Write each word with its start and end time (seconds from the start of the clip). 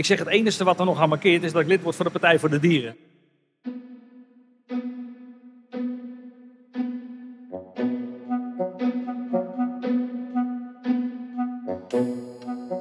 Ik 0.00 0.06
zeg 0.06 0.18
het 0.18 0.28
enige 0.28 0.64
wat 0.64 0.78
er 0.78 0.84
nog 0.84 1.00
aan 1.00 1.08
markeert 1.08 1.42
is 1.42 1.52
dat 1.52 1.60
ik 1.62 1.68
lid 1.68 1.82
word 1.82 1.96
van 1.96 2.06
de 2.06 2.12
Partij 2.12 2.38
voor 2.38 2.50
de 2.50 2.58
Dieren. 2.58 2.96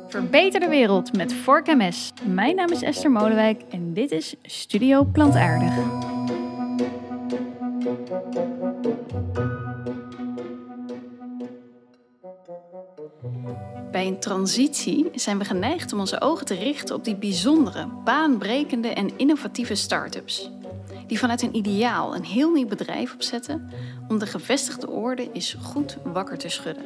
Verbeter 0.08 0.60
de 0.60 0.68
wereld 0.70 1.18
met 1.18 1.34
Vork 1.34 1.68
MS. 1.68 2.14
Mijn 2.26 2.56
naam 2.56 2.72
is 2.72 2.82
Esther 2.82 3.12
Molenwijk 3.12 3.62
en 3.70 3.94
dit 3.94 4.12
is 4.12 4.36
Studio 4.42 5.04
Plantaardig. 5.04 6.09
Transitie 14.30 15.10
zijn 15.14 15.38
we 15.38 15.46
geneigd 15.46 15.94
om 15.94 16.00
onze 16.00 16.22
ogen 16.22 16.46
te 16.46 16.54
richten 16.54 16.96
op 16.96 17.04
die 17.04 17.16
bijzondere, 17.16 17.88
baanbrekende 18.04 18.88
en 18.88 19.18
innovatieve 19.18 19.76
start-ups. 19.76 20.50
Die 21.08 21.20
vanuit 21.20 21.42
een 21.42 21.56
ideaal 21.56 22.16
een 22.16 22.24
heel 22.24 22.52
nieuw 22.52 22.68
bedrijf 22.68 23.14
opzetten 23.14 23.70
om 24.08 24.20
de 24.20 24.26
gevestigde 24.26 24.90
orde 24.90 25.32
eens 25.32 25.58
goed 25.62 25.98
wakker 26.04 26.38
te 26.38 26.50
schudden. 26.50 26.84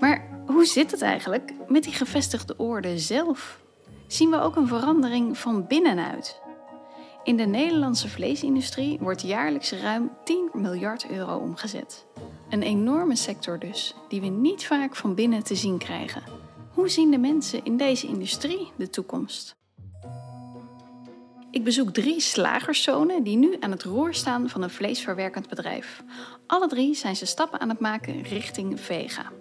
Maar 0.00 0.28
hoe 0.46 0.64
zit 0.64 0.90
het 0.90 1.02
eigenlijk 1.02 1.52
met 1.66 1.82
die 1.82 1.92
gevestigde 1.92 2.56
orde 2.56 2.98
zelf? 2.98 3.60
Zien 4.06 4.30
we 4.30 4.40
ook 4.40 4.56
een 4.56 4.68
verandering 4.68 5.38
van 5.38 5.66
binnenuit? 5.66 6.40
In 7.24 7.36
de 7.36 7.46
Nederlandse 7.46 8.08
vleesindustrie 8.08 8.98
wordt 9.00 9.22
jaarlijks 9.22 9.72
ruim 9.72 10.10
10 10.24 10.50
miljard 10.52 11.10
euro 11.10 11.36
omgezet. 11.36 12.06
Een 12.50 12.62
enorme 12.62 13.16
sector 13.16 13.58
dus, 13.58 13.94
die 14.08 14.20
we 14.20 14.26
niet 14.26 14.66
vaak 14.66 14.96
van 14.96 15.14
binnen 15.14 15.42
te 15.42 15.54
zien 15.54 15.78
krijgen. 15.78 16.37
Hoe 16.78 16.88
zien 16.88 17.10
de 17.10 17.18
mensen 17.18 17.64
in 17.64 17.76
deze 17.76 18.06
industrie 18.06 18.72
de 18.76 18.90
toekomst? 18.90 19.56
Ik 21.50 21.64
bezoek 21.64 21.90
drie 21.90 22.20
slagerszonen 22.20 23.22
die 23.22 23.36
nu 23.36 23.56
aan 23.60 23.70
het 23.70 23.82
roer 23.82 24.14
staan 24.14 24.48
van 24.48 24.62
een 24.62 24.70
vleesverwerkend 24.70 25.48
bedrijf. 25.48 26.02
Alle 26.46 26.68
drie 26.68 26.94
zijn 26.94 27.16
ze 27.16 27.26
stappen 27.26 27.60
aan 27.60 27.68
het 27.68 27.80
maken 27.80 28.22
richting 28.22 28.80
vega. 28.80 29.32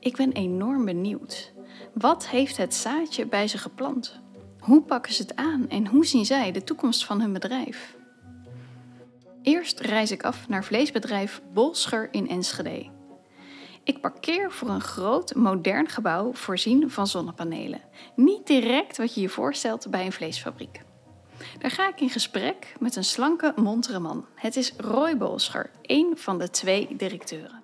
Ik 0.00 0.16
ben 0.16 0.32
enorm 0.32 0.84
benieuwd. 0.84 1.52
Wat 1.92 2.28
heeft 2.28 2.56
het 2.56 2.74
zaadje 2.74 3.26
bij 3.26 3.48
ze 3.48 3.58
geplant? 3.58 4.20
Hoe 4.58 4.82
pakken 4.82 5.12
ze 5.12 5.22
het 5.22 5.36
aan 5.36 5.68
en 5.68 5.86
hoe 5.86 6.06
zien 6.06 6.26
zij 6.26 6.52
de 6.52 6.64
toekomst 6.64 7.04
van 7.04 7.20
hun 7.20 7.32
bedrijf? 7.32 7.96
Eerst 9.42 9.80
reis 9.80 10.10
ik 10.10 10.24
af 10.24 10.48
naar 10.48 10.64
vleesbedrijf 10.64 11.42
Bolscher 11.52 12.08
in 12.10 12.28
Enschede. 12.28 12.93
Ik 13.84 14.00
parkeer 14.00 14.50
voor 14.50 14.68
een 14.68 14.80
groot, 14.80 15.34
modern 15.34 15.88
gebouw 15.88 16.32
voorzien 16.32 16.90
van 16.90 17.06
zonnepanelen. 17.06 17.80
Niet 18.16 18.46
direct 18.46 18.96
wat 18.96 19.14
je 19.14 19.20
je 19.20 19.28
voorstelt 19.28 19.90
bij 19.90 20.04
een 20.04 20.12
vleesfabriek. 20.12 20.80
Daar 21.58 21.70
ga 21.70 21.88
ik 21.88 22.00
in 22.00 22.10
gesprek 22.10 22.74
met 22.80 22.96
een 22.96 23.04
slanke, 23.04 23.52
montere 23.56 23.98
man. 23.98 24.26
Het 24.34 24.56
is 24.56 24.72
Roy 24.76 25.16
Bolscher, 25.16 25.70
een 25.82 26.12
van 26.16 26.38
de 26.38 26.50
twee 26.50 26.96
directeuren. 26.96 27.62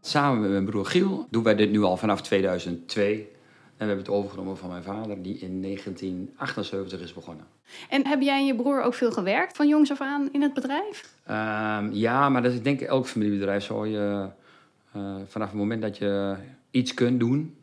Samen 0.00 0.40
met 0.40 0.50
mijn 0.50 0.64
broer 0.64 0.86
Giel 0.86 1.26
doen 1.30 1.42
wij 1.42 1.54
dit 1.54 1.70
nu 1.70 1.82
al 1.82 1.96
vanaf 1.96 2.22
2002. 2.22 3.38
En 3.80 3.86
we 3.86 3.92
hebben 3.92 4.12
het 4.12 4.22
overgenomen 4.22 4.56
van 4.56 4.68
mijn 4.68 4.82
vader, 4.82 5.22
die 5.22 5.38
in 5.38 5.62
1978 5.62 7.00
is 7.00 7.12
begonnen. 7.12 7.44
En 7.88 8.06
heb 8.06 8.20
jij 8.20 8.38
en 8.38 8.46
je 8.46 8.54
broer 8.54 8.82
ook 8.82 8.94
veel 8.94 9.12
gewerkt 9.12 9.56
van 9.56 9.68
jongs 9.68 9.90
af 9.90 10.00
aan 10.00 10.28
in 10.32 10.42
het 10.42 10.54
bedrijf? 10.54 11.14
Ehm, 11.26 11.90
ja, 11.92 12.28
maar 12.28 12.42
dat 12.42 12.50
is 12.50 12.58
ik 12.58 12.64
denk 12.64 12.80
elk 12.80 13.06
familiebedrijf 13.06 13.64
zo. 13.64 13.86
Je, 13.86 14.28
uh, 14.96 15.16
vanaf 15.26 15.48
het 15.48 15.58
moment 15.58 15.82
dat 15.82 15.98
je 15.98 16.36
iets 16.70 16.94
kunt 16.94 17.20
doen. 17.20 17.56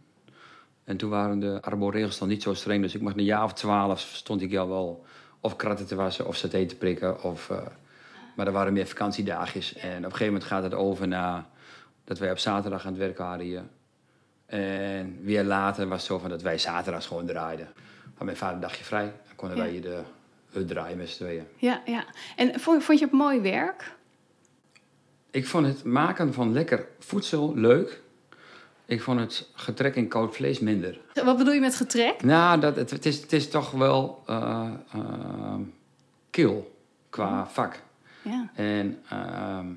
En 0.84 0.98
toen 0.98 1.10
waren 1.10 1.40
de 1.40 1.62
arboregels 1.62 2.20
nog 2.20 2.30
niet 2.30 2.44
zo 2.44 2.54
streng. 2.54 2.82
Dus 2.82 2.96
ik 2.96 3.02
mag 3.02 3.16
een 3.16 3.24
jaar 3.24 3.44
of 3.44 3.54
twaalf 3.54 4.00
stond 4.00 4.42
ik 4.42 4.56
al 4.56 4.68
wel 4.68 5.06
of 5.40 5.56
kratten 5.56 5.88
te 5.88 5.96
wassen 5.96 6.28
of 6.28 6.36
saté 6.36 6.66
te 6.66 6.76
prikken. 6.76 7.24
Of, 7.24 7.50
uh, 7.50 7.58
maar 8.36 8.48
er 8.48 8.54
waren 8.54 8.74
meer 8.74 8.88
vakantiedagjes. 8.88 9.76
En 9.76 9.98
op 9.98 10.04
een 10.04 10.04
gegeven 10.04 10.26
moment 10.26 10.44
gaat 10.44 10.64
het 10.64 10.74
over 10.74 11.08
naar 11.08 11.46
dat 12.04 12.20
wij 12.20 12.32
op 12.32 12.38
zaterdag 12.38 12.86
aan 12.86 12.92
het 12.92 13.02
werk 13.02 13.18
waren 13.18 13.46
hier. 13.46 13.64
En 14.48 15.20
weer 15.24 15.44
later 15.44 15.88
was 15.88 15.98
het 15.98 16.08
zo 16.08 16.18
van 16.18 16.30
dat 16.30 16.42
wij 16.42 16.58
zaterdags 16.58 17.06
gewoon 17.08 17.26
draaiden. 17.26 17.68
Maar 18.16 18.26
mijn 18.26 18.38
vader 18.38 18.56
een 18.56 18.62
dagje 18.62 18.84
vrij. 18.84 19.04
Dan 19.28 19.36
konden 19.36 19.58
Ja. 19.58 19.64
wij 19.64 19.82
de, 19.82 20.02
het 20.52 20.68
draaien 20.68 20.98
met 20.98 21.10
z'n 21.10 21.16
tweeën. 21.24 21.48
Ja, 21.58 21.82
ja. 21.86 22.06
En 22.36 22.60
vond, 22.60 22.84
vond 22.84 23.00
je 23.00 23.06
het 23.06 23.14
mooi 23.14 23.40
werk? 23.42 23.96
Ik 25.32 25.48
vond 25.48 25.66
het 25.66 25.84
maken 25.84 26.34
van 26.34 26.54
lekker 26.54 26.88
voedsel 27.00 27.56
leuk. 27.56 28.02
Ik 28.86 29.02
vond 29.02 29.20
het 29.20 29.50
getrek 29.54 29.96
in 29.96 30.08
koud 30.08 30.36
vlees 30.36 30.60
minder. 30.60 31.00
Wat 31.14 31.38
bedoel 31.38 31.54
je 31.54 31.60
met 31.60 31.76
getrek? 31.76 32.24
Nou, 32.24 32.60
dat, 32.60 32.76
het, 32.76 32.90
het, 32.90 33.06
is, 33.06 33.22
het 33.22 33.34
is 33.34 33.50
toch 33.50 33.72
wel 33.72 34.24
eh, 34.26 34.72
kil 36.30 36.76
qua 37.10 37.48
vak. 37.48 37.82
Ja. 38.22 38.50
En 38.56 39.00
ehm, 39.10 39.68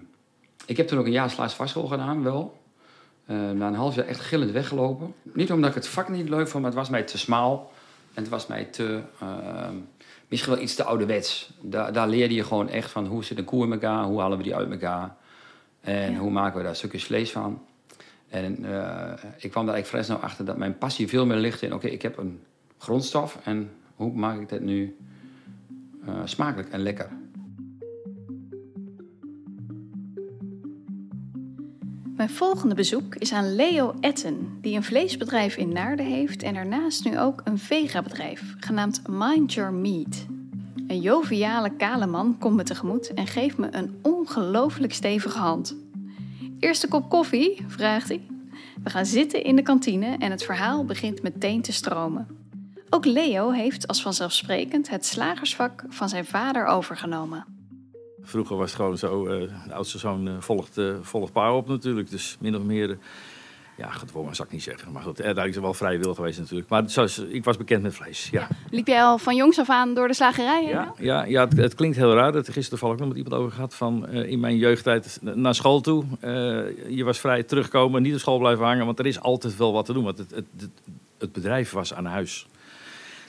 ik 0.67 0.77
heb 0.77 0.87
toen 0.89 0.99
ook 0.99 1.05
een 1.07 1.13
jaar 1.13 1.31
slagersvastschool 1.31 1.87
gedaan, 1.87 2.23
wel. 2.23 2.60
Eh, 3.31 3.51
na 3.51 3.67
een 3.67 3.75
half 3.75 3.95
jaar 3.95 4.07
echt 4.07 4.21
gillend 4.21 4.51
weggelopen. 4.51 5.15
Niet 5.23 5.53
omdat 5.53 5.69
ik 5.69 5.75
het 5.75 5.89
vak 5.89 6.09
niet 6.09 6.29
leuk 6.29 6.49
vond, 6.49 6.63
maar 6.63 6.71
het 6.73 6.81
was 6.81 6.91
mij 6.91 7.03
te 7.03 7.19
smaal. 7.19 7.73
En 8.15 8.23
het 8.23 8.31
was 8.31 8.47
mij 8.47 8.65
te... 8.65 9.01
ehm, 9.21 9.75
misschien 10.29 10.53
wel 10.53 10.63
iets 10.63 10.75
te 10.75 10.85
ouderwets. 10.85 11.51
Daar, 11.61 11.93
daar 11.93 12.09
leerde 12.09 12.35
je 12.35 12.45
gewoon 12.45 12.69
echt 12.69 12.91
van 12.91 13.07
hoe 13.07 13.25
zit 13.25 13.39
een 13.39 13.45
koe 13.45 13.65
in 13.65 13.73
elkaar, 13.73 14.05
hoe 14.05 14.21
halen 14.21 14.39
we 14.39 14.45
die 14.45 14.55
uit 14.55 14.71
elkaar. 14.71 15.17
En 15.81 16.13
Ja. 16.13 16.19
hoe 16.19 16.31
maken 16.31 16.59
we 16.59 16.65
daar 16.65 16.77
stukjes 16.77 17.05
vlees 17.05 17.31
van. 17.31 17.63
En 18.29 18.65
eh, 18.65 19.13
ik 19.37 19.51
kwam 19.51 19.67
daar 19.67 19.75
eigenlijk 19.75 19.87
vrij 19.87 20.03
snel 20.03 20.19
achter 20.19 20.45
dat 20.45 20.57
mijn 20.57 20.79
passie 20.79 21.09
veel 21.09 21.27
meer 21.27 21.37
ligt 21.37 21.63
in... 21.63 21.75
oké, 21.75 21.87
ik 21.87 22.03
heb 22.03 22.17
een 22.19 22.41
grondstof 22.79 23.39
en 23.45 23.71
hoe 23.97 24.13
maak 24.13 24.41
ik 24.41 24.49
dat 24.49 24.61
nu 24.61 24.97
eh, 26.07 26.15
smakelijk 26.25 26.69
en 26.69 26.81
lekker. 26.81 27.09
Mijn 32.21 32.33
volgende 32.33 32.75
bezoek 32.75 33.15
is 33.15 33.33
aan 33.33 33.55
Leo 33.55 33.95
Etten, 34.01 34.59
die 34.61 34.77
een 34.77 34.83
vleesbedrijf 34.83 35.57
in 35.57 35.73
Naarden 35.73 36.07
heeft 36.07 36.43
en 36.43 36.55
daarnaast 36.55 37.05
nu 37.05 37.19
ook 37.19 37.41
een 37.45 37.59
vega-bedrijf, 37.59 38.55
genaamd 38.59 39.03
Mind 39.09 39.53
Your 39.53 39.73
Meat. 39.73 40.27
Een 40.87 41.01
joviale, 41.01 41.77
kale 41.77 42.07
man 42.07 42.39
komt 42.39 42.57
me 42.57 42.63
tegemoet 42.63 43.15
en 43.15 43.27
geeft 43.27 43.59
me 43.59 43.69
een 43.71 43.99
ongelooflijk 44.03 44.93
stevige 44.93 45.39
hand. 45.39 45.77
Eerste 46.59 46.89
kop 46.89 47.09
koffie? 47.09 47.65
vraagt 47.67 48.09
hij. 48.09 48.27
We 48.83 48.91
gaan 48.91 49.07
zitten 49.07 49.45
in 49.45 49.57
de 49.57 49.63
kantine 49.63 50.17
en 50.19 50.31
het 50.31 50.45
verhaal 50.45 50.85
begint 50.85 51.23
meteen 51.23 51.63
te 51.63 51.73
stromen. 51.73 52.27
Ook 52.91 53.05
Leo 53.05 53.51
heeft 53.51 53.87
als 53.87 54.03
vanzelfsprekend 54.03 54.91
het 54.91 55.07
slagersvak 55.07 55.85
van 55.89 56.09
zijn 56.09 56.25
vader 56.25 56.67
overgenomen. 56.67 57.60
Vroeger 58.23 58.57
was 58.57 58.67
het 58.67 58.81
gewoon 58.81 58.99
zo, 58.99 59.27
eh, 59.27 59.49
de 59.67 59.75
oudste 59.75 59.99
zoon 59.99 60.29
eh, 60.29 60.35
volgt, 60.39 60.79
eh, 60.79 60.95
volgt 61.01 61.33
pa 61.33 61.55
op 61.55 61.69
natuurlijk. 61.69 62.11
Dus 62.11 62.37
min 62.41 62.57
of 62.57 62.63
meer, 62.63 62.99
ja, 63.77 63.91
gedwongen 63.91 64.35
zou 64.35 64.49
ik 64.49 64.55
niet 64.55 64.63
zeggen. 64.63 64.93
Maar 64.93 65.03
goed, 65.03 65.17
daar 65.17 65.49
is 65.49 65.57
wel 65.57 65.75
vrijwillig 65.75 66.17
geweest 66.17 66.39
natuurlijk. 66.39 66.69
Maar 66.69 66.91
zoals, 66.91 67.19
ik 67.19 67.45
was 67.45 67.57
bekend 67.57 67.83
met 67.83 67.95
vlees, 67.95 68.29
ja. 68.31 68.49
Liep 68.71 68.87
jij 68.87 69.03
al 69.03 69.19
van 69.19 69.37
jongs 69.37 69.59
af 69.59 69.71
aan 69.71 69.95
door 69.95 70.09
de 70.09 70.15
slagerij? 70.15 70.65
Ja, 70.65 70.95
ja, 70.99 71.25
ja 71.25 71.45
het, 71.45 71.57
het 71.57 71.75
klinkt 71.75 71.97
heel 71.97 72.15
raar. 72.15 72.33
Dat 72.33 72.47
er 72.47 72.53
gisteren 72.53 72.79
toevallig 72.79 72.99
nog 72.99 73.09
met 73.09 73.17
iemand 73.17 73.35
over 73.35 73.53
gehad. 73.53 73.75
Van 73.75 74.09
in 74.09 74.41
mijn 74.41 74.57
jeugdtijd 74.57 75.19
naar 75.23 75.55
school 75.55 75.81
toe. 75.81 76.05
je 76.89 77.03
was 77.05 77.19
vrij 77.19 77.43
terugkomen, 77.43 78.03
niet 78.03 78.15
op 78.15 78.21
school 78.21 78.39
blijven 78.39 78.65
hangen. 78.65 78.87
Want 78.87 78.99
er 78.99 79.07
is 79.07 79.21
altijd 79.21 79.57
wel 79.57 79.73
wat 79.73 79.85
te 79.85 79.93
doen. 79.93 80.05
Want 80.05 80.19
het, 80.19 80.31
het, 80.31 80.47
het, 81.19 81.33
bedrijf 81.33 81.71
was 81.71 81.95
aan 81.95 82.07
huis. 82.07 82.47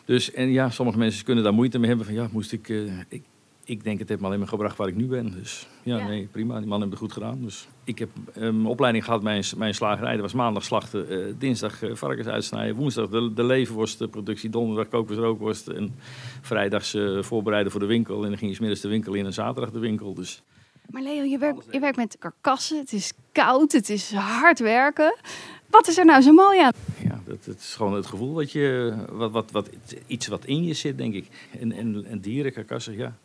Dus 0.06 0.32
en 0.32 0.52
ja, 0.52 0.70
sommige 0.70 0.98
mensen 0.98 1.26
kunnen 1.26 1.44
daar 1.44 1.54
moeite 1.54 1.80
mee 1.80 1.88
hebben. 1.88 2.06
Van 2.06 2.16
ja, 2.16 2.28
moest 2.32 2.52
ik. 2.52 2.70
ik 3.08 3.24
ik 3.66 3.84
denk, 3.84 4.00
het 4.00 4.10
heeft 4.10 4.22
me 4.22 4.28
alleen 4.28 4.40
maar 4.40 4.48
gebracht 4.48 4.78
waar 4.78 4.88
ik 4.88 4.96
nu 4.96 5.08
ben. 5.08 5.32
Dus 5.32 5.68
ja, 5.84 5.98
Ja. 5.98 6.08
nee, 6.08 6.28
prima. 6.32 6.58
Die 6.60 6.68
man 6.68 6.80
heeft 6.80 6.92
het 6.92 7.00
goed 7.00 7.12
gedaan. 7.14 7.42
Dus 7.42 7.68
ik 7.84 8.00
heb 8.00 8.10
eh, 8.34 8.42
mijn 8.42 8.66
opleiding 8.66 9.06
gehad 9.06 9.22
bij 9.22 9.38
een, 9.38 9.44
bij 9.58 9.68
een 9.68 9.74
slagerij. 9.74 10.12
Dat 10.12 10.22
was 10.22 10.34
maandag 10.34 10.64
slachten, 10.64 11.10
eh, 11.10 11.34
dinsdag 11.38 11.84
eh, 11.84 11.96
varkens 11.96 12.28
uitsnijden, 12.28 12.76
woensdag 12.76 13.10
de, 13.10 13.34
de 13.34 13.44
leverworstproductie, 13.44 14.50
donderdag 14.50 14.88
kookworst, 14.88 15.22
rookworst 15.22 15.68
en 15.68 15.96
vrijdags 16.42 16.94
eh, 16.94 17.22
voorbereiden 17.22 17.72
voor 17.72 17.82
de 17.82 17.88
winkel. 17.88 18.24
En 18.24 18.30
dan 18.30 18.38
ging 18.38 18.50
je 18.50 18.56
's 18.56 18.60
middags 18.60 18.82
de 18.82 18.88
winkel 18.88 19.14
in 19.14 19.26
en 19.26 19.34
zaterdag 19.34 19.72
de 19.72 19.80
winkel. 19.80 20.14
Dus 20.14 20.42
Maar 20.90 21.02
Leo, 21.02 21.24
je 21.24 21.38
werkt, 21.38 21.66
je 21.72 21.80
werkt 21.80 21.98
met 21.98 22.16
karkassen. 22.20 22.78
Het 22.78 22.94
is 22.94 23.14
koud, 23.32 23.72
het 23.72 23.90
is 23.90 24.14
hard 24.14 24.60
werken. 24.60 25.16
Wat 25.68 25.88
is 25.88 25.98
er 25.98 26.06
nou 26.06 26.22
zo 26.22 26.32
mooi 26.34 26.60
aan? 26.60 26.72
ja, 27.04 27.22
dat, 27.26 27.46
het 27.46 27.60
is 27.60 27.74
gewoon 27.76 27.94
het 27.94 28.06
gevoel 28.06 28.34
dat 28.34 28.52
je, 28.52 28.94
wat, 29.12 29.32
wat, 29.32 29.52
wat, 29.52 29.70
iets 30.08 30.28
wat 30.28 30.46
in 30.46 30.64
je 30.64 30.74
zit, 30.74 30.98
denk 30.98 31.14
ik. 31.14 31.28
En, 31.60 31.72
en, 31.72 32.06
en 32.06 32.20
dieren, 32.20 32.54
karkassen, 32.54 32.98
ja. 32.98 33.18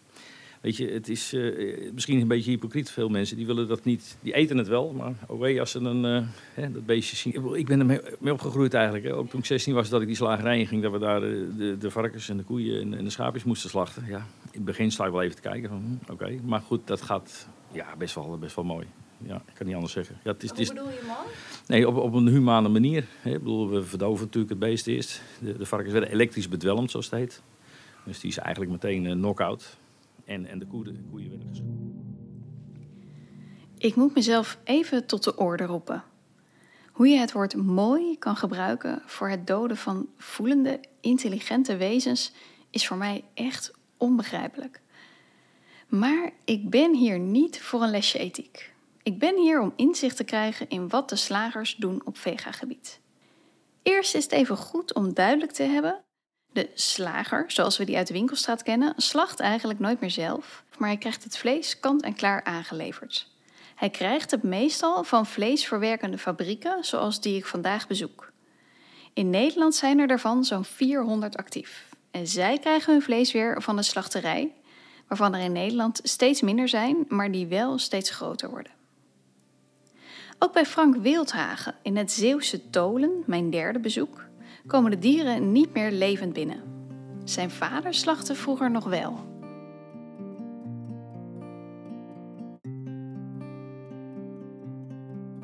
Weet 0.61 0.77
je, 0.77 0.89
het 0.89 1.09
is 1.09 1.33
eh, 1.33 1.93
misschien 1.93 2.21
een 2.21 2.29
beetje 2.29 2.51
hypocriet. 2.51 2.91
Veel 2.91 3.09
mensen 3.09 3.37
die 3.37 3.47
willen 3.47 3.69
dat 3.69 3.85
niet. 3.85 4.17
Die 4.23 4.35
eten 4.35 4.57
het 4.57 4.69
wel, 4.69 4.93
maar 4.93 5.15
oh 5.27 5.41
wee, 5.41 5.61
als 5.61 5.71
ze 5.71 5.79
een, 5.79 6.05
eh, 6.05 6.27
hè, 6.55 6.73
dat 6.73 6.87
beestje 6.87 7.17
zien. 7.17 7.55
Ik 7.55 7.67
ben 7.67 7.81
er 7.81 7.87
mee, 8.21 8.33
opgegroeid 8.33 8.75
eigenlijk. 8.75 9.05
Hè. 9.05 9.15
Ook 9.15 9.31
toen 9.31 9.41
ik 9.41 9.47
16 9.47 9.75
was, 9.75 9.89
dat 9.89 10.01
ik 10.01 10.07
die 10.07 10.17
slagerij 10.17 10.59
in 10.59 10.67
ging. 10.67 10.83
Dat 10.83 10.93
we 10.93 10.99
daar 10.99 11.21
de, 11.21 11.49
de, 11.57 11.79
de 11.79 11.91
varkens 11.91 12.29
en 12.29 12.37
de 12.37 12.43
koeien 12.43 12.81
en, 12.81 12.99
en 12.99 13.05
de 13.05 13.11
schaapjes 13.11 13.45
moesten 13.45 13.71
slachten. 13.71 14.05
Ja, 14.07 14.17
in 14.17 14.25
het 14.53 14.65
begin 14.65 14.91
sta 14.91 15.05
ik 15.05 15.13
wel 15.13 15.23
even 15.23 15.37
te 15.37 15.43
kijken 15.43 15.69
van, 15.69 16.01
hm, 16.07 16.13
oké. 16.13 16.39
Maar 16.45 16.61
goed, 16.61 16.87
dat 16.87 17.03
gaat 17.03 17.49
ja, 17.73 17.97
best, 17.99 18.15
wel, 18.15 18.39
best 18.39 18.55
wel 18.55 18.65
mooi. 18.65 18.87
ja, 19.19 19.37
ik 19.37 19.55
kan 19.55 19.67
niet 19.67 19.75
anders 19.75 19.93
zeggen. 19.93 20.17
Ja, 20.25 20.33
het 20.33 20.43
is, 20.43 20.51
het 20.51 20.59
is, 20.59 20.69
bedoel 20.69 20.89
je 20.89 21.01
mooi? 21.07 21.29
nee, 21.67 21.89
op, 21.89 21.97
op 21.97 22.13
een 22.13 22.29
humane 22.29 22.69
manier. 22.69 23.05
Hè. 23.21 23.31
Ik 23.31 23.39
bedoel, 23.39 23.71
we 23.71 23.83
verdoven 23.83 24.25
natuurlijk 24.25 24.51
het 24.51 24.59
beest 24.59 24.87
eerst. 24.87 25.23
De, 25.41 25.59
de 25.59 25.67
varkens 25.67 25.93
werden 25.93 26.11
elektrisch 26.11 26.49
bedwelmd, 26.49 26.91
zoals 26.91 27.11
het 27.11 27.19
heet. 27.19 27.43
Dus 28.05 28.21
die 28.21 28.31
is 28.31 28.39
eigenlijk 28.39 28.71
meteen 28.71 29.07
eh, 29.07 29.13
knock-out. 29.13 29.77
En, 30.27 30.47
en 30.47 30.59
de 30.59 30.67
koeien. 30.67 31.43
Ik 33.79 33.95
moet 33.95 34.15
mezelf 34.15 34.59
even 34.65 35.07
tot 35.07 35.25
de 35.25 35.37
orde 35.37 35.65
roepen. 35.65 36.05
Hoe 36.93 37.09
je 37.09 37.19
het 37.19 37.33
woord 37.33 37.55
mooi 37.55 38.19
kan 38.19 38.37
gebruiken 38.37 39.03
voor 39.07 39.29
het 39.29 39.47
doden 39.47 39.77
van 39.77 40.09
voelende, 40.17 40.81
intelligente 41.01 41.77
wezens 41.77 42.33
is 42.71 42.87
voor 42.87 42.97
mij 42.97 43.25
echt 43.35 43.73
onbegrijpelijk. 43.97 44.81
Maar 45.89 46.31
ik 46.45 46.71
ben 46.71 46.95
hier 46.95 47.19
niet 47.19 47.61
voor 47.61 47.83
een 47.83 47.91
lesje 47.91 48.19
ethiek. 48.19 48.75
Ik 49.03 49.19
ben 49.19 49.37
hier 49.37 49.61
om 49.61 49.73
inzicht 49.77 50.17
te 50.17 50.25
krijgen 50.25 50.69
in 50.69 50.89
wat 50.89 51.09
de 51.09 51.17
slagers 51.17 51.77
doen 51.77 52.03
op 52.05 52.19
vegagebied. 52.19 53.01
Eerst 53.83 54.15
is 54.15 54.25
het 54.25 54.33
even 54.33 54.57
goed 54.57 54.95
om 54.95 55.15
duidelijk 55.15 55.53
te 55.53 55.63
hebben: 55.63 56.05
de 56.53 56.71
slager, 56.75 57.45
zoals 57.47 57.79
we 57.79 57.85
die 57.85 57.97
uit 57.97 58.07
de 58.07 58.13
winkelstraat 58.13 58.63
kennen, 58.63 58.93
slacht 58.97 59.41
eigenlijk 59.41 59.79
nooit 59.79 60.01
meer 60.01 60.11
zelf, 60.11 60.65
maar 60.79 60.89
hij 60.89 60.99
krijgt 60.99 61.25
het 61.25 61.39
vlees 61.39 61.81
kant 61.81 62.03
en 62.03 62.15
klaar 62.15 62.45
aangeleverd. 62.45 63.29
Hij 63.75 63.91
krijgt 63.91 64.31
het 64.31 64.43
meestal 64.43 65.05
van 65.05 65.27
vleesverwerkende 65.27 66.19
fabrieken, 66.19 66.85
zoals 66.85 67.21
die 67.21 67.37
ik 67.37 67.47
vandaag 67.47 67.87
bezoek. 67.87 68.33
In 69.13 69.31
Nederland 69.31 69.75
zijn 69.75 69.99
er 69.99 70.07
daarvan 70.07 70.45
zo'n 70.45 70.65
400 70.65 71.37
actief. 71.37 71.89
En 72.11 72.27
zij 72.27 72.59
krijgen 72.59 72.93
hun 72.93 73.03
vlees 73.03 73.33
weer 73.33 73.63
van 73.63 73.77
de 73.77 73.83
slachterij, 73.83 74.55
waarvan 75.09 75.35
er 75.35 75.41
in 75.41 75.53
Nederland 75.53 76.01
steeds 76.03 76.41
minder 76.41 76.69
zijn, 76.69 77.05
maar 77.09 77.33
die 77.33 77.47
wel 77.47 77.79
steeds 77.79 78.11
groter 78.11 78.51
worden. 78.51 78.73
Ook 80.39 80.53
bij 80.53 80.67
Frank 80.67 80.97
Wildhagen 80.97 81.75
in 81.83 81.97
het 81.97 82.13
Zeeuwse 82.13 82.71
Tolen, 82.71 83.23
mijn 83.27 83.51
derde 83.51 83.79
bezoek, 83.79 84.25
komen 84.67 84.91
de 84.91 84.99
dieren 84.99 85.53
niet 85.53 85.75
meer 85.75 85.93
levend 85.93 86.33
binnen. 86.33 86.63
Zijn 87.25 87.51
vader 87.51 87.95
slachtte 87.95 88.35
vroeger 88.35 88.71
nog 88.71 88.85
wel. 88.85 89.35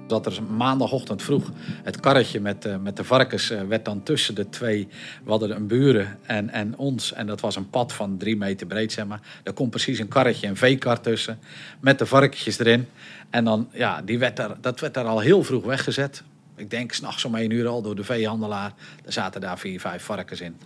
Dat 0.07 0.27
er 0.27 0.43
maandagochtend 0.43 1.23
vroeg 1.23 1.51
het 1.83 2.01
karretje 2.01 2.41
met, 2.41 2.65
eh, 2.65 2.77
met 2.77 2.97
de 2.97 3.05
varkens 3.05 3.51
eh, 3.51 3.63
werd 3.63 3.85
dan 3.85 4.03
tussen 4.03 4.35
de 4.35 4.49
twee. 4.49 4.89
We 5.25 5.31
hadden 5.31 5.57
een 5.57 5.67
buren 5.67 6.19
en, 6.23 6.51
en 6.51 6.77
ons. 6.77 7.13
En 7.13 7.27
dat 7.27 7.41
was 7.41 7.57
een 7.57 7.71
pad 7.71 7.93
van 7.93 8.17
drie 8.17 8.37
meter 8.37 8.67
breed, 8.67 8.93
zeg 8.93 9.07
maar. 9.07 9.21
Daar 9.43 9.55
komt 9.55 9.71
precies 9.71 9.99
een 9.99 10.09
karretje, 10.09 10.47
een 10.47 10.57
veekar 10.57 11.01
tussen. 11.01 11.39
Met 11.81 11.99
de 11.99 12.07
varkentjes 12.07 12.59
erin. 12.59 12.89
En 13.31 13.45
dan, 13.45 13.69
ja, 13.73 14.03
die 14.03 14.19
werd 14.19 14.39
er, 14.39 14.57
dat 14.61 14.81
werd 14.81 14.95
daar 14.95 15.07
al 15.07 15.21
heel 15.21 15.43
vroeg 15.43 15.65
weggezet. 15.65 16.23
Ik 16.57 16.71
denk 16.71 16.93
s'nachts 16.93 17.25
om 17.25 17.35
één 17.35 17.51
uur 17.51 17.67
al 17.67 17.83
door 17.83 17.97
de 17.97 18.05
veehandelaar. 18.05 18.73
Er 19.05 19.13
zaten 19.13 19.41
daar 19.41 19.59
vier, 19.59 19.81
vijf 19.81 20.05
varkens 20.05 20.41
in. 20.41 20.57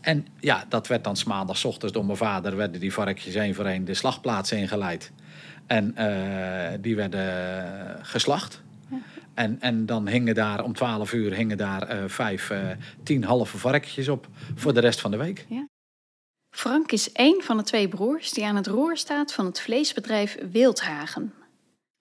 En 0.00 0.26
ja, 0.40 0.64
dat 0.68 0.86
werd 0.86 1.04
dan 1.04 1.16
's 1.16 1.24
maandags 1.24 1.64
ochtends 1.64 1.92
door 1.94 2.04
mijn 2.04 2.16
vader. 2.16 2.56
werden 2.56 2.80
die 2.80 2.92
varkentjes 2.92 3.34
één 3.34 3.54
voor 3.54 3.66
één 3.66 3.84
de 3.84 3.94
slagplaats 3.94 4.52
ingeleid. 4.52 5.12
En 5.66 5.96
eh, 5.96 6.78
die 6.80 6.96
werden 6.96 8.04
geslacht. 8.04 8.62
En, 9.34 9.60
en 9.60 9.86
dan 9.86 10.08
hingen 10.08 10.34
daar 10.34 10.64
om 10.64 10.74
12 10.74 11.12
uur 11.12 11.34
hingen 11.34 11.56
daar 11.56 11.82
eh, 11.82 11.98
vijf, 12.06 12.50
eh, 12.50 12.70
tien 13.02 13.24
halve 13.24 13.58
varkentjes 13.58 14.08
op 14.08 14.28
voor 14.54 14.74
de 14.74 14.80
rest 14.80 15.00
van 15.00 15.10
de 15.10 15.16
week. 15.16 15.46
Frank 16.50 16.92
is 16.92 17.12
één 17.12 17.42
van 17.42 17.56
de 17.56 17.62
twee 17.62 17.88
broers 17.88 18.30
die 18.30 18.44
aan 18.44 18.56
het 18.56 18.66
roer 18.66 18.96
staat 18.96 19.32
van 19.32 19.46
het 19.46 19.60
vleesbedrijf 19.60 20.38
Wildhagen. 20.50 21.32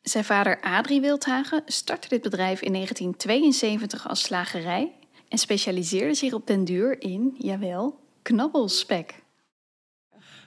Zijn 0.01 0.23
vader 0.23 0.61
Adrie 0.61 1.01
Wildhagen 1.01 1.61
startte 1.65 2.07
dit 2.07 2.21
bedrijf 2.21 2.61
in 2.61 2.73
1972 2.73 4.07
als 4.09 4.21
slagerij 4.21 4.91
en 5.27 5.37
specialiseerde 5.37 6.13
zich 6.13 6.33
op 6.33 6.47
den 6.47 6.65
duur 6.65 7.01
in, 7.01 7.35
jawel, 7.37 7.99
knabbelspek. 8.21 9.13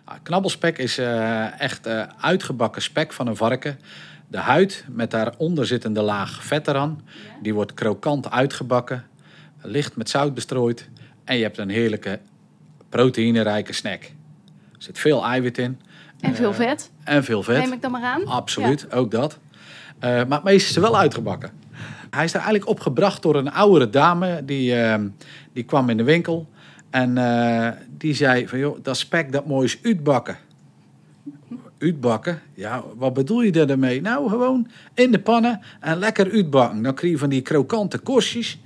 Ah, 0.05 0.17
knabbelspek 0.23 0.79
is 0.79 0.99
eh, 0.99 1.61
echt 1.61 1.87
eh, 1.87 2.03
uitgebakken 2.21 2.83
spek 2.83 3.13
van 3.13 3.27
een 3.27 3.37
varken. 3.37 3.79
De 4.29 4.39
huid 4.39 4.85
met 4.89 5.11
daaronder 5.11 5.67
zittende 5.67 6.03
laag 6.03 6.45
vet 6.45 6.69
eraan. 6.69 7.05
Die 7.43 7.55
wordt 7.55 7.75
krokant 7.75 8.31
uitgebakken, 8.31 9.07
licht 9.63 9.97
met 9.97 10.11
zout 10.11 10.35
bestrooid. 10.35 10.89
En 11.25 11.37
je 11.37 11.43
hebt 11.43 11.59
een 11.59 11.69
heerlijke 11.69 12.21
proteïnerijke 12.89 13.73
snack. 13.73 14.03
Er 14.73 14.83
zit 14.83 14.99
veel 14.99 15.25
eiwit 15.25 15.59
in. 15.59 15.81
En 16.21 16.35
veel 16.35 16.51
Eh, 16.51 16.57
vet, 16.57 16.91
En 17.05 17.25
veel 17.25 17.43
vet. 17.43 17.63
neem 17.63 17.73
ik 17.73 17.83
dan 17.83 17.91
maar 17.91 18.03
aan. 18.03 18.27
Absoluut, 18.27 18.93
ook 18.93 19.11
dat. 19.11 19.39
Eh, 20.05 20.25
maar 20.29 20.41
het 20.43 20.53
is 20.53 20.77
er 20.77 20.83
wel 20.83 20.99
uitgebakken. 20.99 21.51
Hij 22.11 22.25
is 22.25 22.31
er 22.31 22.41
eigenlijk 22.41 22.69
op 22.69 22.81
gebracht 22.81 23.23
door 23.23 23.37
een 23.37 23.53
oudere 23.53 23.91
dame. 23.91 24.45
Die, 24.45 24.75
eh, 24.75 25.01
die 25.53 25.65
kwam 25.65 25.89
in 25.89 25.97
de 25.97 26.03
winkel. 26.03 26.49
En 26.91 27.19
eh, 27.19 27.69
die 27.91 28.15
zei 28.15 28.49
van, 28.49 28.59
joh, 28.59 28.79
dat 28.83 28.97
spek 28.97 29.33
dat 29.33 29.47
mooi 29.47 29.65
is 29.65 29.79
uitbakken. 29.83 30.37
Uitbakken? 31.79 32.41
Ja, 32.55 32.83
wat 32.97 33.15
bedoel 33.15 33.43
je 33.43 33.53
daar 33.53 33.67
daarmee? 33.67 34.01
Nou, 34.01 34.29
gewoon 34.29 34.69
in 34.95 35.13
de 35.13 35.19
pannen 35.19 35.61
en 35.81 35.99
lekker 35.99 36.33
uitbakken. 36.33 36.83
Dan 36.83 36.95
krijg 36.95 37.13
je 37.13 37.19
van 37.19 37.29
die 37.29 37.43
krokante 37.43 37.99
korstjes. 37.99 38.61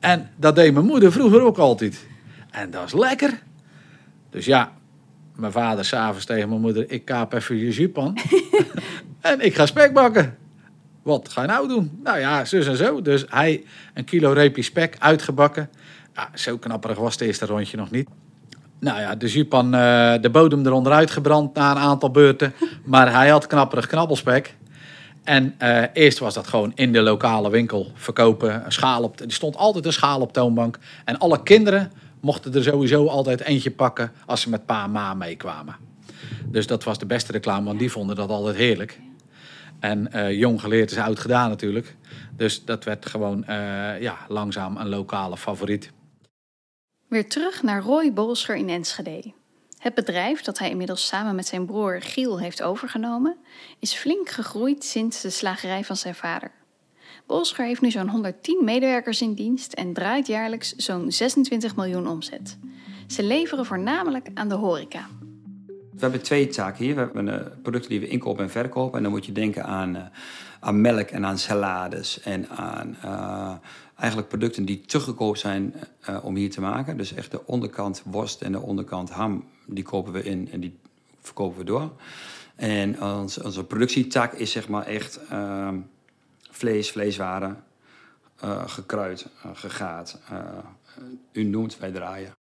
En 0.00 0.30
dat 0.36 0.54
deed 0.54 0.72
mijn 0.72 0.86
moeder 0.86 1.12
vroeger 1.12 1.40
ook 1.40 1.58
altijd. 1.58 2.06
En 2.50 2.70
dat 2.70 2.84
is 2.86 2.92
lekker. 2.92 3.42
Dus 4.30 4.44
ja, 4.44 4.72
mijn 5.36 5.52
vader 5.52 5.84
s'avonds 5.84 6.24
tegen 6.24 6.48
mijn 6.48 6.60
moeder... 6.60 6.90
ik 6.90 7.04
kaap 7.04 7.32
even 7.32 7.56
je 7.56 7.72
zupan. 7.72 8.18
en 9.20 9.40
ik 9.40 9.54
ga 9.54 9.66
spek 9.66 9.92
bakken. 9.92 10.42
Wat 11.04 11.28
ga 11.28 11.40
je 11.40 11.48
nou 11.48 11.68
doen? 11.68 11.98
Nou 12.02 12.18
ja, 12.18 12.44
zus 12.44 12.66
en 12.66 12.76
zo. 12.76 13.02
Dus 13.02 13.24
hij 13.28 13.64
een 13.94 14.04
kilo 14.04 14.32
reepje 14.32 14.62
spek 14.62 14.96
uitgebakken. 14.98 15.70
Zo 16.34 16.58
knapperig 16.58 16.98
was 16.98 17.12
het 17.12 17.20
eerste 17.20 17.46
rondje 17.46 17.76
nog 17.76 17.90
niet. 17.90 18.08
Nou 18.80 19.00
ja, 19.00 19.14
de 19.14 19.28
zupan, 19.28 19.74
eh, 19.74 20.14
de 20.20 20.30
bodem 20.30 20.66
eronder 20.66 20.92
uitgebrand 20.92 21.54
na 21.54 21.70
een 21.70 21.76
aantal 21.76 22.10
beurten. 22.10 22.52
Maar 22.84 23.12
hij 23.12 23.28
had 23.28 23.46
knapperig 23.46 23.86
knabbelspek. 23.86 24.54
En 25.24 25.54
eh, 25.58 25.82
eerst 25.92 26.18
was 26.18 26.34
dat 26.34 26.46
gewoon 26.46 26.72
in 26.74 26.92
de 26.92 27.00
lokale 27.00 27.50
winkel 27.50 27.92
verkopen. 27.94 28.64
Een 28.64 28.72
schaal 28.72 29.02
op, 29.02 29.20
er 29.20 29.32
stond 29.32 29.56
altijd 29.56 29.86
een 29.86 29.92
schaal 29.92 30.20
op 30.20 30.32
toonbank. 30.32 30.78
En 31.04 31.18
alle 31.18 31.42
kinderen 31.42 31.92
mochten 32.20 32.54
er 32.54 32.62
sowieso 32.62 33.06
altijd 33.06 33.40
eentje 33.40 33.70
pakken 33.70 34.12
als 34.26 34.40
ze 34.40 34.50
met 34.50 34.66
pa 34.66 34.84
en 34.84 34.90
ma 34.90 35.14
meekwamen. 35.14 35.76
Dus 36.46 36.66
dat 36.66 36.84
was 36.84 36.98
de 36.98 37.06
beste 37.06 37.32
reclame, 37.32 37.64
want 37.64 37.78
die 37.78 37.90
vonden 37.90 38.16
dat 38.16 38.28
altijd 38.28 38.56
heerlijk. 38.56 39.00
En 39.84 40.12
eh, 40.12 40.38
jong 40.38 40.60
geleerd 40.60 40.90
is 40.90 40.98
oud 40.98 41.18
gedaan 41.18 41.48
natuurlijk. 41.48 41.96
Dus 42.36 42.64
dat 42.64 42.84
werd 42.84 43.06
gewoon 43.06 43.44
eh, 43.44 44.00
ja, 44.00 44.18
langzaam 44.28 44.76
een 44.76 44.88
lokale 44.88 45.36
favoriet. 45.36 45.90
Weer 47.08 47.28
terug 47.28 47.62
naar 47.62 47.82
Roy 47.82 48.12
Bolscher 48.12 48.56
in 48.56 48.68
Enschede. 48.68 49.32
Het 49.78 49.94
bedrijf 49.94 50.42
dat 50.42 50.58
hij 50.58 50.70
inmiddels 50.70 51.06
samen 51.06 51.34
met 51.34 51.46
zijn 51.46 51.66
broer 51.66 52.02
Giel 52.02 52.38
heeft 52.38 52.62
overgenomen, 52.62 53.36
is 53.78 53.94
flink 53.94 54.28
gegroeid 54.28 54.84
sinds 54.84 55.20
de 55.20 55.30
slagerij 55.30 55.84
van 55.84 55.96
zijn 55.96 56.14
vader. 56.14 56.50
Bolscher 57.26 57.64
heeft 57.64 57.80
nu 57.80 57.90
zo'n 57.90 58.08
110 58.08 58.64
medewerkers 58.64 59.22
in 59.22 59.34
dienst 59.34 59.72
en 59.72 59.92
draait 59.92 60.26
jaarlijks 60.26 60.72
zo'n 60.72 61.12
26 61.12 61.76
miljoen 61.76 62.08
omzet. 62.08 62.58
Ze 63.06 63.22
leveren 63.22 63.66
voornamelijk 63.66 64.28
aan 64.34 64.48
de 64.48 64.54
horeca. 64.54 65.08
We 65.94 66.00
hebben 66.00 66.22
twee 66.22 66.48
taken 66.48 66.84
hier. 66.84 66.94
We 66.94 67.00
hebben 67.00 67.28
eh, 67.28 67.46
producten 67.62 67.90
die 67.90 68.00
we 68.00 68.08
inkopen 68.08 68.44
en 68.44 68.50
verkopen. 68.50 68.96
En 68.96 69.02
dan 69.02 69.12
moet 69.12 69.26
je 69.26 69.32
denken 69.32 69.64
aan, 69.64 69.96
eh, 69.96 70.02
aan 70.60 70.80
melk 70.80 71.08
en 71.08 71.26
aan 71.26 71.38
salades. 71.38 72.20
En 72.20 72.48
aan 72.48 72.96
eh, 73.02 73.52
eigenlijk 73.96 74.28
producten 74.28 74.64
die 74.64 74.80
te 74.80 75.00
goedkoop 75.00 75.36
zijn 75.36 75.74
om 76.22 76.36
hier 76.36 76.50
te 76.50 76.60
maken. 76.60 76.96
Dus 76.96 77.12
echt 77.12 77.30
de 77.30 77.46
onderkant 77.46 78.02
worst 78.04 78.42
en 78.42 78.52
de 78.52 78.60
onderkant 78.60 79.10
ham, 79.10 79.44
die 79.66 79.84
kopen 79.84 80.12
we 80.12 80.22
in 80.22 80.48
en 80.52 80.60
die 80.60 80.78
verkopen 81.20 81.58
we 81.58 81.64
door. 81.64 81.92
En 82.56 83.02
ons, 83.02 83.40
onze 83.40 83.64
productietak 83.64 84.32
is 84.32 84.50
zeg 84.50 84.68
maar 84.68 84.86
echt 84.86 85.20
ehm, 85.30 85.78
vlees, 86.50 86.90
vleeswaren, 86.90 87.64
gekruid, 88.66 89.26
gegaat. 89.52 90.20
u 91.32 91.44
noemt, 91.44 91.78
wij 91.78 91.90
draaien. 91.90 92.43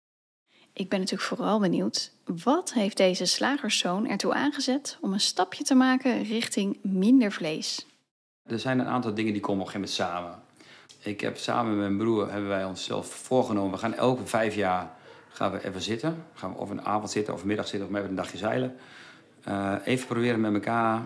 Ik 0.73 0.89
ben 0.89 0.99
natuurlijk 0.99 1.29
vooral 1.29 1.61
benieuwd, 1.61 2.13
wat 2.25 2.73
heeft 2.73 2.97
deze 2.97 3.25
slagerszoon 3.25 4.09
ertoe 4.09 4.35
aangezet 4.35 4.99
om 5.01 5.13
een 5.13 5.21
stapje 5.21 5.65
te 5.65 5.75
maken 5.75 6.23
richting 6.23 6.79
minder 6.83 7.33
vlees? 7.33 7.87
Er 8.43 8.59
zijn 8.59 8.79
een 8.79 8.87
aantal 8.87 9.15
dingen 9.15 9.33
die 9.33 9.43
komen 9.43 9.61
op 9.61 9.67
een 9.67 9.73
gegeven 9.73 10.05
moment 10.05 10.25
samen. 10.25 10.43
Ik 11.03 11.21
heb 11.21 11.37
samen 11.37 11.77
met 11.77 11.87
mijn 11.87 11.97
broer 11.97 12.31
hebben 12.31 12.49
wij 12.49 12.65
onszelf 12.65 13.07
voorgenomen. 13.07 13.71
We 13.71 13.79
gaan 13.79 13.95
elke 13.95 14.27
vijf 14.27 14.55
jaar 14.55 14.91
gaan 15.29 15.53
we 15.53 15.67
even 15.67 15.83
zitten. 15.83 16.25
Gaan 16.35 16.53
we 16.53 16.59
of 16.59 16.71
een 16.71 16.85
avond 16.85 17.11
zitten 17.11 17.35
of 17.35 17.41
een 17.41 17.47
middag 17.47 17.69
zitten 17.69 17.89
of 17.89 17.95
even 17.95 18.09
een 18.09 18.15
dagje 18.15 18.39
zeilen. 18.39 18.77
Eh, 19.45 19.75
even 19.85 20.07
proberen 20.07 20.41
met 20.41 20.55
elkaar 20.55 21.03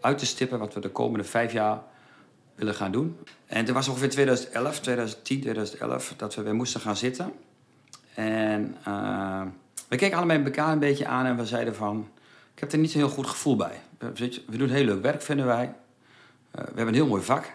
uit 0.00 0.18
te 0.18 0.26
stippen 0.26 0.58
wat 0.58 0.74
we 0.74 0.80
de 0.80 0.90
komende 0.90 1.24
vijf 1.24 1.52
jaar 1.52 1.82
willen 2.54 2.74
gaan 2.74 2.92
doen. 2.92 3.18
En 3.46 3.64
het 3.64 3.70
was 3.70 3.88
ongeveer 3.88 4.10
2011, 4.10 4.80
2010, 4.80 5.40
2011 5.40 6.14
dat 6.16 6.34
we 6.34 6.42
weer 6.42 6.54
moesten 6.54 6.80
gaan 6.80 6.96
zitten. 6.96 7.32
En 8.14 8.76
eh, 8.84 9.42
we 9.88 9.96
keken 9.96 10.26
met 10.26 10.44
elkaar 10.44 10.72
een 10.72 10.78
beetje 10.78 11.06
aan 11.06 11.26
en 11.26 11.36
we 11.36 11.46
zeiden 11.46 11.74
van... 11.74 12.08
Ik 12.54 12.60
heb 12.60 12.72
er 12.72 12.78
niet 12.78 12.90
zo'n 12.90 13.00
heel 13.00 13.10
goed 13.10 13.26
gevoel 13.26 13.56
bij. 13.56 13.80
We 14.46 14.56
doen 14.56 14.68
heel 14.68 14.84
leuk 14.84 15.02
werk, 15.02 15.22
vinden 15.22 15.46
wij. 15.46 15.74
we 16.50 16.60
hebben 16.60 16.88
een 16.88 16.94
heel 16.94 17.06
mooi 17.06 17.22
vak. 17.22 17.52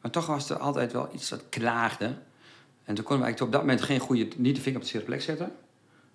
Maar 0.00 0.10
toch 0.10 0.26
was 0.26 0.50
er 0.50 0.56
altijd 0.56 0.92
wel 0.92 1.08
iets 1.12 1.28
dat 1.28 1.42
klaagde. 1.48 2.14
En 2.84 2.94
toen 2.94 3.04
konden 3.04 3.18
we 3.18 3.24
eigenlijk 3.24 3.40
op 3.40 3.52
dat 3.52 3.60
moment 3.60 3.82
geen 3.82 3.98
goede, 3.98 4.28
niet 4.36 4.56
de 4.56 4.62
vinger 4.62 4.78
op 4.78 4.84
de 4.84 4.90
zere 4.90 5.04
plek 5.04 5.22
zetten. 5.22 5.52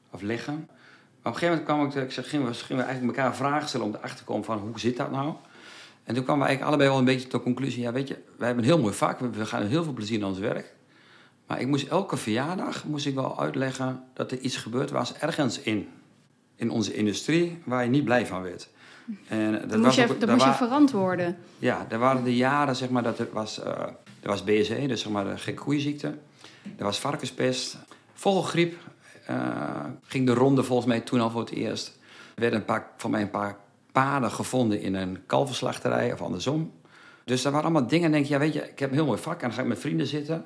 Of 0.10 0.22
leggen. 0.22 0.53
Maar 0.55 1.34
op 1.34 1.41
een 1.41 1.48
gegeven 1.48 1.65
moment 1.65 1.91
kwam 1.91 2.03
ik, 2.03 2.08
ik 2.08 2.13
zeg, 2.13 2.29
gingen, 2.29 2.48
we, 2.48 2.53
gingen 2.53 2.86
eigenlijk 2.86 3.17
elkaar 3.17 3.36
vragen 3.36 3.67
stellen 3.67 3.86
om 3.86 3.96
erachter 3.96 4.17
te 4.17 4.24
komen 4.24 4.44
van 4.44 4.58
hoe 4.58 4.79
zit 4.79 4.98
dat 4.98 5.12
nou? 5.12 5.34
En 6.03 6.13
toen 6.13 6.24
kwamen 6.24 6.41
we 6.41 6.48
eigenlijk 6.48 6.67
allebei 6.67 6.89
wel 6.89 6.98
een 6.98 7.05
beetje 7.05 7.27
tot 7.27 7.32
de 7.32 7.51
conclusie, 7.51 7.82
ja 7.82 7.91
weet 7.91 8.08
je, 8.08 8.13
wij 8.38 8.48
hebben 8.48 8.63
een 8.63 8.70
heel 8.70 8.79
mooi 8.82 8.94
vak, 8.94 9.20
we 9.20 9.46
gaan 9.46 9.65
heel 9.65 9.84
veel 9.84 9.94
plezier 9.94 10.17
in 10.17 10.25
ons 10.25 10.39
werk. 10.39 10.75
Maar 11.48 11.60
ik 11.60 11.68
moest 11.68 11.88
elke 11.88 12.18
verjaardag 12.18 12.86
moest 12.86 13.06
ik 13.06 13.16
wel 13.16 13.40
uitleggen 13.40 14.04
dat 14.14 14.32
er 14.32 14.40
iets 14.40 14.58
gebeurd 14.58 14.92
was 14.92 15.14
ergens 15.14 15.60
in, 15.60 15.88
in 16.56 16.70
onze 16.70 16.94
industrie 16.94 17.58
waar 17.64 17.84
je 17.84 17.90
niet 17.90 18.04
blij 18.04 18.25
van 18.25 18.42
werd. 18.42 18.70
En 19.28 19.52
dat, 19.52 19.70
dat 19.70 19.80
moest, 19.80 19.96
je, 19.96 20.18
dat 20.18 20.30
moest 20.30 20.46
je 20.46 20.54
verantwoorden. 20.54 21.38
Ja, 21.60 21.86
er 21.90 22.00
waren 22.00 22.24
de 22.24 22.36
jaren 22.36 22.75
zeg 22.75 22.90
maar, 22.90 23.04
dat 23.04 23.20
er 23.20 23.28
was, 23.32 23.60
uh, 23.60 23.66
er 24.20 24.28
was 24.30 24.44
BSE, 24.44 24.86
dus 24.88 25.02
zeg 25.02 25.12
maar 25.12 25.24
de 25.24 25.38
gekke 25.38 25.64
koeienziekte. 25.64 26.14
Er 26.78 26.84
was 26.84 27.00
varkenspest, 27.00 27.78
vogelgriep. 28.14 28.75
Uh, 29.30 29.86
ging 30.04 30.25
de 30.25 30.34
ronde 30.34 30.64
volgens 30.64 30.88
mij 30.88 31.00
toen 31.00 31.20
al 31.20 31.30
voor 31.30 31.42
het 31.42 31.50
eerst. 31.50 31.88
Er 32.36 32.42
werden 32.42 32.60
een 32.60 32.66
paar, 32.66 32.88
van 32.98 33.12
mij 33.12 33.22
een 33.22 33.30
paar 33.30 33.58
paden 33.92 34.32
gevonden 34.32 34.82
in 34.82 34.96
een 34.96 35.25
kalverslachterij 35.25 36.14
of 36.14 36.22
andersom. 36.22 36.72
Dus 37.24 37.42
dat 37.42 37.52
waren 37.52 37.70
allemaal 37.70 37.88
dingen. 37.88 38.12
denk 38.12 38.25
je, 38.25 38.34
ja, 38.34 38.40
weet 38.40 38.54
je, 38.54 38.70
ik 38.70 38.80
heb 38.80 38.90
een 38.90 38.96
heel 38.96 39.06
mooi 39.06 39.20
vak 39.20 39.42
en 39.42 39.48
dan 39.48 39.54
ga 39.54 39.62
ik 39.62 39.68
met 39.68 39.80
vrienden 39.80 40.08
zitten. 40.08 40.46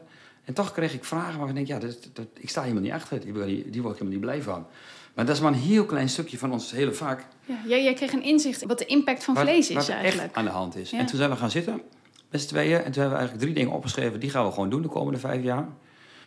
En 0.49 0.55
toch 0.55 0.71
kreeg 0.71 0.93
ik 0.93 1.03
vragen 1.03 1.39
waar 1.39 1.49
ik 1.49 1.55
denk, 1.55 1.67
ja, 1.67 1.79
dat, 1.79 2.09
dat, 2.13 2.25
ik 2.33 2.49
sta 2.49 2.61
helemaal 2.61 2.83
niet 2.83 2.91
achter. 2.91 3.19
Die, 3.19 3.33
die, 3.33 3.69
die 3.69 3.81
word 3.81 3.93
ik 3.93 3.99
helemaal 3.99 4.19
niet 4.19 4.19
blij 4.19 4.41
van. 4.41 4.65
Maar 5.13 5.25
dat 5.25 5.35
is 5.35 5.41
maar 5.41 5.51
een 5.51 5.59
heel 5.59 5.85
klein 5.85 6.09
stukje 6.09 6.37
van 6.37 6.51
ons 6.51 6.71
hele 6.71 6.93
vak. 6.93 7.19
Ja, 7.45 7.55
jij, 7.67 7.83
jij 7.83 7.93
kreeg 7.93 8.13
een 8.13 8.23
inzicht 8.23 8.61
in 8.61 8.67
wat 8.67 8.77
de 8.77 8.85
impact 8.85 9.23
van 9.23 9.37
vlees 9.37 9.69
is 9.69 9.75
wat 9.75 9.89
eigenlijk. 9.89 10.27
Echt 10.27 10.35
aan 10.35 10.45
de 10.45 10.51
hand 10.51 10.75
is. 10.75 10.91
En 10.91 11.05
toen 11.05 11.17
zijn 11.17 11.29
we 11.29 11.35
gaan 11.35 11.51
zitten, 11.51 11.81
met 12.29 12.41
z'n 12.41 12.47
tweeën. 12.47 12.77
En 12.77 12.83
toen 12.83 13.01
hebben 13.01 13.09
we 13.09 13.17
eigenlijk 13.17 13.39
drie 13.41 13.53
dingen 13.53 13.71
opgeschreven. 13.71 14.19
Die 14.19 14.29
gaan 14.29 14.45
we 14.45 14.51
gewoon 14.51 14.69
doen 14.69 14.81
de 14.81 14.87
komende 14.87 15.19
vijf 15.19 15.43
jaar. 15.43 15.67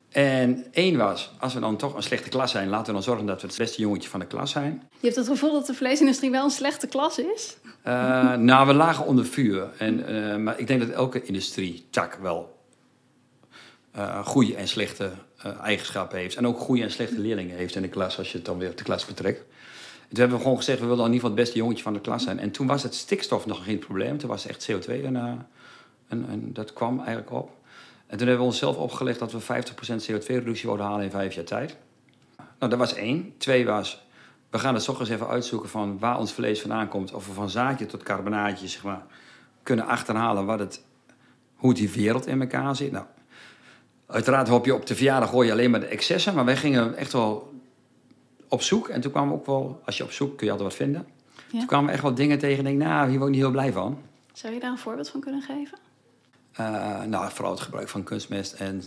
En 0.08 0.66
één 0.70 0.96
was, 0.96 1.32
als 1.38 1.54
we 1.54 1.60
dan 1.60 1.76
toch 1.76 1.94
een 1.94 2.02
slechte 2.02 2.28
klas 2.28 2.50
zijn, 2.50 2.68
laten 2.68 2.86
we 2.86 2.92
dan 2.92 3.02
zorgen 3.02 3.26
dat 3.26 3.40
we 3.40 3.46
het 3.46 3.56
beste 3.56 3.80
jongetje 3.80 4.08
van 4.08 4.20
de 4.20 4.26
klas 4.26 4.50
zijn. 4.50 4.82
Je 4.90 5.06
hebt 5.06 5.16
het 5.16 5.28
gevoel 5.28 5.52
dat 5.52 5.66
de 5.66 5.74
vleesindustrie 5.74 6.30
wel 6.30 6.44
een 6.44 6.50
slechte 6.50 6.86
klas 6.86 7.18
is? 7.18 7.56
Uh, 7.86 8.34
nou, 8.34 8.66
we 8.66 8.74
lagen 8.74 9.06
onder 9.06 9.26
vuur. 9.26 9.68
En, 9.78 10.10
uh, 10.10 10.36
maar 10.36 10.58
ik 10.58 10.66
denk 10.66 10.80
dat 10.80 10.88
elke 10.88 11.22
industrie 11.22 11.86
tak 11.90 12.18
wel 12.22 12.51
uh, 13.96 14.26
goede 14.26 14.54
en 14.54 14.68
slechte 14.68 15.10
eigenschappen 15.62 16.18
heeft. 16.18 16.36
En 16.36 16.46
ook 16.46 16.58
goede 16.58 16.82
en 16.82 16.90
slechte 16.90 17.18
leerlingen 17.18 17.56
heeft 17.56 17.74
in 17.74 17.82
de 17.82 17.88
klas, 17.88 18.18
als 18.18 18.30
je 18.30 18.36
het 18.36 18.46
dan 18.46 18.58
weer 18.58 18.70
op 18.70 18.76
de 18.76 18.84
klas 18.84 19.04
betrekt. 19.04 19.38
En 19.38 20.08
toen 20.08 20.18
hebben 20.18 20.36
we 20.36 20.42
gewoon 20.42 20.58
gezegd, 20.58 20.80
we 20.80 20.86
willen 20.86 21.04
in 21.04 21.12
ieder 21.12 21.20
geval 21.20 21.36
het 21.36 21.44
beste 21.44 21.58
jongetje 21.58 21.82
van 21.82 21.92
de 21.92 22.00
klas 22.00 22.22
zijn. 22.22 22.38
En 22.38 22.50
toen 22.50 22.66
was 22.66 22.82
het 22.82 22.94
stikstof 22.94 23.46
nog 23.46 23.64
geen 23.64 23.78
probleem. 23.78 24.18
Toen 24.18 24.28
was 24.28 24.46
echt 24.46 24.70
CO2 24.70 25.04
en, 26.08 26.26
en 26.28 26.50
dat 26.52 26.72
kwam 26.72 26.98
eigenlijk 26.98 27.32
op. 27.32 27.50
En 28.06 28.18
toen 28.18 28.26
hebben 28.26 28.46
we 28.46 28.52
onszelf 28.52 28.76
opgelegd 28.76 29.18
dat 29.18 29.32
we 29.32 29.40
50% 29.40 29.44
CO2-reductie 30.10 30.68
wilden 30.68 30.86
halen 30.86 31.04
in 31.04 31.10
vijf 31.10 31.34
jaar 31.34 31.44
tijd. 31.44 31.76
Nou, 32.36 32.70
dat 32.70 32.78
was 32.78 32.94
één. 32.94 33.34
Twee 33.38 33.66
was, 33.66 34.04
we 34.50 34.58
gaan 34.58 34.74
het 34.74 34.88
eens 34.88 35.08
even 35.08 35.28
uitzoeken 35.28 35.68
van 35.68 35.98
waar 35.98 36.18
ons 36.18 36.32
vlees 36.32 36.60
vandaan 36.60 36.88
komt. 36.88 37.12
Of 37.12 37.26
we 37.26 37.32
van 37.32 37.50
zaadje 37.50 37.86
tot 37.86 38.02
carbonaatje, 38.02 38.68
zeg 38.68 38.82
maar, 38.82 39.02
kunnen 39.62 39.86
achterhalen 39.86 40.46
wat 40.46 40.58
het, 40.58 40.84
hoe 41.54 41.74
die 41.74 41.90
wereld 41.90 42.26
in 42.26 42.40
elkaar 42.40 42.76
zit. 42.76 42.92
Nou, 42.92 43.04
uiteraard 44.12 44.48
hoop 44.48 44.64
je 44.64 44.74
op 44.74 44.86
de 44.86 44.94
verjaardag 44.94 45.30
gooi 45.30 45.46
je 45.46 45.52
alleen 45.52 45.70
maar 45.70 45.80
de 45.80 45.86
excessen. 45.86 46.34
Maar 46.34 46.44
wij 46.44 46.56
gingen 46.56 46.96
echt 46.96 47.12
wel 47.12 47.52
op 48.48 48.62
zoek. 48.62 48.88
En 48.88 49.00
toen 49.00 49.10
kwamen 49.10 49.30
we 49.30 49.38
ook 49.38 49.46
wel, 49.46 49.80
als 49.84 49.96
je 49.96 50.02
op 50.02 50.12
zoek 50.12 50.36
kun 50.36 50.46
je 50.46 50.52
altijd 50.52 50.68
wat 50.70 50.78
vinden. 50.78 51.06
Ja. 51.34 51.58
Toen 51.58 51.66
kwamen 51.66 51.86
we 51.86 51.92
echt 51.92 52.02
wel 52.02 52.14
dingen 52.14 52.38
tegen 52.38 52.58
en 52.58 52.64
denk, 52.64 52.78
nou, 52.78 53.08
hier 53.08 53.18
word 53.18 53.28
ik 53.28 53.34
niet 53.34 53.44
heel 53.44 53.52
blij 53.52 53.72
van. 53.72 53.98
Zou 54.32 54.54
je 54.54 54.60
daar 54.60 54.70
een 54.70 54.78
voorbeeld 54.78 55.08
van 55.08 55.20
kunnen 55.20 55.42
geven? 55.42 55.78
Uh, 56.60 57.02
nou, 57.02 57.30
vooral 57.32 57.52
het 57.52 57.60
gebruik 57.60 57.88
van 57.88 58.02
kunstmest 58.02 58.52
en 58.52 58.82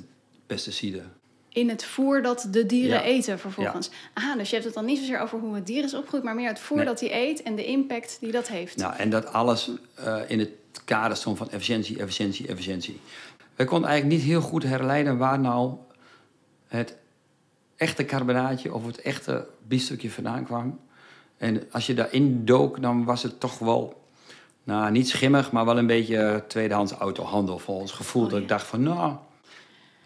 pesticiden. 0.46 1.14
In 1.50 1.70
het 1.70 1.86
voer 1.86 2.22
dat 2.22 2.48
de 2.52 2.66
dieren 2.66 3.04
eten 3.04 3.40
vervolgens. 3.40 3.90
Ja. 4.16 4.30
Ah, 4.30 4.38
dus 4.38 4.48
je 4.48 4.54
hebt 4.54 4.66
het 4.66 4.76
dan 4.76 4.86
niet 4.86 4.98
zozeer 4.98 5.20
over 5.20 5.40
hoe 5.40 5.56
het 5.56 5.66
dier 5.66 5.84
is 5.84 5.94
opgegroeid, 5.94 6.24
maar 6.24 6.36
meer 6.36 6.48
het 6.48 6.60
voer 6.60 6.86
dat 6.86 7.00
hij 7.00 7.28
eet 7.28 7.44
en 7.44 7.56
de 7.56 7.66
impact 7.66 8.18
die 8.20 8.32
dat 8.32 8.48
heeft. 8.48 8.78
Nou, 8.78 8.96
en 8.96 9.10
dat 9.10 9.34
alles 9.34 9.70
uh, 10.00 10.18
in 10.28 10.40
het 10.40 10.50
kader 10.86 11.18
stond 11.18 11.38
van 11.38 11.50
efficiëntie, 11.50 12.00
efficiëntie, 12.00 12.48
efficiëntie. 12.48 13.00
Wij 13.56 13.66
konden 13.66 13.90
eigenlijk 13.90 14.20
niet 14.20 14.30
heel 14.30 14.42
goed 14.42 14.64
herleiden 14.64 15.18
waar 15.18 15.40
nou 15.40 15.74
het 16.68 16.98
echte 17.76 18.06
carbonaatje 18.06 18.74
of 18.74 18.86
het 18.86 19.02
echte 19.02 19.48
biefstukje 19.68 20.12
vandaan 20.12 20.44
kwam. 20.44 20.80
En 21.38 21.64
als 21.72 21.86
je 21.86 21.94
daarin 21.94 22.46
dook, 22.46 22.82
dan 22.82 23.04
was 23.04 23.24
het 23.24 23.40
toch 23.40 23.60
wel 23.60 24.06
nou, 24.64 24.92
niet 24.92 25.10
schimmig, 25.10 25.52
maar 25.52 25.66
wel 25.66 25.78
een 25.78 25.88
beetje 25.88 26.44
tweedehands 26.48 26.92
autohandel 26.92 27.60
volgens 27.60 27.92
gevoel. 27.92 28.24
Oh, 28.24 28.30
dat 28.30 28.40
ik 28.40 28.48
dacht 28.48 28.68
van, 28.68 28.84
nou, 28.84 29.16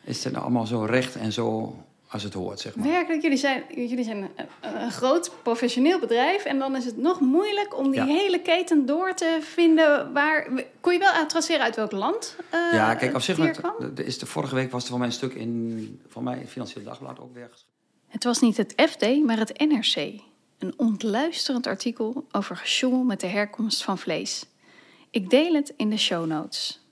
is 0.04 0.24
het 0.24 0.34
nou 0.34 0.46
allemaal 0.46 0.66
zo 0.66 0.84
recht 0.84 1.16
en 1.16 1.32
zo 1.32 1.76
als 2.12 2.24
het 2.24 2.34
hoort, 2.34 2.60
zeg 2.60 2.76
maar. 2.76 2.88
Werkelijk, 2.88 3.22
jullie 3.22 3.38
zijn, 3.38 3.64
jullie 3.76 4.04
zijn 4.04 4.18
een, 4.18 4.48
een 4.62 4.92
groot 4.92 5.32
professioneel 5.44 6.00
bedrijf... 6.00 6.44
en 6.44 6.60
dan 6.60 6.76
is 6.76 6.86
het 6.86 6.98
nog 6.98 7.20
moeilijk 7.20 7.78
om 7.78 7.92
die 7.92 8.04
hele 8.04 8.42
keten 8.42 8.86
door 8.86 9.14
te 9.14 9.38
vinden. 9.42 10.14
Waar, 10.14 10.48
kon 10.82 10.94
je 10.94 11.00
wel 11.00 11.26
traceren 11.26 11.62
uit 11.62 11.76
welk 11.76 11.92
land 11.92 12.36
uh, 12.54 12.74
Ja, 12.74 12.96
kijk, 12.96 13.16
op 13.16 13.22
zich... 13.22 13.38
Met, 13.38 13.62
de, 13.94 14.06
is 14.06 14.20
de, 14.20 14.26
vorige 14.26 14.56
week 14.56 14.72
was 14.72 14.84
er 14.84 14.90
voor 14.90 14.98
mij 14.98 15.08
een 15.08 15.14
stuk 15.14 15.34
in... 15.34 16.02
van 16.08 16.24
mij 16.24 16.48
Financieel 16.48 16.84
Dagblad 16.84 17.20
ook 17.20 17.34
weg. 17.34 17.66
Het 18.08 18.24
was 18.24 18.40
niet 18.40 18.58
het 18.58 18.74
FD, 18.76 19.24
maar 19.26 19.38
het 19.38 19.58
NRC. 19.58 20.22
Een 20.60 20.74
ontluisterend 20.78 21.68
artikel 21.68 22.28
over 22.32 22.58
gesjoemel 22.58 23.04
met 23.04 23.20
de 23.20 23.28
herkomst 23.28 23.84
van 23.84 23.98
vlees. 23.98 24.46
Ik 25.10 25.30
deel 25.30 25.54
het 25.54 25.74
in 25.78 25.90
de 25.90 25.98
show 25.98 26.26
notes. 26.26 26.89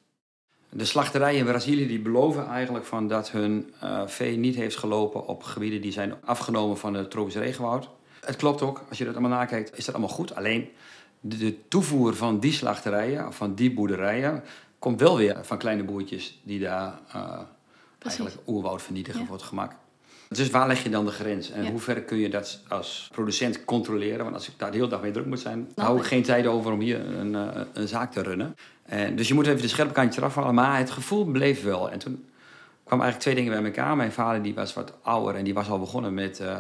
De 0.78 0.86
slachterijen 0.86 1.40
in 1.40 1.46
Brazilië 1.46 1.88
die 1.88 2.00
beloven 2.00 2.48
eigenlijk 2.48 2.86
van 2.86 3.08
dat 3.08 3.32
hun 3.32 3.74
uh, 3.84 4.02
vee 4.06 4.38
niet 4.38 4.56
heeft 4.56 4.78
gelopen 4.78 5.28
op 5.28 5.44
gebieden 5.44 5.82
die 5.82 5.92
zijn 5.92 6.14
afgenomen 6.26 6.78
van 6.78 6.94
het 6.94 7.12
tropisch 7.12 7.36
regenwoud. 7.36 7.90
Het 8.26 8.36
klopt 8.36 8.62
ook, 8.62 8.84
als 8.90 8.98
je 8.98 9.06
dat 9.06 9.14
allemaal 9.16 9.38
nakijkt, 9.38 9.78
is 9.78 9.86
dat 9.86 9.96
allemaal 9.96 10.16
goed. 10.16 10.36
Alleen 10.36 10.70
de, 11.20 11.68
toevoer 11.68 12.16
van 12.16 12.40
die 12.40 12.52
slachterijen, 12.52 13.34
van 13.34 13.56
die 13.56 13.74
boerderijen, 13.74 14.44
komt 14.80 15.00
wel 15.00 15.18
weer 15.18 15.38
van 15.42 15.58
kleine 15.58 15.84
boertjes 15.84 16.40
die 16.44 16.60
daar 16.60 17.00
uh, 17.16 17.40
eigenlijk 18.00 18.36
oerwoud 18.48 18.82
vernietigen 18.82 19.26
voor 19.26 19.36
het 19.36 19.46
gemak. 19.46 19.76
Dus 20.30 20.50
waar 20.50 20.68
leg 20.68 20.84
je 20.84 20.90
dan 20.90 21.06
de 21.06 21.12
grens? 21.12 21.52
En 21.52 21.68
hoe 21.68 21.80
ver 21.80 22.02
kun 22.02 22.18
je 22.18 22.30
dat 22.30 22.60
als 22.68 23.10
producent 23.12 23.66
controleren? 23.66 24.24
Want 24.24 24.36
als 24.36 24.48
ik 24.48 24.54
daar 24.58 24.72
de 24.72 24.78
hele 24.78 24.90
dag 24.90 25.02
mee 25.02 25.12
druk 25.12 25.26
moet 25.26 25.40
zijn, 25.40 25.72
hou 25.76 25.98
ik 25.98 26.04
geen 26.04 26.24
tijd 26.24 26.46
over 26.46 26.72
om 26.72 26.80
hier 26.80 27.00
een, 27.00 27.34
uh, 27.34 27.48
een 27.74 27.88
zaak 27.88 28.12
te 28.12 28.22
runnen. 28.22 28.56
En, 28.88 29.16
dus 29.16 29.28
je 29.28 29.34
moet 29.34 29.48
even 29.48 29.62
de 29.62 29.68
scherpe 29.68 29.94
kantje 29.94 30.22
eraf 30.22 30.36
halen. 30.36 30.54
Maar 30.54 30.78
het 30.78 30.92
gevoel 30.92 31.26
bleef 31.26 31.64
wel. 31.64 31.92
En 31.92 32.00
toen 32.00 32.26
kwamen 32.84 33.06
eigenlijk 33.06 33.20
twee 33.20 33.36
dingen 33.36 33.62
bij 33.62 33.72
elkaar. 33.72 33.96
Mijn 33.96 34.12
vader 34.12 34.42
die 34.42 34.54
was 34.54 34.74
wat 34.74 34.94
ouder 35.02 35.36
en 35.36 35.44
die 35.44 35.54
was 35.54 35.70
al 35.70 35.80
begonnen 35.80 36.14
met 36.14 36.40
uh, 36.40 36.60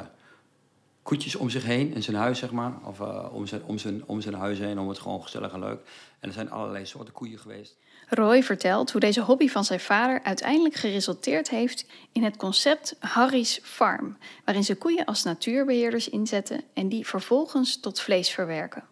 koetjes 1.04 1.36
om 1.36 1.50
zich 1.50 1.64
heen 1.64 1.94
in 1.94 2.04
zijn 2.04 2.18
huis, 2.18 2.40
zeg 2.40 2.52
maar. 2.52 2.74
Of 2.84 3.00
uh, 3.00 3.26
om, 3.32 3.48
zijn, 3.48 3.64
om, 3.64 3.78
zijn, 3.78 4.04
om 4.06 4.22
zijn 4.22 4.36
huis 4.36 4.60
heen, 4.60 4.80
om 4.80 4.90
het 4.90 5.00
gewoon 5.00 5.24
gezellig 5.24 5.54
en 5.54 5.60
leuk. 5.60 5.80
En 6.20 6.28
er 6.28 6.34
zijn 6.34 6.52
allerlei 6.52 6.86
soorten 6.86 7.14
koeien 7.14 7.40
geweest. 7.40 7.78
Roy 8.10 8.44
vertelt 8.44 8.92
hoe 8.92 9.02
deze 9.02 9.22
hobby 9.22 9.48
van 9.50 9.66
zijn 9.66 9.80
vader 9.80 10.24
uiteindelijk 10.24 10.76
geresulteerd 10.76 11.50
heeft 11.50 11.86
in 12.12 12.24
het 12.24 12.38
concept 12.38 12.96
Harry's 13.00 13.60
Farm, 13.64 14.18
waarin 14.46 14.64
ze 14.64 14.76
koeien 14.76 15.06
als 15.06 15.24
natuurbeheerders 15.24 16.10
inzetten 16.10 16.62
en 16.74 16.90
die 16.90 17.08
vervolgens 17.08 17.80
tot 17.80 18.00
vlees 18.00 18.30
verwerken. 18.30 18.84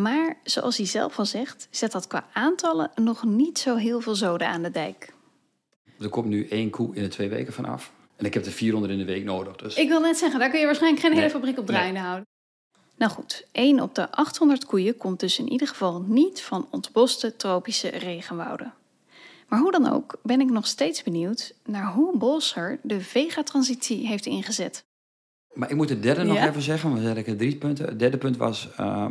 Maar 0.00 0.36
zoals 0.44 0.76
hij 0.76 0.86
zelf 0.86 1.18
al 1.18 1.24
zegt, 1.24 1.68
zet 1.70 1.92
dat 1.92 2.06
qua 2.06 2.26
aantallen 2.32 2.90
nog 2.94 3.24
niet 3.24 3.58
zo 3.58 3.76
heel 3.76 4.00
veel 4.00 4.14
zoden 4.14 4.48
aan 4.48 4.62
de 4.62 4.70
dijk. 4.70 5.12
Er 5.98 6.08
komt 6.08 6.26
nu 6.26 6.48
één 6.48 6.70
koe 6.70 6.94
in 6.94 7.02
de 7.02 7.08
twee 7.08 7.28
weken 7.28 7.52
vanaf. 7.52 7.92
En 8.16 8.24
ik 8.24 8.34
heb 8.34 8.46
er 8.46 8.52
400 8.52 8.92
in 8.92 8.98
de 8.98 9.04
week 9.04 9.24
nodig. 9.24 9.56
Dus... 9.56 9.74
Ik 9.74 9.88
wil 9.88 10.00
net 10.00 10.16
zeggen, 10.16 10.40
daar 10.40 10.50
kun 10.50 10.60
je 10.60 10.66
waarschijnlijk 10.66 11.02
geen 11.02 11.12
hele 11.12 11.30
fabriek 11.30 11.58
op 11.58 11.66
draaiende 11.66 12.00
houden. 12.00 12.26
Nou 12.96 13.12
goed, 13.12 13.46
1 13.52 13.80
op 13.80 13.94
de 13.94 14.10
800 14.10 14.64
koeien 14.64 14.96
komt 14.96 15.20
dus 15.20 15.38
in 15.38 15.48
ieder 15.48 15.68
geval 15.68 16.00
niet 16.00 16.42
van 16.42 16.66
ontboste 16.70 17.36
tropische 17.36 17.88
regenwouden. 17.88 18.74
Maar 19.48 19.58
hoe 19.58 19.72
dan 19.72 19.92
ook 19.92 20.18
ben 20.22 20.40
ik 20.40 20.50
nog 20.50 20.66
steeds 20.66 21.02
benieuwd 21.02 21.54
naar 21.64 21.92
hoe 21.92 22.18
Bolser 22.18 22.78
de 22.82 23.00
vegatransitie 23.00 24.06
heeft 24.06 24.26
ingezet. 24.26 24.84
Maar 25.52 25.70
ik 25.70 25.76
moet 25.76 25.88
het 25.88 26.02
derde 26.02 26.22
nog 26.22 26.36
even 26.36 26.62
zeggen, 26.62 26.90
want 26.90 27.02
we 27.02 27.14
zeggen 27.14 27.36
drie 27.36 27.56
punten. 27.56 27.86
Het 27.86 27.98
derde 27.98 28.18
punt 28.18 28.36
was, 28.36 28.68
uh, 28.80 29.10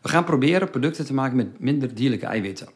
we 0.00 0.08
gaan 0.08 0.24
proberen 0.24 0.70
producten 0.70 1.04
te 1.04 1.14
maken 1.14 1.36
met 1.36 1.60
minder 1.60 1.94
dierlijke 1.94 2.26
eiwitten. 2.26 2.68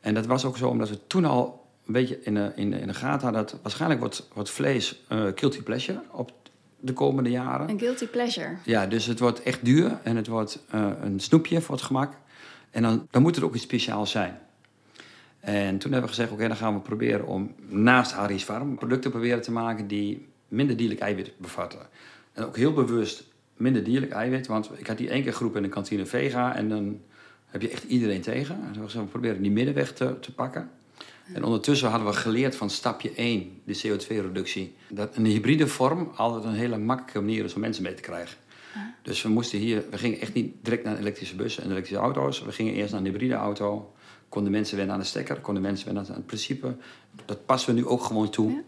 En 0.00 0.14
dat 0.14 0.26
was 0.26 0.44
ook 0.44 0.56
zo 0.56 0.68
omdat 0.68 0.88
we 0.88 1.06
toen 1.06 1.24
al 1.24 1.66
een 1.86 1.92
beetje 1.92 2.22
in 2.22 2.34
de, 2.34 2.52
in 2.54 2.70
de, 2.70 2.78
in 2.78 2.86
de 2.86 2.94
gaten 2.94 3.22
hadden 3.22 3.46
dat 3.46 3.58
waarschijnlijk 3.62 4.00
wordt, 4.00 4.28
wordt 4.34 4.50
vlees 4.50 5.02
uh, 5.08 5.22
guilty 5.34 5.62
pleasure 5.62 6.02
op 6.10 6.32
de 6.80 6.92
komende 6.92 7.30
jaren. 7.30 7.68
Een 7.68 7.78
guilty 7.78 8.06
pleasure. 8.06 8.56
Ja, 8.64 8.86
dus 8.86 9.06
het 9.06 9.18
wordt 9.18 9.42
echt 9.42 9.64
duur 9.64 9.98
en 10.02 10.16
het 10.16 10.26
wordt 10.26 10.64
uh, 10.74 10.90
een 11.02 11.20
snoepje 11.20 11.60
voor 11.60 11.74
het 11.74 11.84
gemak. 11.84 12.14
En 12.70 12.82
dan, 12.82 13.06
dan 13.10 13.22
moet 13.22 13.34
het 13.34 13.44
ook 13.44 13.54
iets 13.54 13.64
speciaals 13.64 14.10
zijn. 14.10 14.38
En 15.40 15.78
toen 15.78 15.92
hebben 15.92 16.10
we 16.10 16.16
gezegd, 16.16 16.32
oké, 16.32 16.48
dan 16.48 16.56
gaan 16.56 16.74
we 16.74 16.80
proberen 16.80 17.26
om 17.26 17.54
naast 17.68 18.12
Harry's 18.12 18.42
Farm 18.42 18.74
producten 18.74 19.10
proberen 19.10 19.42
te 19.42 19.52
maken 19.52 19.86
die 19.86 20.28
minder 20.48 20.76
dierlijk 20.76 21.00
eiwit 21.00 21.32
bevatten. 21.38 21.80
En 22.32 22.44
ook 22.44 22.56
heel 22.56 22.72
bewust 22.72 23.24
minder 23.60 23.84
dierlijk 23.84 24.12
eiwit, 24.12 24.46
want 24.46 24.70
ik 24.76 24.86
had 24.86 24.98
die 24.98 25.10
één 25.10 25.22
keer 25.22 25.32
groep 25.32 25.56
in 25.56 25.62
de 25.62 25.68
kantine 25.68 26.06
Vega 26.06 26.56
en 26.56 26.68
dan 26.68 27.00
heb 27.46 27.62
je 27.62 27.68
echt 27.68 27.84
iedereen 27.84 28.20
tegen. 28.20 28.60
En 28.74 28.86
we 28.86 29.04
proberen 29.04 29.42
die 29.42 29.50
middenweg 29.50 29.92
te, 29.92 30.18
te 30.20 30.32
pakken. 30.32 30.70
En 31.34 31.44
ondertussen 31.44 31.88
hadden 31.88 32.08
we 32.08 32.14
geleerd 32.14 32.56
van 32.56 32.70
stapje 32.70 33.12
1, 33.14 33.60
de 33.64 33.80
CO2-reductie. 33.86 34.74
Dat 34.88 35.16
een 35.16 35.24
hybride 35.24 35.66
vorm 35.66 36.10
altijd 36.16 36.44
een 36.44 36.54
hele 36.54 36.78
makkelijke 36.78 37.20
manier 37.20 37.44
is 37.44 37.54
om 37.54 37.60
mensen 37.60 37.82
mee 37.82 37.94
te 37.94 38.02
krijgen. 38.02 38.36
Dus 39.02 39.22
we 39.22 39.28
moesten 39.28 39.58
hier, 39.58 39.84
we 39.90 39.98
gingen 39.98 40.20
echt 40.20 40.34
niet 40.34 40.54
direct 40.62 40.84
naar 40.84 40.98
elektrische 40.98 41.36
bussen 41.36 41.62
en 41.62 41.70
elektrische 41.70 42.02
auto's. 42.02 42.42
We 42.42 42.52
gingen 42.52 42.74
eerst 42.74 42.92
naar 42.92 43.00
een 43.00 43.06
hybride 43.06 43.34
auto. 43.34 43.92
Konden 44.28 44.52
mensen 44.52 44.76
wennen 44.76 44.94
aan 44.94 45.00
de 45.00 45.06
stekker, 45.06 45.36
konden 45.36 45.62
mensen 45.62 45.86
wennen 45.86 46.06
aan 46.08 46.14
het 46.14 46.26
principe. 46.26 46.76
Dat 47.24 47.46
passen 47.46 47.74
we 47.74 47.80
nu 47.80 47.86
ook 47.86 48.04
gewoon 48.04 48.30
toe 48.30 48.62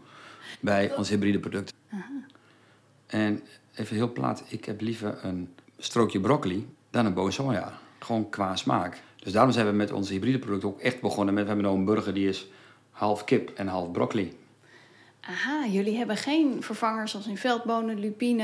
bij 0.61 0.95
ons 0.97 1.09
hybride 1.09 1.39
product. 1.39 1.75
En 3.07 3.43
even 3.75 3.97
heel 3.97 4.13
plat, 4.13 4.43
ik 4.49 4.65
heb 4.65 4.81
liever 4.81 5.19
een 5.23 5.49
strookje 5.79 6.21
broccoli 6.21 6.67
dan 6.91 7.07
een 7.17 7.33
soja. 7.33 7.79
Gewoon 7.99 8.31
qua 8.31 8.57
smaak. 8.57 9.03
Dus 9.23 9.33
daarom 9.33 9.53
zijn 9.53 9.67
we 9.67 9.73
met 9.73 9.93
onze 9.93 10.13
hybride 10.13 10.39
product 10.39 10.65
ook 10.65 10.81
echt 10.81 11.01
begonnen 11.01 11.35
met... 11.35 11.43
we 11.43 11.49
hebben 11.49 11.71
nu 11.71 11.77
een 11.79 11.85
burger 11.85 12.15
die 12.15 12.29
is 12.29 12.47
half 12.91 13.25
kip 13.25 13.51
en 13.55 13.67
half 13.67 13.91
broccoli. 13.91 14.33
Aha, 15.21 15.67
jullie 15.67 15.97
hebben 15.97 16.17
geen 16.17 16.57
vervangers 16.63 17.11
zoals 17.11 17.27
in 17.27 17.37
veldbonen, 17.37 17.99
lupine. 18.01 18.43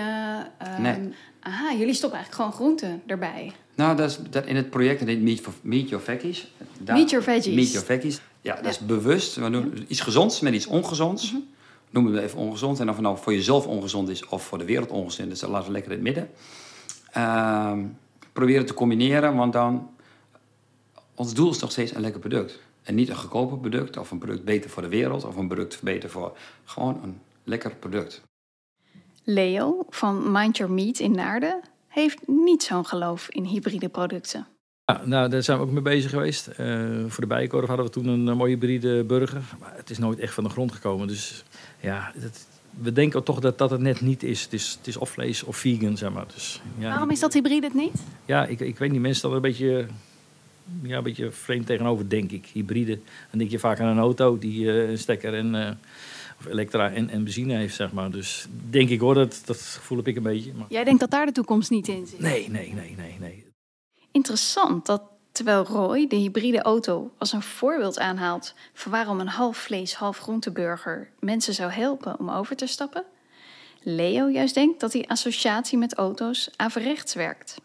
ehm, 0.59 0.83
Nee. 0.83 0.97
Aha, 1.41 1.73
jullie 1.73 1.95
stoppen 1.95 2.19
eigenlijk 2.19 2.35
gewoon 2.35 2.53
groenten 2.53 3.03
erbij. 3.07 3.53
Nou, 3.75 3.97
dat 3.97 4.11
is 4.11 4.19
dat 4.31 4.47
in 4.47 4.57
het 4.57 4.71
project, 4.71 4.99
dat 4.99 5.09
heet 5.09 5.21
Meet, 5.21 5.41
for- 5.41 5.53
Meet 5.61 5.89
Your 5.89 6.05
Veggies. 6.05 6.53
Daar- 6.79 6.97
Meet 6.97 7.11
Your 7.11 7.25
Veggies. 7.25 7.55
Meet 7.55 7.71
Your 7.73 7.87
Veggies. 7.87 8.21
Ja, 8.41 8.55
dat 8.55 8.65
is 8.71 8.79
bewust. 8.79 9.35
We 9.37 9.51
doen 9.51 9.85
iets 9.89 10.01
gezonds 10.01 10.41
met 10.41 10.55
iets 10.55 10.67
ongezonds. 10.67 11.33
Mhm. 11.33 11.41
Noemen 11.91 12.13
we 12.13 12.19
het 12.19 12.27
even 12.27 12.41
ongezond. 12.41 12.81
En 12.81 12.89
of 12.89 12.95
het 12.95 13.05
nou 13.05 13.19
voor 13.19 13.33
jezelf 13.33 13.67
ongezond 13.67 14.09
is 14.09 14.27
of 14.27 14.43
voor 14.43 14.59
de 14.59 14.65
wereld 14.65 14.91
ongezond 14.91 15.31
is, 15.31 15.41
dat 15.41 15.51
laten 15.51 15.67
we 15.67 15.73
lekker 15.73 15.93
in 15.93 15.97
het 15.97 16.07
midden. 16.07 16.31
Ehm 17.11 17.81
proberen 18.39 18.67
te 18.67 18.75
combineren, 18.75 19.37
want 19.37 19.53
dan... 19.53 19.91
Ons 21.15 21.35
doel 21.35 21.51
is 21.51 21.59
nog 21.59 21.71
steeds 21.71 21.95
een 21.95 22.01
lekker 22.01 22.21
product. 22.21 22.61
En 22.83 22.95
niet 22.95 23.09
een 23.09 23.17
goedkoper 23.17 23.59
product 23.59 23.97
of 23.97 24.11
een 24.11 24.19
product 24.19 24.45
beter 24.45 24.71
voor 24.71 24.83
de 24.83 24.89
wereld... 24.89 25.25
of 25.25 25.37
een 25.37 25.47
product 25.47 25.83
beter 25.83 26.11
voor... 26.11 26.37
Gewoon 26.65 27.01
een 27.03 27.21
lekker 27.45 27.75
product. 27.75 28.23
Leo 29.25 29.85
van 29.89 30.33
Mind 30.33 30.57
Your 30.57 30.73
Meat 30.73 30.99
in 30.99 31.11
Naarden 31.11 31.61
heeft 31.89 32.27
niet 32.27 32.63
zo'n 32.63 32.87
geloof 32.87 33.29
in 33.29 33.45
hybride 33.45 33.89
producten. 33.89 34.47
Ja, 34.93 35.01
nou, 35.05 35.29
daar 35.29 35.43
zijn 35.43 35.59
we 35.59 35.65
ook 35.65 35.71
mee 35.71 35.83
bezig 35.83 36.11
geweest. 36.11 36.47
Eh, 36.47 36.79
voor 37.09 37.21
de 37.21 37.27
Bijenkorf 37.27 37.67
hadden 37.67 37.87
we 37.87 37.93
toen 37.93 38.07
een 38.07 38.37
mooie 38.37 38.51
hybride 38.51 39.05
burger. 39.05 39.43
Maar 39.61 39.73
het 39.77 39.91
is 39.91 39.99
nooit 39.99 40.19
echt 40.19 40.35
van 40.35 40.45
de 40.45 40.51
grond 40.51 40.73
gekomen. 40.73 41.07
Dus 41.07 41.45
ja, 41.81 42.13
dat, 42.15 42.47
we 42.71 42.93
denken 42.93 43.25
toch 43.25 43.41
dat 43.41 43.59
dat 43.59 43.71
het 43.71 43.81
net 43.81 44.01
niet 44.01 44.23
is. 44.23 44.43
Het 44.43 44.53
is, 44.53 44.77
het 44.79 44.87
is 44.87 44.97
of 44.97 45.11
vlees 45.11 45.43
of 45.43 45.57
vegan, 45.57 45.97
zeg 45.97 46.13
maar. 46.13 46.27
Dus, 46.35 46.61
ja, 46.79 46.89
Waarom 46.89 47.11
is 47.11 47.21
dat 47.21 47.33
hybride 47.33 47.67
het 47.67 47.75
niet? 47.75 48.03
Ja, 48.25 48.47
ik, 48.47 48.61
ik 48.61 48.79
weet 48.79 48.91
niet. 48.91 49.01
Mensen 49.01 49.19
staan 49.19 49.31
er 49.31 49.37
een 49.37 49.43
beetje, 49.43 49.87
ja, 50.83 50.97
een 50.97 51.03
beetje 51.03 51.31
vreemd 51.31 51.67
tegenover, 51.67 52.09
denk 52.09 52.31
ik. 52.31 52.47
Hybride. 52.53 52.99
Dan 53.31 53.39
denk 53.39 53.51
je 53.51 53.59
vaak 53.59 53.81
aan 53.81 53.89
een 53.89 53.99
auto 53.99 54.39
die 54.39 54.71
eh, 54.71 54.91
een 54.91 54.99
stekker 54.99 55.35
en, 55.35 55.55
eh, 55.55 55.71
of 56.39 56.47
elektra 56.47 56.91
en, 56.91 57.11
en 57.11 57.25
benzine 57.25 57.55
heeft, 57.55 57.75
zeg 57.75 57.93
maar. 57.93 58.11
Dus 58.11 58.47
denk 58.71 58.89
ik 58.89 59.01
hoor, 59.01 59.15
dat, 59.15 59.43
dat 59.45 59.61
gevoel 59.61 59.99
heb 59.99 60.09
ik 60.09 60.17
een 60.17 60.23
beetje. 60.23 60.53
Maar... 60.57 60.67
Jij 60.69 60.85
denkt 60.85 61.01
dat 61.01 61.11
daar 61.11 61.27
de 61.27 61.33
toekomst 61.33 61.71
niet 61.71 61.89
in 61.89 62.07
zit? 62.07 62.21
Nee, 62.21 62.51
nee, 62.51 62.73
nee, 62.75 62.95
nee, 62.97 63.17
nee. 63.21 63.47
Interessant 64.11 64.87
dat 64.87 65.03
terwijl 65.33 65.65
Roy 65.65 66.07
de 66.07 66.17
hybride 66.17 66.63
auto 66.63 67.11
als 67.19 67.33
een 67.33 67.43
voorbeeld 67.43 67.99
aanhaalt 67.99 68.55
van 68.73 68.93
waarom 68.93 69.21
een 69.21 69.29
half 69.29 69.57
vlees, 69.57 69.95
half 69.95 70.19
groenteburger 70.19 71.11
mensen 71.19 71.55
zou 71.55 71.71
helpen 71.71 72.19
om 72.19 72.31
over 72.31 72.57
te 72.57 72.67
stappen, 72.67 73.05
Leo 73.83 74.29
juist 74.31 74.55
denkt 74.55 74.81
dat 74.81 74.93
die 74.93 75.11
associatie 75.11 75.79
met 75.79 75.95
auto's 75.95 76.51
averechts 76.57 77.15
werkt. 77.15 77.57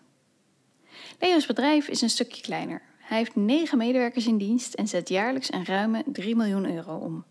Leo's 1.20 1.46
bedrijf 1.46 1.88
is 1.88 2.02
een 2.02 2.10
stukje 2.10 2.42
kleiner. 2.42 2.82
Hij 2.98 3.18
heeft 3.18 3.36
negen 3.36 3.78
medewerkers 3.78 4.28
in 4.28 4.38
dienst 4.38 4.74
en 4.74 4.88
zet 4.88 5.10
jaarlijks 5.10 5.54
een 5.54 5.66
ruime 5.66 6.04
3 6.06 6.36
miljoen 6.36 6.76
euro 6.76 6.96
om. 6.96 7.26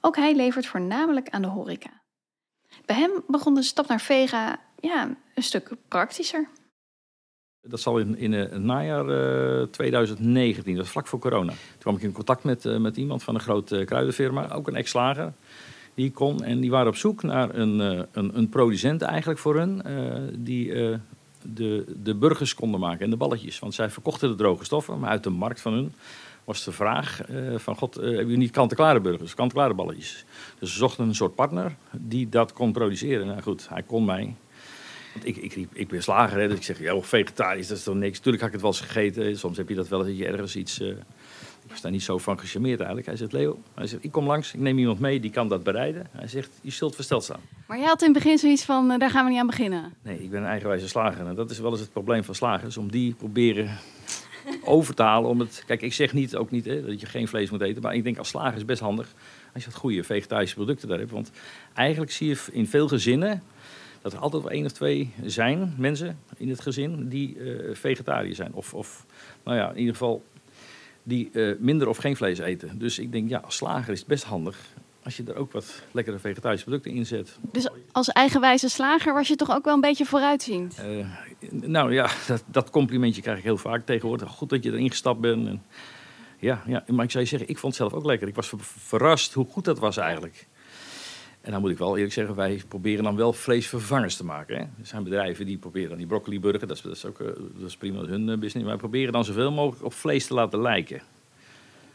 Ook 0.00 0.16
hij 0.16 0.34
levert 0.34 0.66
voornamelijk 0.66 1.28
aan 1.28 1.42
de 1.42 1.48
horeca. 1.48 1.90
Bij 2.84 2.96
hem 2.96 3.10
begon 3.26 3.54
de 3.54 3.62
stap 3.62 3.86
naar 3.86 4.00
Vega 4.00 4.60
ja, 4.80 5.16
een 5.34 5.42
stuk 5.42 5.70
praktischer. 5.88 6.48
Dat 7.62 7.80
zal 7.80 7.98
in, 7.98 8.18
in 8.18 8.34
eh, 8.34 8.40
het 8.40 8.62
najaar 8.62 9.08
eh, 9.60 9.66
2019, 9.66 10.74
dat 10.74 10.82
was 10.82 10.92
vlak 10.92 11.06
voor 11.06 11.18
corona. 11.18 11.52
Toen 11.52 11.78
kwam 11.78 11.96
ik 11.96 12.02
in 12.02 12.12
contact 12.12 12.44
met, 12.44 12.64
eh, 12.64 12.76
met 12.76 12.96
iemand 12.96 13.22
van 13.22 13.34
een 13.34 13.40
grote 13.40 13.82
kruidenfirma, 13.84 14.52
ook 14.52 14.68
een 14.68 14.76
ex-slager. 14.76 15.32
Die 15.94 16.10
kon 16.10 16.44
en 16.44 16.60
die 16.60 16.70
waren 16.70 16.88
op 16.88 16.96
zoek 16.96 17.22
naar 17.22 17.54
een, 17.54 17.80
eh, 17.80 18.02
een, 18.12 18.38
een 18.38 18.48
producent 18.48 19.02
eigenlijk 19.02 19.40
voor 19.40 19.56
hun, 19.56 19.82
eh, 19.82 20.22
die 20.34 20.72
eh, 20.72 20.98
de, 21.42 21.84
de 22.02 22.14
burgers 22.14 22.54
konden 22.54 22.80
maken 22.80 23.04
en 23.04 23.10
de 23.10 23.16
balletjes. 23.16 23.58
Want 23.58 23.74
zij 23.74 23.90
verkochten 23.90 24.28
de 24.28 24.34
droge 24.34 24.64
stoffen, 24.64 24.98
maar 24.98 25.10
uit 25.10 25.22
de 25.22 25.30
markt 25.30 25.60
van 25.60 25.72
hun 25.72 25.92
was 26.48 26.64
de 26.64 26.72
vraag 26.72 27.22
eh, 27.22 27.58
van 27.58 27.76
god, 27.76 27.96
eh, 27.96 28.02
hebben 28.02 28.24
jullie 28.24 28.36
niet 28.36 28.50
kant-en-klare 28.50 29.00
burgers, 29.00 29.34
kant-en-klare 29.34 29.74
balletjes? 29.74 30.24
Dus 30.58 30.72
ze 30.72 30.78
zochten 30.78 31.08
een 31.08 31.14
soort 31.14 31.34
partner 31.34 31.76
die 31.90 32.28
dat 32.28 32.52
kon 32.52 32.72
produceren. 32.72 33.26
Nou 33.26 33.42
goed, 33.42 33.68
hij 33.68 33.82
kon 33.82 34.04
mij 34.04 34.34
ik, 35.24 35.36
ik, 35.36 35.52
riep, 35.52 35.70
ik 35.72 35.88
ben 35.88 36.02
slager, 36.02 36.38
hè, 36.38 36.48
dus 36.48 36.56
ik 36.56 36.62
zeg, 36.62 36.80
ja, 36.80 37.00
vegetarisch, 37.00 37.66
dat 37.66 37.76
is 37.78 37.82
toch 37.82 37.94
niks. 37.94 38.18
Tuurlijk 38.18 38.42
had 38.42 38.54
ik 38.54 38.60
het 38.60 38.62
wel 38.62 38.72
eens 38.80 38.90
gegeten. 38.92 39.38
Soms 39.38 39.56
heb 39.56 39.68
je 39.68 39.74
dat 39.74 39.88
wel 39.88 39.98
eens 39.98 40.08
dat 40.08 40.18
je 40.18 40.26
ergens 40.26 40.56
iets... 40.56 40.80
eh, 40.80 40.88
ik 41.68 41.74
was 41.74 41.82
daar 41.82 41.92
niet 41.92 42.02
zo 42.02 42.18
van 42.18 42.38
gecharmeerd 42.38 42.78
eigenlijk. 42.78 43.06
Hij 43.06 43.16
zegt, 43.16 43.32
Leo, 43.32 43.58
hij 43.74 43.86
zegt, 43.86 44.04
ik 44.04 44.12
kom 44.12 44.26
langs, 44.26 44.54
ik 44.54 44.60
neem 44.60 44.78
iemand 44.78 44.98
mee, 45.00 45.20
die 45.20 45.30
kan 45.30 45.48
dat 45.48 45.62
bereiden. 45.62 46.06
Hij 46.10 46.28
zegt, 46.28 46.50
je 46.60 46.70
zult 46.70 46.94
versteld 46.94 47.24
staan. 47.24 47.40
Maar 47.66 47.78
jij 47.78 47.86
had 47.86 48.02
in 48.02 48.12
het 48.12 48.22
begin 48.22 48.38
zoiets 48.38 48.64
van, 48.64 48.90
eh, 48.90 48.98
daar 48.98 49.10
gaan 49.10 49.24
we 49.24 49.30
niet 49.30 49.40
aan 49.40 49.46
beginnen. 49.46 49.94
Nee, 50.02 50.22
ik 50.22 50.30
ben 50.30 50.40
een 50.40 50.48
eigenwijze 50.48 50.88
slager. 50.88 51.26
En 51.26 51.34
dat 51.34 51.50
is 51.50 51.58
wel 51.58 51.70
eens 51.70 51.80
het 51.80 51.92
probleem 51.92 52.24
van 52.24 52.34
slagers, 52.34 52.76
om 52.76 52.90
die 52.90 53.14
proberen 53.14 53.78
over 54.64 54.94
te 54.94 55.02
halen. 55.02 55.30
Om 55.30 55.40
het, 55.40 55.62
kijk, 55.66 55.82
ik 55.82 55.92
zeg 55.92 56.12
niet, 56.12 56.36
ook 56.36 56.50
niet 56.50 56.64
hè, 56.64 56.86
dat 56.86 57.00
je 57.00 57.06
geen 57.06 57.28
vlees 57.28 57.50
moet 57.50 57.60
eten. 57.60 57.82
Maar 57.82 57.94
ik 57.94 58.04
denk 58.04 58.18
als 58.18 58.28
slager 58.28 58.56
is 58.56 58.64
best 58.64 58.80
handig 58.80 59.14
als 59.54 59.64
je 59.64 59.70
wat 59.70 59.78
goede 59.78 60.04
vegetarische 60.04 60.54
producten 60.54 60.88
daar 60.88 60.98
hebt. 60.98 61.10
Want 61.10 61.30
eigenlijk 61.74 62.12
zie 62.12 62.28
je 62.28 62.38
in 62.52 62.66
veel 62.66 62.88
gezinnen 62.88 63.42
dat 64.08 64.18
er 64.18 64.24
altijd 64.24 64.42
wel 64.42 64.52
één 64.52 64.64
of 64.64 64.72
twee 64.72 65.10
zijn, 65.24 65.74
mensen 65.76 66.18
in 66.36 66.48
het 66.48 66.60
gezin, 66.60 67.08
die 67.08 67.38
eh 67.38 67.74
vegetariër 67.74 68.34
zijn. 68.34 68.52
Of, 68.52 68.74
of, 68.74 69.06
nou 69.44 69.56
ja, 69.56 69.70
in 69.70 69.78
ieder 69.78 69.92
geval 69.92 70.24
die 71.02 71.30
eh, 71.32 71.54
minder 71.58 71.88
of 71.88 71.96
geen 71.96 72.16
vlees 72.16 72.38
eten. 72.38 72.78
Dus 72.78 72.98
ik 72.98 73.12
denk, 73.12 73.28
ja, 73.28 73.38
als 73.38 73.56
slager 73.56 73.92
is 73.92 73.98
het 73.98 74.08
best 74.08 74.24
handig 74.24 74.58
als 75.08 75.16
je 75.16 75.24
er 75.24 75.36
ook 75.36 75.52
wat 75.52 75.82
lekkere 75.90 76.18
vegetarische 76.18 76.64
producten 76.64 76.92
in 76.92 77.06
zet. 77.06 77.38
Dus 77.52 77.68
als 77.92 78.08
eigenwijze 78.08 78.68
slager 78.68 79.14
was 79.14 79.28
je 79.28 79.36
toch 79.36 79.50
ook 79.50 79.64
wel 79.64 79.74
een 79.74 79.80
beetje 79.80 80.04
vooruitziend. 80.04 80.78
Eh, 80.78 81.06
nou 81.50 81.92
ja, 81.92 82.10
dat, 82.26 82.44
dat 82.46 82.70
complimentje 82.70 83.22
krijg 83.22 83.38
ik 83.38 83.44
heel 83.44 83.56
vaak 83.56 83.86
tegenwoordig. 83.86 84.30
Goed 84.30 84.48
dat 84.48 84.62
je 84.64 84.70
erin 84.72 84.90
gestapt 84.90 85.20
bent. 85.20 85.46
En, 85.46 85.62
ja, 86.38 86.62
ja, 86.66 86.84
maar 86.86 87.04
ik 87.04 87.10
zou 87.10 87.24
je 87.24 87.30
zeggen, 87.30 87.48
ik 87.48 87.58
vond 87.58 87.78
het 87.78 87.88
zelf 87.88 88.00
ook 88.00 88.06
lekker. 88.06 88.28
Ik 88.28 88.34
was 88.34 88.48
ver- 88.48 88.58
verrast 88.62 89.32
hoe 89.32 89.46
goed 89.50 89.64
dat 89.64 89.78
was 89.78 89.96
eigenlijk. 89.96 90.46
En 91.40 91.50
dan 91.52 91.60
moet 91.60 91.70
ik 91.70 91.78
wel 91.78 91.94
eerlijk 91.96 92.12
zeggen, 92.12 92.34
wij 92.34 92.62
proberen 92.68 93.04
dan 93.04 93.16
wel 93.16 93.32
vleesvervangers 93.32 94.16
te 94.16 94.24
maken. 94.24 94.56
Hè. 94.56 94.62
Er 94.62 94.68
zijn 94.82 95.02
bedrijven 95.04 95.46
die 95.46 95.58
proberen 95.58 95.88
dan 95.88 95.98
die 95.98 96.06
broccoliburger, 96.06 96.68
dat 96.68 96.76
is, 96.76 96.82
dat 96.82 96.92
is 96.96 97.04
ook 97.04 97.20
eh, 97.20 97.26
dat 97.58 97.68
is 97.68 97.76
prima 97.76 98.04
hun 98.04 98.28
eh, 98.28 98.38
business. 98.38 98.66
Wij 98.68 98.76
proberen 98.76 99.12
dan 99.12 99.24
zoveel 99.24 99.52
mogelijk 99.52 99.84
op 99.84 99.92
vlees 99.92 100.26
te 100.26 100.34
laten 100.34 100.60
lijken. 100.62 101.00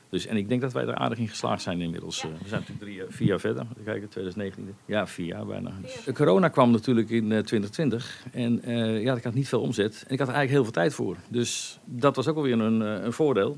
Dus, 0.09 0.25
en 0.25 0.37
ik 0.37 0.49
denk 0.49 0.61
dat 0.61 0.73
wij 0.73 0.83
er 0.87 0.95
aardig 0.95 1.17
in 1.17 1.27
geslaagd 1.27 1.61
zijn 1.61 1.81
inmiddels. 1.81 2.23
Eh, 2.23 2.29
We 2.41 2.47
zijn 2.47 2.59
natuurlijk 2.59 2.79
drie, 2.79 2.95
jaar- 2.95 3.05
vier 3.09 3.27
jaar 3.27 3.39
verder. 3.39 3.65
Kijken, 3.83 4.09
2019. 4.09 4.75
Ja, 4.85 5.07
vier 5.07 5.25
jaar 5.25 5.45
bijna. 5.45 5.71
Dus. 5.81 6.03
De 6.03 6.13
corona 6.13 6.47
kwam 6.47 6.71
natuurlijk 6.71 7.09
in 7.09 7.23
eh, 7.31 7.39
2020. 7.43 8.25
En 8.31 8.61
ja, 9.01 9.15
ik 9.15 9.23
had 9.23 9.33
niet 9.33 9.47
veel 9.47 9.61
omzet. 9.61 10.03
En 10.07 10.13
ik 10.13 10.19
had 10.19 10.27
er 10.27 10.33
eigenlijk 10.33 10.49
heel 10.51 10.63
veel 10.63 10.71
tijd 10.71 10.93
voor. 10.93 11.17
Dus 11.27 11.79
dat 11.85 12.15
was 12.15 12.27
ook 12.27 12.35
alweer 12.35 12.59
een, 12.59 12.79
een 12.79 13.13
voordeel. 13.13 13.57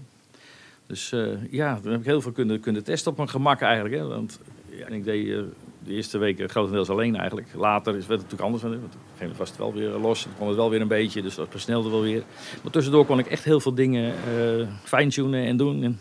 Dus 0.87 1.09
ja, 1.49 1.79
dan 1.83 1.91
heb 1.91 1.99
ik 1.99 2.05
heel 2.05 2.21
veel 2.21 2.31
kunnen, 2.31 2.59
kunnen 2.59 2.83
testen 2.83 3.11
op 3.11 3.17
mijn 3.17 3.29
gemak 3.29 3.61
eigenlijk. 3.61 3.95
Hè. 3.95 4.07
Want 4.07 4.39
ja, 4.69 4.87
ik 4.87 5.03
deed 5.03 5.43
de 5.85 5.93
eerste 5.93 6.17
weken 6.17 6.49
grotendeels 6.49 6.89
alleen 6.89 7.15
eigenlijk. 7.15 7.47
Later 7.53 7.95
is, 7.95 8.01
het 8.07 8.09
natuurlijk 8.09 8.41
anders. 8.41 8.63
Want 8.63 8.75
op 8.75 8.81
een 8.81 8.89
gegeven 8.91 9.19
moment 9.19 9.37
was 9.37 9.49
het 9.49 9.57
wel 9.57 9.73
weer 9.73 9.89
los. 9.89 10.23
Dan 10.23 10.33
kon 10.37 10.47
het 10.47 10.55
wel 10.55 10.69
weer 10.69 10.81
een 10.81 10.87
beetje. 10.87 11.21
Dus 11.21 11.35
dat 11.35 11.47
versnelde 11.49 11.89
wel 11.89 12.01
weer. 12.01 12.23
Maar 12.63 12.71
tussendoor 12.71 13.05
kon 13.05 13.19
ik 13.19 13.27
echt 13.27 13.43
heel 13.43 13.59
veel 13.59 13.75
dingen 13.75 14.13
eh 14.13 14.67
fine-tunen 14.83 15.45
en 15.45 15.57
doen. 15.57 15.83
En 15.83 15.99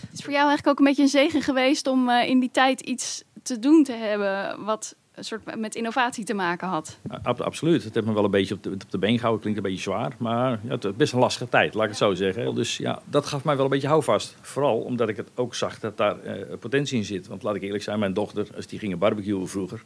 Het 0.00 0.18
is 0.18 0.24
voor 0.24 0.32
jou 0.32 0.48
eigenlijk 0.48 0.66
ook 0.66 0.78
een 0.78 0.84
beetje 0.84 1.02
een 1.02 1.08
zegen 1.08 1.42
geweest 1.42 1.86
om 1.86 2.08
eh, 2.08 2.28
in 2.28 2.40
die 2.40 2.50
tijd 2.52 2.80
iets 2.80 3.22
te 3.42 3.58
doen 3.58 3.84
te 3.84 3.92
hebben 3.92 4.64
wat 4.64 4.96
een 5.14 5.24
soort 5.24 5.56
met 5.58 5.74
innovatie 5.74 6.24
te 6.24 6.34
maken 6.34 6.68
had. 6.68 6.98
Ab- 7.22 7.40
absoluut. 7.40 7.84
Het 7.84 7.94
heeft 7.94 8.06
me 8.06 8.12
wel 8.12 8.24
een 8.24 8.30
beetje 8.30 8.54
op 8.54 8.62
de, 8.62 8.70
op 8.70 8.90
de 8.90 8.98
been 8.98 9.14
gehouden. 9.14 9.40
Klinkt 9.40 9.58
een 9.58 9.64
beetje 9.64 9.82
zwaar. 9.82 10.12
Maar 10.18 10.60
ja, 10.62 10.70
het 10.70 10.84
is 10.84 10.96
best 10.96 11.12
een 11.12 11.18
lastige 11.18 11.48
tijd, 11.48 11.74
laat 11.74 11.82
ik 11.82 11.88
het 11.88 11.98
zo 11.98 12.14
zeggen. 12.14 12.54
Dus 12.54 12.76
ja, 12.76 13.02
dat 13.04 13.26
gaf 13.26 13.44
mij 13.44 13.56
wel 13.56 13.64
een 13.64 13.70
beetje 13.70 13.88
houvast. 13.88 14.36
Vooral 14.40 14.78
omdat 14.78 15.08
ik 15.08 15.16
het 15.16 15.28
ook 15.34 15.54
zag 15.54 15.78
dat 15.78 15.96
daar 15.96 16.20
eh, 16.20 16.58
potentie 16.58 16.98
in 16.98 17.04
zit. 17.04 17.26
Want 17.26 17.42
laat 17.42 17.54
ik 17.54 17.62
eerlijk 17.62 17.82
zijn, 17.82 17.98
mijn 17.98 18.14
dochter, 18.14 18.46
als 18.56 18.66
die 18.66 18.78
gingen 18.78 18.98
barbecuen 18.98 19.48
vroeger... 19.48 19.84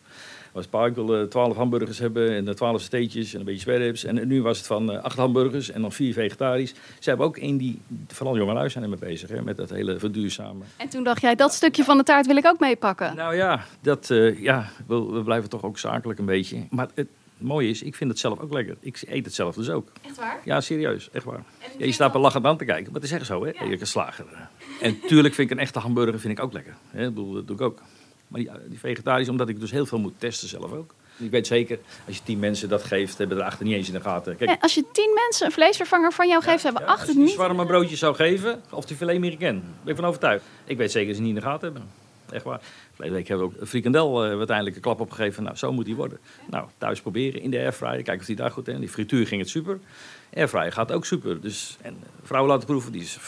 was 0.57 0.67
pa, 0.67 0.87
ik 0.87 0.95
wil 0.95 1.17
eh, 1.17 1.23
twaalf 1.23 1.57
hamburgers 1.57 1.99
hebben 1.99 2.31
en 2.31 2.49
eh, 2.49 2.55
twaalf 2.55 2.81
steetjes 2.81 3.33
en 3.33 3.39
een 3.39 3.45
beetje 3.45 3.61
sperrips. 3.61 4.05
En 4.05 4.27
nu 4.27 4.43
was 4.43 4.59
het 4.59 4.67
van 4.67 4.93
eh, 4.93 5.03
acht 5.03 5.17
hamburgers 5.17 5.71
en 5.71 5.81
dan 5.81 5.93
vier 5.93 6.13
vegetarisch. 6.13 6.75
Ze 6.99 7.09
hebben 7.09 7.27
ook 7.27 7.39
in 7.39 7.57
die, 7.57 7.81
vooral 8.09 8.37
jongelui 8.37 8.71
zijn 8.71 8.85
ermee 8.85 8.99
bezig, 8.99 9.29
hè, 9.29 9.43
met 9.43 9.57
dat 9.57 9.71
hele 9.71 9.99
verduurzamen. 9.99 10.67
En 10.77 10.89
toen 10.89 11.05
dacht 11.05 11.21
jij, 11.21 11.35
dat 11.35 11.55
stukje 11.55 11.85
van 11.85 11.97
de 11.97 12.03
taart 12.03 12.27
wil 12.27 12.37
ik 12.37 12.47
ook 12.47 12.61
meepakken. 12.61 13.17
Nou 13.17 13.37
ja, 13.37 13.65
dat, 13.81 14.11
eh, 14.11 14.43
ja 14.43 14.69
we, 14.87 15.05
we 15.05 15.23
blijven 15.23 15.49
toch 15.49 15.63
ook 15.63 15.79
zakelijk 15.79 16.19
een 16.19 16.25
beetje. 16.25 16.67
Maar 16.71 16.89
het, 16.95 17.09
mooi 17.39 17.71
is, 17.71 17.83
ik 17.83 17.95
vind 17.95 18.11
het 18.11 18.19
zelf 18.19 18.41
ook 18.41 18.53
lekker. 18.53 18.77
Ik 18.81 19.03
eet 19.07 19.25
het 19.25 19.35
zelf 19.35 19.55
dus 19.55 19.71
ook. 19.71 19.93
Echt 20.03 20.17
waar? 20.17 20.41
Ja, 20.45 20.61
serieus, 20.61 21.09
echt 21.13 21.25
waar. 21.25 21.45
Ja, 21.79 21.85
je 21.85 21.93
staat 21.93 22.15
er 22.15 22.21
lachend 22.21 22.45
aan 22.45 22.57
te 22.57 22.65
kijken, 22.65 22.93
maar 22.93 23.01
het 23.01 23.11
is 23.11 23.17
echt 23.17 23.27
zo, 23.27 23.45
hè? 23.45 23.51
Ja. 23.51 23.71
Je 23.71 23.85
slager. 23.85 24.25
En 24.81 25.01
tuurlijk 25.01 25.35
vind 25.35 25.51
ik 25.51 25.57
een 25.57 25.63
echte 25.63 25.79
hamburger 25.79 26.21
vind 26.21 26.39
ik 26.39 26.45
ook 26.45 26.53
lekker. 26.53 26.75
Hè? 26.91 27.13
Dat 27.13 27.47
doe 27.47 27.57
ik 27.57 27.61
ook. 27.61 27.81
Maar 28.29 28.41
die, 28.41 28.51
die 28.69 28.79
vegetarisch, 28.79 29.29
omdat 29.29 29.49
ik 29.49 29.61
dus 29.61 29.71
heel 29.71 29.87
veel 29.87 29.99
moet 29.99 30.15
testen 30.19 30.49
zelf 30.49 30.73
ook. 30.73 30.95
Ik 31.19 31.31
weet 31.31 31.47
zeker, 31.47 31.79
als 32.07 32.17
je 32.17 32.23
tien 32.23 32.39
mensen 32.39 32.69
dat 32.69 32.83
geeft, 32.83 33.19
hebben 33.19 33.39
er 33.39 33.45
achter 33.45 33.65
niet 33.65 33.75
eens 33.75 33.89
in 33.89 33.95
de 33.95 34.01
gaten. 34.01 34.37
Kijk, 34.37 34.51
Ja, 34.51 34.57
als 34.61 34.75
je 34.75 34.85
tien 34.93 35.11
mensen 35.15 35.47
een 35.47 35.53
vleesvervanger 35.53 36.13
van 36.13 36.29
jou 36.29 36.43
geeft, 36.43 36.63
hebben 36.63 36.83
ja, 36.83 36.89
acht 36.89 36.99
als 36.99 37.09
het 37.09 37.17
je 37.17 37.23
niet. 37.23 37.33
zwarme 37.33 37.67
broodjes 37.67 37.99
zou 37.99 38.15
geven, 38.15 38.63
of 38.71 38.85
die 38.85 38.97
filet 38.97 39.17
americain, 39.17 39.63
ben 39.83 39.91
ik 39.93 39.97
van 39.97 40.05
overtuigd. 40.09 40.45
Ik 40.65 40.77
weet 40.77 40.91
zeker 40.91 41.07
dat 41.07 41.17
ze 41.17 41.23
niet 41.23 41.35
in 41.35 41.41
de 41.41 41.47
gaten 41.47 41.73
hebben. 41.73 41.91
Echt 42.31 42.45
waar. 42.45 42.61
Verleden 42.93 43.17
week 43.17 43.29
hebben 43.29 43.49
we 43.49 43.55
ook 43.55 43.61
een 43.61 43.67
frikandel 43.67 44.25
eh, 44.25 44.37
uiteindelijk 44.37 44.77
een 44.77 44.83
klap 44.83 45.01
opgegeven. 45.01 45.43
Nou, 45.43 45.57
zo 45.57 45.73
moet 45.73 45.85
die 45.85 45.97
worden. 45.97 46.19
Nou, 46.51 46.69
thuis 46.79 47.01
proberen 47.01 47.41
in 47.41 47.51
de 47.51 47.59
airfryer. 47.59 47.93
Kijken 48.03 48.19
of 48.19 48.25
die 48.27 48.37
daar 48.37 48.51
goed 48.51 48.69
in. 48.69 48.81
Die 48.81 48.89
frituur 48.89 49.27
ging 49.27 49.41
het 49.41 49.51
super. 49.51 49.79
Airfryer 50.35 50.73
gaat 50.73 50.93
ook 50.93 51.05
super. 51.05 51.41
Dus, 51.41 51.77
en 51.83 51.97
eh, 52.03 52.09
vrouwen 52.23 52.53
laten 52.53 52.67
proeven. 52.67 52.93
Die, 52.93 53.03
is, 53.03 53.19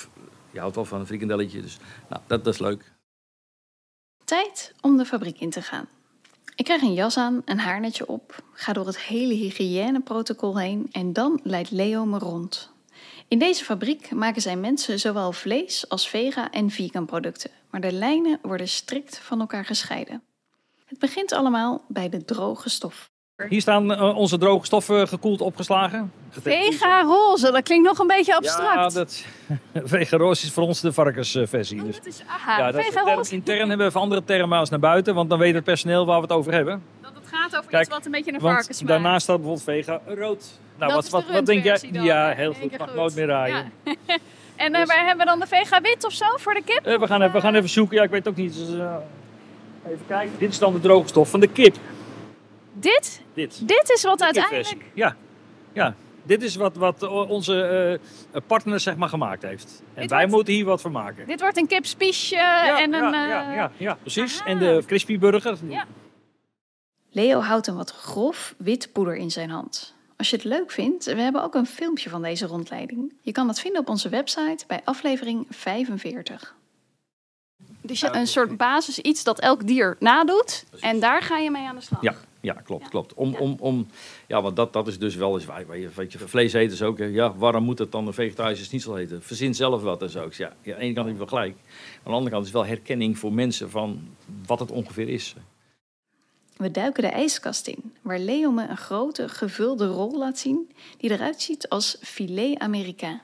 die 0.51 0.61
houdt 0.61 0.75
wel 0.75 0.85
van 0.85 1.01
een 1.01 1.07
frikandelletje. 1.07 1.61
Dus 1.63 1.79
nou, 2.09 2.23
dat, 2.27 2.45
dat 2.45 2.55
is 2.55 2.61
leuk. 2.61 2.93
Tijd 4.29 4.73
om 4.81 4.97
de 4.97 5.05
fabriek 5.05 5.41
in 5.41 5.51
te 5.51 5.63
gaan. 5.63 5.89
Ik 6.55 6.65
krijg 6.65 6.83
een 6.83 6.95
jas 6.95 7.17
aan, 7.17 7.43
een 7.45 7.59
haarnetje 7.59 8.09
op, 8.09 8.43
ga 8.53 8.73
door 8.73 8.87
het 8.87 8.99
hele 8.99 9.35
hygiëneprotocol 9.35 10.59
heen 10.59 10.89
en 10.93 11.13
dan 11.13 11.41
leidt 11.43 11.71
Leo 11.71 12.05
me 12.05 12.19
rond. 12.19 12.71
In 13.29 13.39
deze 13.39 13.65
fabriek 13.65 14.11
maken 14.11 14.43
zij 14.43 14.57
mensen 14.57 15.01
zowel 15.01 15.33
vlees 15.33 15.89
als 15.89 16.09
vega 16.09 16.51
en 16.51 16.71
vegan 16.71 17.07
producten, 17.07 17.51
maar 17.71 17.81
de 17.81 17.93
lijnen 17.93 18.39
worden 18.43 18.69
strikt 18.69 19.19
van 19.19 19.41
elkaar 19.41 19.65
gescheiden. 19.65 20.23
Het 20.85 20.99
begint 20.99 21.33
allemaal 21.33 21.85
bij 21.87 22.09
de 22.09 22.25
droge 22.25 22.69
stof. 22.69 23.11
Hier 23.47 23.61
staan 23.61 23.95
eh, 23.95 24.17
onze 24.17 24.39
droge 24.39 24.67
stoffen 24.67 25.09
gekoeld 25.09 25.41
opgeslagen. 25.41 26.13
Vega 26.31 27.03
roze, 27.03 27.53
dat 27.53 27.63
klinkt 27.63 27.87
nog 27.87 27.99
een 27.99 28.07
beetje 28.07 28.37
abstract. 28.37 28.93
Ja, 28.93 28.99
dat, 29.01 29.25
vegaroos 29.91 30.43
is 30.45 30.53
voor 30.53 30.63
ons 30.63 30.81
de 30.81 30.93
varkensversie. 30.93 31.85
Dus, 31.85 31.97
Dat 31.97 32.07
is 32.07 32.23
aha, 32.27 32.59
ja, 32.59 32.71
dat 32.71 32.81
is 32.81 32.87
vega 32.87 32.99
intern, 32.99 33.17
roze. 33.17 33.35
intern 33.35 33.69
hebben 33.69 33.93
we 33.93 33.99
andere 33.99 34.25
termen 34.25 34.59
als 34.59 34.71
naar 34.71 34.79
buiten, 34.79 35.15
want 35.15 35.31
dan 35.31 35.39
weet 35.39 35.55
het 35.55 35.65
personeel 35.65 36.07
waar 36.07 36.17
we 36.17 36.23
het 36.23 36.33
over 36.33 36.53
hebben. 36.53 36.83
Dat 37.01 37.11
het 37.15 37.27
gaat 37.27 37.57
over 37.57 37.71
Kijk, 37.71 37.83
iets 37.83 37.95
wat 37.95 38.05
een 38.07 38.11
beetje 38.13 38.33
een 38.33 38.41
Want 38.41 38.55
varkens 38.55 38.79
daarnaast 38.79 39.23
staat 39.23 39.37
bijvoorbeeld 39.37 39.65
vega 39.65 40.01
rood. 40.07 40.45
Nou, 40.79 40.93
Dat 40.93 40.93
wat, 40.93 41.05
is 41.05 41.11
wat, 41.11 41.25
wat 41.33 41.47
denk 41.47 41.65
jij? 41.65 41.79
dan. 41.93 42.05
Ja, 42.05 42.31
heel 42.31 42.55
goed. 42.55 42.79
Mag 42.79 42.95
nooit 42.95 43.15
meer 43.15 43.27
rijden. 43.27 43.73
Ja. 43.85 43.93
en 44.65 44.75
uh, 44.75 44.87
waar 44.87 45.07
hebben 45.07 45.19
we 45.19 45.31
dan 45.31 45.41
de 45.41 45.47
vega 45.47 45.81
wit 45.81 46.05
of 46.05 46.13
zo 46.13 46.27
voor 46.37 46.55
de 46.55 46.63
kip? 46.65 46.87
Eh, 46.87 46.99
we, 46.99 47.07
gaan 47.07 47.23
even, 47.23 47.35
we 47.35 47.41
gaan 47.41 47.55
even 47.55 47.69
zoeken. 47.69 47.97
Ja, 47.97 48.03
ik 48.03 48.11
weet 48.11 48.25
het 48.25 48.29
ook 48.29 48.41
niet. 48.41 48.55
Dus, 48.55 48.79
eh, 48.79 48.95
even 49.87 50.07
kijken. 50.07 50.39
Dit 50.39 50.51
is 50.51 50.59
dan 50.59 50.73
de 50.73 50.81
droge 50.81 51.09
stof 51.09 51.31
van 51.31 51.41
de 51.41 51.49
kip. 51.49 51.77
Dit, 52.81 53.21
Dit. 53.35 53.69
dit 53.69 53.91
is 53.95 54.03
wat 54.03 54.19
De 54.19 54.25
uiteindelijk... 54.25 54.85
Ja. 54.95 55.17
ja. 55.73 55.95
Dit 56.23 56.43
is 56.43 56.55
wat, 56.57 56.77
wat 56.77 57.03
onze 57.09 57.63
eh, 58.33 58.41
partner 58.47 58.81
zeg 58.81 58.97
maar 58.97 59.09
gemaakt 59.09 59.43
heeft. 59.43 59.83
En 59.95 60.01
Dit 60.01 60.11
wij 60.11 60.19
wordt- 60.21 60.35
moeten 60.35 60.55
hier 60.55 60.65
wat 60.65 60.81
van 60.81 60.93
maken. 60.93 61.27
Dit 61.27 61.41
wordt 61.41 61.57
een 61.57 61.67
kipspiesje 61.67 62.35
ja, 62.37 62.81
en 62.81 62.93
een... 62.95 63.13
ja, 63.13 63.23
eh, 63.23 63.29
ja, 63.29 63.53
ja, 63.55 63.71
ja, 63.77 63.95
precies. 64.01 64.41
aha. 64.41 64.49
En 64.49 64.59
de 64.59 64.83
crispy 64.87 65.19
burger. 65.19 65.59
Ja. 65.69 65.87
Leo 67.11 67.41
houdt 67.41 67.67
een 67.67 67.77
wat 67.77 67.91
grof 67.93 68.55
wit 68.59 68.93
poeder 68.93 69.17
in 69.17 69.31
zijn 69.31 69.51
hand. 69.51 69.95
Als 70.17 70.31
je 70.31 70.37
het 70.37 70.45
leuk 70.45 70.71
vindt, 70.71 71.05
we 71.05 71.21
hebben 71.21 71.43
ook 71.43 71.55
een 71.55 71.67
filmpje 71.67 72.11
van 72.11 72.23
deze 72.23 72.47
rondleiding. 72.47 73.13
Je 73.23 73.33
kan 73.33 73.47
dat 73.47 73.61
vinden 73.61 73.81
op 73.81 73.89
onze 73.89 74.09
website 74.09 74.65
bij 74.67 74.81
aflevering 74.85 75.47
45. 75.51 76.55
Dus 77.81 78.01
je 78.01 78.15
een 78.15 78.27
soort 78.27 78.57
basis, 78.57 78.99
iets 78.99 79.25
dat 79.25 79.41
elk 79.41 79.67
dier 79.67 79.97
nadoet. 79.99 80.65
En 80.81 81.01
daar 81.01 81.23
ga 81.23 81.37
je 81.39 81.51
mee 81.51 81.67
aan 81.67 81.75
de 81.77 81.81
slag. 81.83 82.03
Ja, 82.03 82.15
ja 82.41 82.53
klopt, 82.53 82.83
Ja. 82.83 82.89
klopt. 82.89 83.15
Om, 83.15 83.31
Ja. 83.33 83.39
om, 83.39 83.57
om, 83.61 83.87
ja, 84.27 84.43
want 84.43 84.57
dat, 84.57 84.73
dat 84.73 84.89
is 84.89 84.99
dus 84.99 85.15
wel 85.15 85.35
eens 85.35 85.45
waar, 85.45 85.67
waar 85.67 85.79
je, 85.79 85.89
weet 85.95 86.13
je, 86.13 86.19
vleeseters 86.19 86.83
ook. 86.83 86.99
Ja, 86.99 87.35
waarom 87.37 87.65
moet 87.65 87.79
het 87.79 87.93
dan 87.93 88.07
een 88.07 88.13
vegetarische 88.13 88.65
schnitzel 88.65 88.99
eten? 88.99 89.23
Verzin 89.23 89.55
zelf 89.55 89.83
wat 89.83 90.03
en 90.03 90.11
zo. 90.11 90.29
Ja, 90.31 90.53
ja, 90.63 90.73
aan 90.73 90.79
de 90.79 90.85
ene 90.85 90.95
kant 90.95 91.07
heb 91.07 91.15
je 91.19 91.19
wel 91.27 91.39
gelijk. 91.39 91.55
Aan 91.97 92.03
de 92.05 92.11
andere 92.11 92.31
kant 92.31 92.47
is 92.47 92.53
het 92.53 92.61
wel 92.61 92.67
herkenning 92.71 93.19
voor 93.19 93.33
mensen 93.33 93.71
van 93.71 94.09
wat 94.47 94.59
het 94.61 94.71
ongeveer 94.71 95.09
is. 95.09 95.35
We 96.57 96.71
duiken 96.71 97.03
de 97.03 97.09
ijskast 97.09 97.67
in, 97.67 97.93
waar 98.03 98.19
Leo 98.19 98.51
me 98.51 98.69
een 98.69 98.77
grote 98.77 99.29
gevulde 99.29 99.87
rol 99.87 100.19
laat 100.19 100.39
zien 100.39 100.71
die 100.97 101.11
eruit 101.11 101.41
ziet 101.43 101.69
als 101.69 101.97
filet 102.01 102.59
américain. 102.59 103.21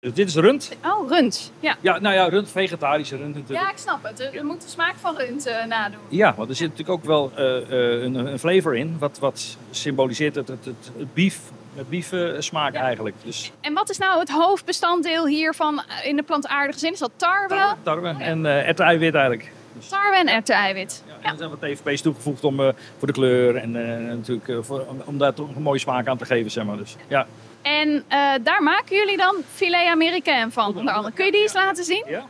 Dus 0.00 0.12
dit 0.12 0.28
is 0.28 0.34
rund. 0.34 0.70
Oh, 0.84 1.08
rund. 1.08 1.52
Ja. 1.60 1.76
Ja, 1.80 1.98
nou 1.98 2.14
ja, 2.14 2.28
rund, 2.28 2.50
vegetarische 2.50 3.16
rund 3.16 3.34
natuurlijk. 3.34 3.60
Ja, 3.66 3.70
ik 3.70 3.78
snap 3.78 3.98
het. 4.02 4.28
Je 4.32 4.42
moet 4.42 4.62
de 4.62 4.68
smaak 4.68 4.94
van 5.00 5.16
rund 5.16 5.46
eh, 5.46 5.64
nadoen. 5.64 5.98
Ja, 6.08 6.34
want 6.36 6.48
er 6.48 6.54
zit 6.56 6.68
natuurlijk 6.68 6.98
ook 6.98 7.04
wel 7.04 7.32
eh, 7.36 7.56
eh, 7.96 8.02
een, 8.02 8.14
een 8.14 8.38
flavor 8.38 8.76
in, 8.76 8.96
wat, 8.98 9.18
wat 9.18 9.56
symboliseert 9.70 10.34
het, 10.34 10.48
het, 10.48 10.64
het, 10.64 10.90
het 10.98 11.14
beef, 11.14 11.38
het 11.74 11.88
beef 11.88 12.12
eh, 12.12 12.28
smaak 12.38 12.72
Ja. 12.74 12.80
eigenlijk. 12.80 13.16
Dus 13.24 13.52
En 13.60 13.74
wat 13.74 13.90
is 13.90 13.98
nou 13.98 14.18
het 14.20 14.30
hoofdbestanddeel 14.30 15.26
hiervan 15.26 15.82
in 16.04 16.16
de 16.16 16.22
plantaardige 16.22 16.78
zin? 16.78 16.92
Is 16.92 16.98
dat 16.98 17.10
tarwe? 17.16 17.48
tarwe, 17.48 17.76
tarwe 17.82 18.14
en 18.24 18.44
uh, 18.44 18.68
erwteneiwit 18.68 19.14
eigenlijk. 19.14 19.52
Tarwe 19.88 20.16
en 20.16 20.28
erwteneiwit. 20.28 21.02
Ja, 21.06 21.14
en 21.22 21.32
er 21.32 21.38
zijn 21.38 21.50
wat 21.50 21.60
TVP's 21.60 22.00
toegevoegd 22.02 22.44
om, 22.44 22.56
voor 22.98 23.06
de 23.06 23.12
kleur 23.12 23.56
en 23.56 23.70
natuurlijk 24.08 24.64
voor, 24.64 24.80
om, 24.88 25.02
om 25.04 25.18
daar 25.18 25.34
toch 25.34 25.54
een 25.56 25.62
mooie 25.62 25.78
smaak 25.78 26.06
aan 26.06 26.18
te 26.18 26.24
geven, 26.24 26.50
zeg 26.50 26.64
maar. 26.64 26.76
Dus, 26.76 26.96
ja. 27.08 27.26
En 27.62 28.04
eh, 28.08 28.32
daar 28.42 28.62
maken 28.62 28.96
jullie 28.96 29.16
dan 29.16 29.36
filet 29.54 29.86
américain 29.86 30.52
van, 30.52 30.76
onder 30.76 30.94
andere. 30.94 31.14
Kun 31.14 31.24
je 31.24 31.32
die 31.32 31.42
eens 31.42 31.52
laten 31.52 31.84
zien? 31.84 32.04
ja. 32.08 32.26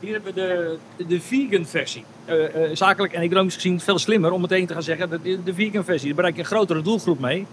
Hier 0.00 0.12
hebben 0.12 0.34
we 0.34 0.40
de, 0.96 1.06
de 1.06 1.20
vegan 1.20 1.66
versie. 1.66 2.04
Eh, 2.24 2.64
eh, 2.64 2.70
zakelijk 2.76 3.12
en 3.12 3.22
economisch 3.22 3.54
gezien 3.54 3.80
veel 3.80 3.98
slimmer 3.98 4.30
om 4.30 4.40
meteen 4.40 4.66
te 4.66 4.72
gaan 4.72 4.82
zeggen, 4.82 5.10
de, 5.10 5.42
de 5.42 5.54
vegan 5.54 5.84
versie, 5.84 6.06
daar 6.06 6.16
bereik 6.16 6.34
je 6.34 6.40
een 6.40 6.46
grotere 6.46 6.82
doelgroep 6.82 7.20
mee. 7.20 7.46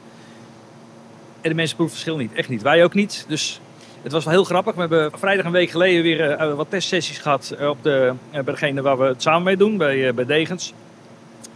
En 1.42 1.50
de 1.50 1.56
mensen 1.56 1.76
proeven 1.76 1.98
het 1.98 2.04
verschil 2.04 2.18
niet, 2.18 2.34
echt 2.34 2.50
niet. 2.50 2.62
Wij 2.62 2.84
ook 2.84 2.94
niet. 2.94 3.26
Dus 3.28 3.60
het 4.02 4.12
was 4.12 4.24
wel 4.24 4.34
heel 4.34 4.44
grappig. 4.44 4.74
We 4.74 4.80
hebben 4.80 5.12
vrijdag 5.16 5.46
een 5.46 5.52
week 5.52 5.70
geleden 5.70 6.04
weer 6.04 6.56
wat 6.56 6.70
testsessies 6.70 7.18
gehad 7.18 7.56
eh, 7.60 7.70
op 7.70 7.84
de, 7.84 8.14
bij 8.32 8.44
degene 8.44 8.82
waar 8.82 8.98
we 8.98 9.06
het 9.06 9.22
samen 9.22 9.44
mee 9.44 9.58
doen, 9.58 9.78
bij, 9.78 10.14
bij 10.14 10.26
Degens. 10.26 10.74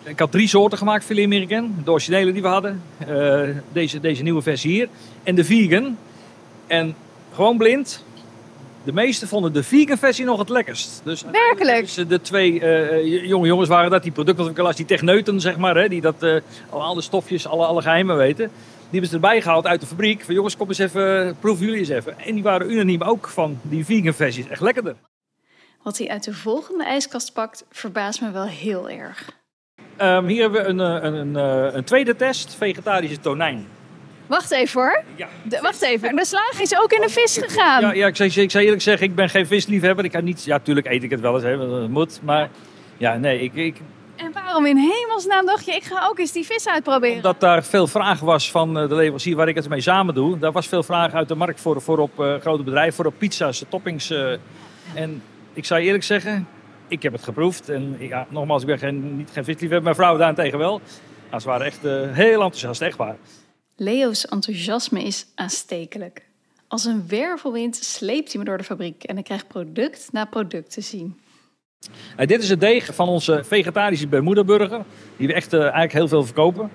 Ik 0.03 0.19
had 0.19 0.31
drie 0.31 0.47
soorten 0.47 0.77
gemaakt, 0.77 1.03
filet 1.03 1.25
americain. 1.25 1.81
De 1.83 1.91
originele 1.91 2.31
die 2.31 2.41
we 2.41 2.47
hadden, 2.47 2.81
deze, 3.71 3.99
deze 3.99 4.23
nieuwe 4.23 4.41
versie 4.41 4.71
hier. 4.71 4.87
En 5.27 5.35
de 5.35 5.43
vegan. 5.43 5.97
En 6.67 6.95
gewoon 7.33 7.57
blind. 7.57 8.03
De 8.83 8.93
meesten 8.93 9.27
vonden 9.27 9.53
de 9.53 9.63
vegan 9.63 9.97
versie 9.97 10.25
nog 10.25 10.39
het 10.39 10.49
lekkerst. 10.49 11.01
Dus 11.03 11.23
Werkelijk? 11.31 11.79
Dus 11.79 12.07
de 12.07 12.21
twee 12.21 12.59
eh, 12.59 13.25
jonge 13.27 13.47
jongens 13.47 13.69
waren 13.69 13.91
dat, 13.91 14.03
die 14.03 14.11
productontwikkelaars, 14.11 14.75
die 14.75 14.85
techneuten 14.85 15.41
zeg 15.41 15.57
maar, 15.57 15.75
hè, 15.75 15.89
die 15.89 16.01
dat, 16.01 16.23
eh, 16.23 16.35
al 16.69 16.83
alle 16.83 17.01
stofjes, 17.01 17.47
alle, 17.47 17.65
alle 17.65 17.81
geheimen 17.81 18.17
weten. 18.17 18.45
Die 18.45 18.99
hebben 18.99 19.09
ze 19.09 19.15
erbij 19.15 19.41
gehaald 19.41 19.67
uit 19.67 19.79
de 19.79 19.87
fabriek. 19.87 20.23
Van 20.23 20.33
jongens, 20.33 20.57
kom 20.57 20.67
eens 20.67 20.77
even, 20.77 21.35
proeven 21.39 21.65
jullie 21.65 21.79
eens 21.79 21.89
even. 21.89 22.19
En 22.19 22.33
die 22.33 22.43
waren 22.43 22.71
unaniem 22.71 23.01
ook 23.01 23.27
van 23.27 23.59
die 23.61 23.85
vegan 23.85 24.13
versie 24.13 24.43
is 24.43 24.49
echt 24.49 24.61
lekkerder. 24.61 24.95
Wat 25.83 25.97
hij 25.97 26.07
uit 26.07 26.23
de 26.23 26.33
volgende 26.33 26.83
ijskast 26.83 27.33
pakt, 27.33 27.65
verbaast 27.71 28.21
me 28.21 28.31
wel 28.31 28.47
heel 28.47 28.89
erg. 28.89 29.29
Ehm, 29.97 30.25
hier 30.25 30.41
hebben 30.41 30.61
we 30.61 30.67
een, 30.67 30.79
eh, 30.79 31.03
een, 31.03 31.13
een, 31.13 31.35
eh, 31.35 31.75
een 31.75 31.83
tweede 31.83 32.15
test, 32.15 32.55
vegetarische 32.55 33.19
tonijn. 33.19 33.67
Wacht 34.27 34.51
even 34.51 34.81
hoor. 34.81 35.03
Ja. 35.15 35.27
De- 35.43 35.59
wacht 35.61 35.81
even. 35.81 36.15
De 36.15 36.25
slaag 36.25 36.61
is 36.61 36.79
ook 36.79 36.91
in 36.91 37.01
de 37.01 37.09
vis 37.09 37.37
gegaan. 37.37 37.81
Ja, 37.81 37.93
ja 37.93 38.07
ik, 38.07 38.15
zei, 38.15 38.29
ik 38.35 38.51
zei 38.51 38.63
eerlijk 38.65 38.81
zeggen, 38.81 39.07
ik 39.07 39.15
ben 39.15 39.29
geen 39.29 39.47
visliefhebber. 39.47 40.05
Ik 40.05 40.11
kan 40.11 40.23
niet, 40.23 40.43
ja, 40.45 40.57
natuurlijk 40.57 40.87
eet 40.87 41.03
ik 41.03 41.09
het 41.09 41.19
wel 41.19 41.33
eens, 41.35 41.43
hè, 41.43 41.57
dat 41.57 41.89
moet. 41.89 42.19
Maar 42.23 42.49
ja, 42.97 43.15
nee, 43.17 43.39
ik, 43.41 43.53
ik, 43.53 43.77
En 44.15 44.31
waarom 44.31 44.65
in 44.65 44.77
hemelsnaam 44.77 45.45
dacht 45.45 45.65
je, 45.65 45.71
ik 45.71 45.83
ga 45.83 46.07
ook 46.09 46.19
eens 46.19 46.31
die 46.31 46.45
vis 46.45 46.67
uitproberen? 46.67 47.15
Omdat 47.15 47.39
daar 47.39 47.63
veel 47.63 47.87
vraag 47.87 48.19
was 48.19 48.51
van 48.51 48.79
eh, 48.79 48.89
de 48.89 48.95
leverancier 48.95 49.35
waar 49.35 49.47
ik 49.47 49.55
het 49.55 49.69
mee 49.69 49.81
samen 49.81 50.13
doe. 50.13 50.37
Daar 50.39 50.51
was 50.51 50.67
veel 50.67 50.83
vraag 50.83 51.13
uit 51.13 51.27
de 51.27 51.35
markt 51.35 51.61
voor, 51.61 51.81
voor 51.81 51.97
op 51.97 52.19
eh, 52.19 52.35
grote 52.35 52.63
bedrijven, 52.63 52.93
voor 52.93 53.05
op 53.05 53.13
pizza's, 53.17 53.63
toppings. 53.69 54.09
eh. 54.09 54.31
en 54.93 55.21
ik 55.53 55.65
zou 55.65 55.81
eerlijk 55.81 56.03
zeggen, 56.03 56.47
ik 56.87 57.03
heb 57.03 57.13
het 57.13 57.23
geproefd. 57.23 57.69
En 57.69 57.95
ja, 57.99 58.25
nogmaals, 58.29 58.61
ik 58.61 58.67
ben 58.67 58.77
geen, 58.79 59.17
niet 59.17 59.29
geen 59.33 59.43
visliefhebber, 59.43 59.83
mijn 59.83 59.95
vrouw 59.95 60.17
daarentegen 60.17 60.57
wel. 60.57 60.81
Nou, 61.29 61.41
ze 61.41 61.47
waren 61.47 61.65
echt 61.65 61.79
heel 62.11 62.41
enthousiast, 62.41 62.81
echt 62.81 62.97
waar. 62.97 63.15
Leo's 63.79 64.25
enthousiasme 64.25 65.03
is 65.03 65.25
aanstekelijk. 65.35 66.25
Als 66.67 66.85
een 66.85 67.07
wervelwind 67.07 67.75
sleept 67.75 68.31
hij 68.31 68.41
me 68.41 68.47
door 68.47 68.57
de 68.57 68.63
fabriek 68.63 69.03
en 69.03 69.17
ik 69.17 69.23
krijg 69.23 69.47
product 69.47 70.09
na 70.11 70.25
product 70.25 70.71
te 70.71 70.81
zien. 70.81 71.19
Dit 72.15 72.41
is 72.41 72.49
het 72.49 72.59
deeg 72.59 72.95
van 72.95 73.07
onze 73.07 73.43
vegetarische 73.43 74.07
Bermuda-burger, 74.07 74.85
die 75.17 75.27
we 75.27 75.33
echt 75.33 75.53
eh, 75.53 75.59
eigenlijk 75.59 75.91
heel 75.91 76.07
veel 76.07 76.23
verkopen. 76.23 76.71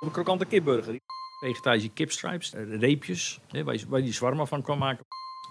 Een 0.00 0.10
krokante 0.10 0.44
kipburger. 0.44 0.98
Vegetarische 1.40 1.88
kipstripes, 1.88 2.54
eh, 2.54 2.78
reepjes, 2.78 3.40
hè, 3.48 3.64
waar, 3.64 3.74
je, 3.74 3.88
waar 3.88 4.02
die 4.02 4.12
zwarma 4.12 4.44
van 4.44 4.62
kan 4.62 4.78
maken. 4.78 5.04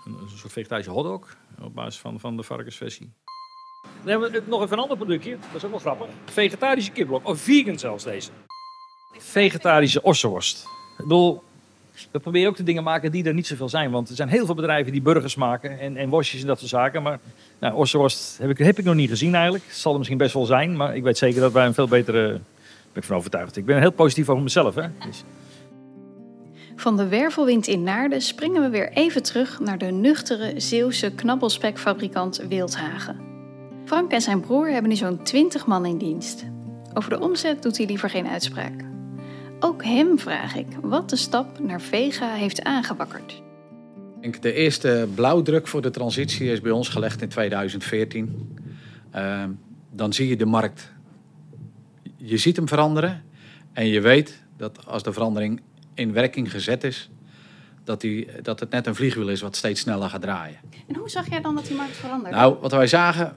Een, 0.05 0.13
een 0.13 0.38
soort 0.38 0.53
vegetarische 0.53 0.91
hotdog 0.91 1.38
op 1.62 1.75
basis 1.75 2.01
van, 2.01 2.19
van 2.19 2.38
de 2.38 2.43
varkensversie. 2.43 3.12
Dan 4.03 4.08
hebben 4.08 4.31
we 4.31 4.43
nog 4.47 4.62
even 4.62 4.77
een 4.77 4.84
ander 4.84 4.97
productje, 4.97 5.38
dat 5.38 5.55
is 5.55 5.63
ook 5.63 5.69
wel 5.69 5.79
grappig. 5.79 6.08
Vegetarische 6.25 6.91
kipblok, 6.91 7.27
of 7.27 7.39
vegan 7.39 7.79
zelfs 7.79 8.03
deze. 8.03 8.31
Vegetarische 9.17 10.01
ossenworst. 10.01 10.73
Ik 10.97 11.03
bedoel, 11.03 11.43
we 12.12 12.19
proberen 12.19 12.49
ook 12.49 12.58
de 12.58 12.63
dingen 12.63 12.84
maken 12.84 13.12
die 13.12 13.23
er 13.23 13.34
niet 13.34 13.47
zoveel 13.47 13.69
zijn. 13.69 13.91
Want 13.91 14.10
er 14.10 14.15
zijn 14.15 14.29
heel 14.29 14.45
veel 14.45 14.55
bedrijven 14.55 14.91
die 14.91 15.01
burgers 15.01 15.36
maken 15.36 15.79
en, 15.79 15.97
en 15.97 16.10
worstjes 16.10 16.41
en 16.41 16.47
dat 16.47 16.58
soort 16.58 16.69
zaken. 16.69 17.03
Maar 17.03 17.19
nou, 17.60 17.88
ik, 18.39 18.58
heb 18.58 18.79
ik 18.79 18.86
nog 18.86 18.95
niet 18.95 19.10
gezien 19.10 19.34
eigenlijk. 19.34 19.63
Het 19.67 19.75
zal 19.75 19.91
er 19.91 19.97
misschien 19.97 20.17
best 20.17 20.34
wel 20.34 20.45
zijn, 20.45 20.75
maar 20.75 20.95
ik 20.95 21.03
weet 21.03 21.17
zeker 21.17 21.41
dat 21.41 21.51
wij 21.51 21.65
een 21.65 21.73
veel 21.73 21.88
betere 21.88 22.39
ben 22.95 23.03
ik 23.03 23.10
van 23.10 23.17
overtuigd. 23.17 23.58
Ik 23.58 23.65
ben 23.65 23.79
heel 23.79 23.91
positief 23.91 24.29
over 24.29 24.43
mezelf. 24.43 24.75
Hè? 24.75 24.88
Dus, 25.05 25.23
Van 26.75 26.97
de 26.97 27.08
wervelwind 27.08 27.67
in 27.67 27.84
Naarden 27.84 28.21
springen 28.21 28.62
we 28.62 28.69
weer 28.69 28.91
even 28.91 29.23
terug 29.23 29.60
naar 29.60 29.77
de 29.77 29.86
nuchtere 29.86 30.60
Zeeuwse 30.60 31.12
knabbelspekfabrikant 31.12 32.43
Wildhagen. 32.49 33.17
Frank 33.86 34.12
en 34.12 34.21
zijn 34.21 34.39
broer 34.39 34.69
hebben 34.69 34.89
nu 34.89 34.95
zo'n 34.95 35.23
20 35.23 35.65
man 35.65 35.86
in 35.86 35.97
dienst. 35.97 36.45
Over 36.93 37.10
de 37.10 37.19
omzet 37.19 37.63
doet 37.63 37.77
hij 37.77 37.86
liever 37.86 38.10
geen 38.10 38.27
uitspraak. 38.27 38.94
Ook 39.65 39.84
hem 39.84 40.19
vraag 40.19 40.56
ik 40.56 40.67
wat 40.82 41.10
de 41.10 41.15
stap 41.15 41.60
naar 41.60 41.82
Vega 41.82 42.34
heeft 42.34 42.63
aangewakkerd. 42.63 43.41
Ik 44.21 44.41
de 44.41 44.54
eerste 44.54 45.08
blauwdruk 45.15 45.67
voor 45.67 45.82
de 45.82 45.89
transitie 45.89 46.51
is 46.51 46.62
bij 46.62 46.71
ons 46.71 46.89
gelegd 46.89 47.21
in 47.21 47.30
2014. 47.30 48.58
Ehm, 49.12 49.49
dan 49.91 50.13
zie 50.13 50.28
je 50.28 50.36
de 50.36 50.45
markt. 50.45 50.91
Je 52.15 52.38
ziet 52.38 52.56
hem 52.56 52.67
veranderen. 52.67 53.23
En 53.73 53.88
je 53.88 54.01
weet 54.01 54.43
dat 54.58 54.86
als 54.88 55.04
de 55.04 55.13
verandering 55.13 55.62
in 55.93 56.13
werking 56.13 56.51
gezet 56.51 56.84
is, 56.84 57.10
dat, 57.84 58.01
die, 58.01 58.28
dat 58.41 58.60
het 58.60 58.69
net 58.69 58.88
een 58.88 58.95
vliegwiel 58.95 59.30
is 59.30 59.41
wat 59.41 59.56
steeds 59.56 59.82
sneller 59.82 60.10
gaat 60.10 60.21
draaien. 60.21 60.58
En 60.88 60.95
hoe 60.95 61.10
zag 61.10 61.30
jij 61.30 61.41
dan 61.41 61.56
dat 61.56 61.65
die 61.65 61.75
markt 61.75 61.95
veranderde? 61.95 62.36
Nou, 62.36 62.58
wat 62.62 62.71
wij 62.71 62.88
zagen, 62.88 63.36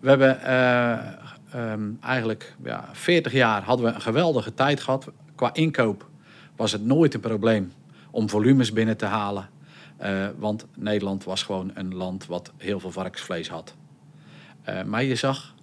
we 0.00 0.08
hebben 0.08 0.42
eh, 0.42 0.92
ehm, 1.50 1.90
eigenlijk 2.00 2.54
ja, 2.64 2.88
40 2.92 3.32
jaar 3.32 3.62
hadden 3.62 3.86
we 3.86 3.92
een 3.92 4.00
geweldige 4.00 4.54
tijd 4.54 4.80
gehad. 4.80 5.08
Qua 5.36 5.54
inkoop 5.54 6.08
was 6.56 6.72
het 6.72 6.84
nooit 6.84 7.14
een 7.14 7.20
probleem 7.20 7.72
om 8.10 8.28
volumes 8.28 8.72
binnen 8.72 8.96
te 8.96 9.04
halen. 9.04 9.48
Eh, 9.96 10.28
want 10.38 10.66
Nederland 10.74 11.24
was 11.24 11.42
gewoon 11.42 11.70
een 11.74 11.94
land 11.94 12.26
wat 12.26 12.52
heel 12.56 12.80
veel 12.80 12.90
varkensvlees 12.90 13.48
had. 13.48 13.74
Eh, 14.62 14.82
maar 14.82 15.04
je 15.04 15.14
zag 15.14 15.54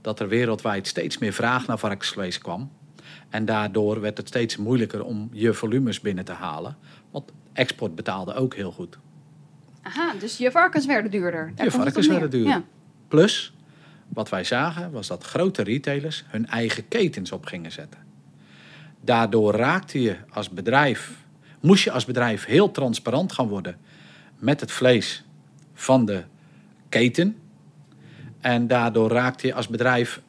dat 0.00 0.20
er 0.20 0.28
wereldwijd 0.28 0.86
steeds 0.86 1.18
meer 1.18 1.32
vraag 1.32 1.66
naar 1.66 1.78
varkensvlees 1.78 2.38
kwam. 2.38 2.70
En 3.28 3.44
daardoor 3.44 4.00
werd 4.00 4.16
het 4.16 4.28
steeds 4.28 4.56
moeilijker 4.56 5.04
om 5.04 5.28
je 5.32 5.54
volumes 5.54 6.00
binnen 6.00 6.24
te 6.24 6.32
halen. 6.32 6.76
Want 7.10 7.32
export 7.52 7.94
betaalde 7.94 8.34
ook 8.34 8.54
heel 8.54 8.72
goed. 8.72 8.98
Aha, 9.82 10.14
dus 10.18 10.36
je 10.36 10.50
varkens 10.50 10.86
werden 10.86 11.10
duurder. 11.10 11.52
Daar 11.54 11.64
Je 11.64 11.72
varkens 11.72 12.06
werden 12.06 12.30
duurder. 12.30 12.52
Ja. 12.52 12.62
Plus, 13.08 13.52
wat 14.08 14.28
wij 14.28 14.44
zagen, 14.44 14.90
was 14.90 15.06
dat 15.06 15.24
grote 15.24 15.62
retailers 15.62 16.24
hun 16.26 16.46
eigen 16.46 16.88
ketens 16.88 17.32
op 17.32 17.44
gingen 17.44 17.72
zetten. 17.72 18.05
Daardoor 19.00 19.54
raakte 19.54 20.02
je 20.02 20.16
als 20.30 20.50
bedrijf, 20.50 21.10
moest 21.60 21.84
je 21.84 21.90
als 21.90 22.04
bedrijf 22.04 22.44
heel 22.44 22.70
transparant 22.70 23.32
gaan 23.32 23.48
worden 23.48 23.76
met 24.38 24.60
het 24.60 24.72
vlees 24.72 25.24
van 25.74 26.04
de 26.04 26.22
keten. 26.88 27.36
En 28.40 28.66
daardoor 28.66 29.10
raakte 29.10 29.46
je 29.46 29.54
als 29.54 29.68
bedrijf, 29.68 30.20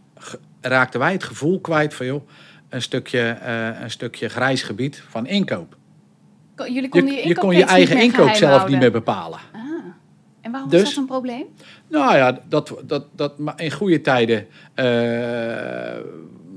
raakten 0.62 1.00
wij 1.00 1.12
het 1.12 1.24
gevoel 1.24 1.60
kwijt 1.60 1.94
van 1.94 2.06
joh, 2.06 2.30
een 2.70 2.82
stukje, 2.82 3.20
eh, 3.30 3.82
een 3.82 3.92
stukje 3.92 4.30
grijs 4.30 4.64
gebied 4.64 5.04
van 5.10 5.26
inkoop. 5.26 5.76
Ko- 6.56 6.64
Jullie 6.66 6.82
Je, 6.82 6.90
konden 6.90 7.14
je, 7.16 7.28
je 7.28 7.36
kon 7.36 7.56
je 7.56 7.64
eigen 7.64 8.02
inkoop 8.02 8.34
zelf 8.34 8.68
niet 8.68 8.80
meer 8.80 8.92
bepalen. 8.92 9.40
Ah. 9.52 9.62
En 10.42 10.52
waarom 10.52 10.70
Dus- 10.70 10.82
was 10.82 10.90
dat 10.90 11.00
een 11.00 11.06
probleem? 11.10 11.46
Nou 11.88 12.16
ja, 12.16 12.40
dat, 12.50 12.76
dat, 12.84 13.06
dat, 13.16 13.38
maar 13.38 13.62
in 13.62 13.72
goede 13.72 14.02
tijden. 14.02 14.48
eh, 14.74 14.86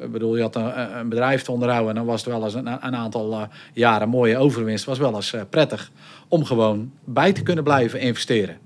ik 0.01 0.13
bedoel, 0.13 0.37
je 0.37 0.43
had 0.43 0.57
een, 0.57 0.99
een 0.99 1.09
bedrijf 1.09 1.43
te 1.43 1.53
onderhouden. 1.53 1.89
En 1.89 1.97
dan 1.97 2.07
was 2.07 2.25
het 2.25 2.33
wel 2.33 2.45
eens 2.45 2.55
een, 2.55 2.67
een 2.67 2.97
aantal 2.97 3.33
eh, 3.33 3.43
jaren 3.73 4.09
mooie 4.09 4.39
overwinst. 4.39 4.85
was 4.85 4.99
wel 4.99 5.15
eens 5.15 5.33
eh, 5.33 5.43
prettig 5.51 5.91
om 6.29 6.45
gewoon 6.45 6.93
bij 7.05 7.33
te 7.33 7.43
kunnen 7.43 7.65
blijven 7.65 8.01
investeren. 8.01 8.59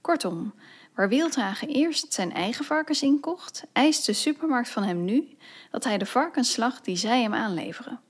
Kortom, 0.00 0.54
waar 0.94 1.08
Wildhagen 1.08 1.68
eerst 1.68 2.12
zijn 2.12 2.32
eigen 2.32 2.64
varkens 2.64 3.02
inkocht, 3.02 3.64
eist 3.72 4.06
de 4.06 4.12
supermarkt 4.12 4.68
van 4.68 4.82
hem 4.82 5.04
nu 5.04 5.36
dat 5.70 5.84
hij 5.84 5.98
de 5.98 6.06
varkensslag 6.06 6.80
die 6.80 6.96
zij 6.96 7.22
hem 7.22 7.34
aanleveren. 7.34 8.00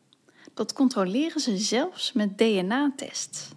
Dat 0.55 0.73
controleren 0.73 1.41
ze 1.41 1.57
zelfs 1.57 2.13
met 2.13 2.39
DNA-tests. 2.39 3.51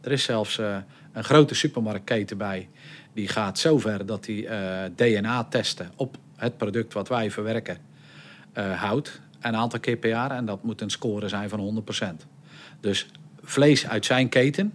Er 0.00 0.12
is 0.12 0.22
zelfs 0.22 0.58
eh, 0.58 0.76
een 1.12 1.24
grote 1.24 1.54
supermarktketen 1.54 2.38
bij. 2.38 2.68
Die 3.14 3.28
gaat 3.28 3.58
zover 3.58 4.06
dat 4.06 4.24
die 4.24 4.48
DNA-testen 4.94 5.92
op 5.96 6.16
het 6.36 6.56
product 6.56 6.92
wat 6.92 7.08
wij 7.08 7.30
verwerken 7.30 7.90
eh, 8.52 8.80
houdt. 8.82 9.20
Een 9.40 9.56
aantal 9.56 9.80
keer 9.80 9.96
per 9.96 10.10
jaar. 10.10 10.30
En 10.30 10.44
dat 10.44 10.62
moet 10.62 10.80
een 10.80 10.90
score 10.90 11.28
zijn 11.28 11.48
van 11.48 11.60
100%. 11.60 12.26
Dus 12.80 13.06
vlees 13.42 13.88
uit 13.88 14.04
zijn 14.04 14.28
keten 14.28 14.72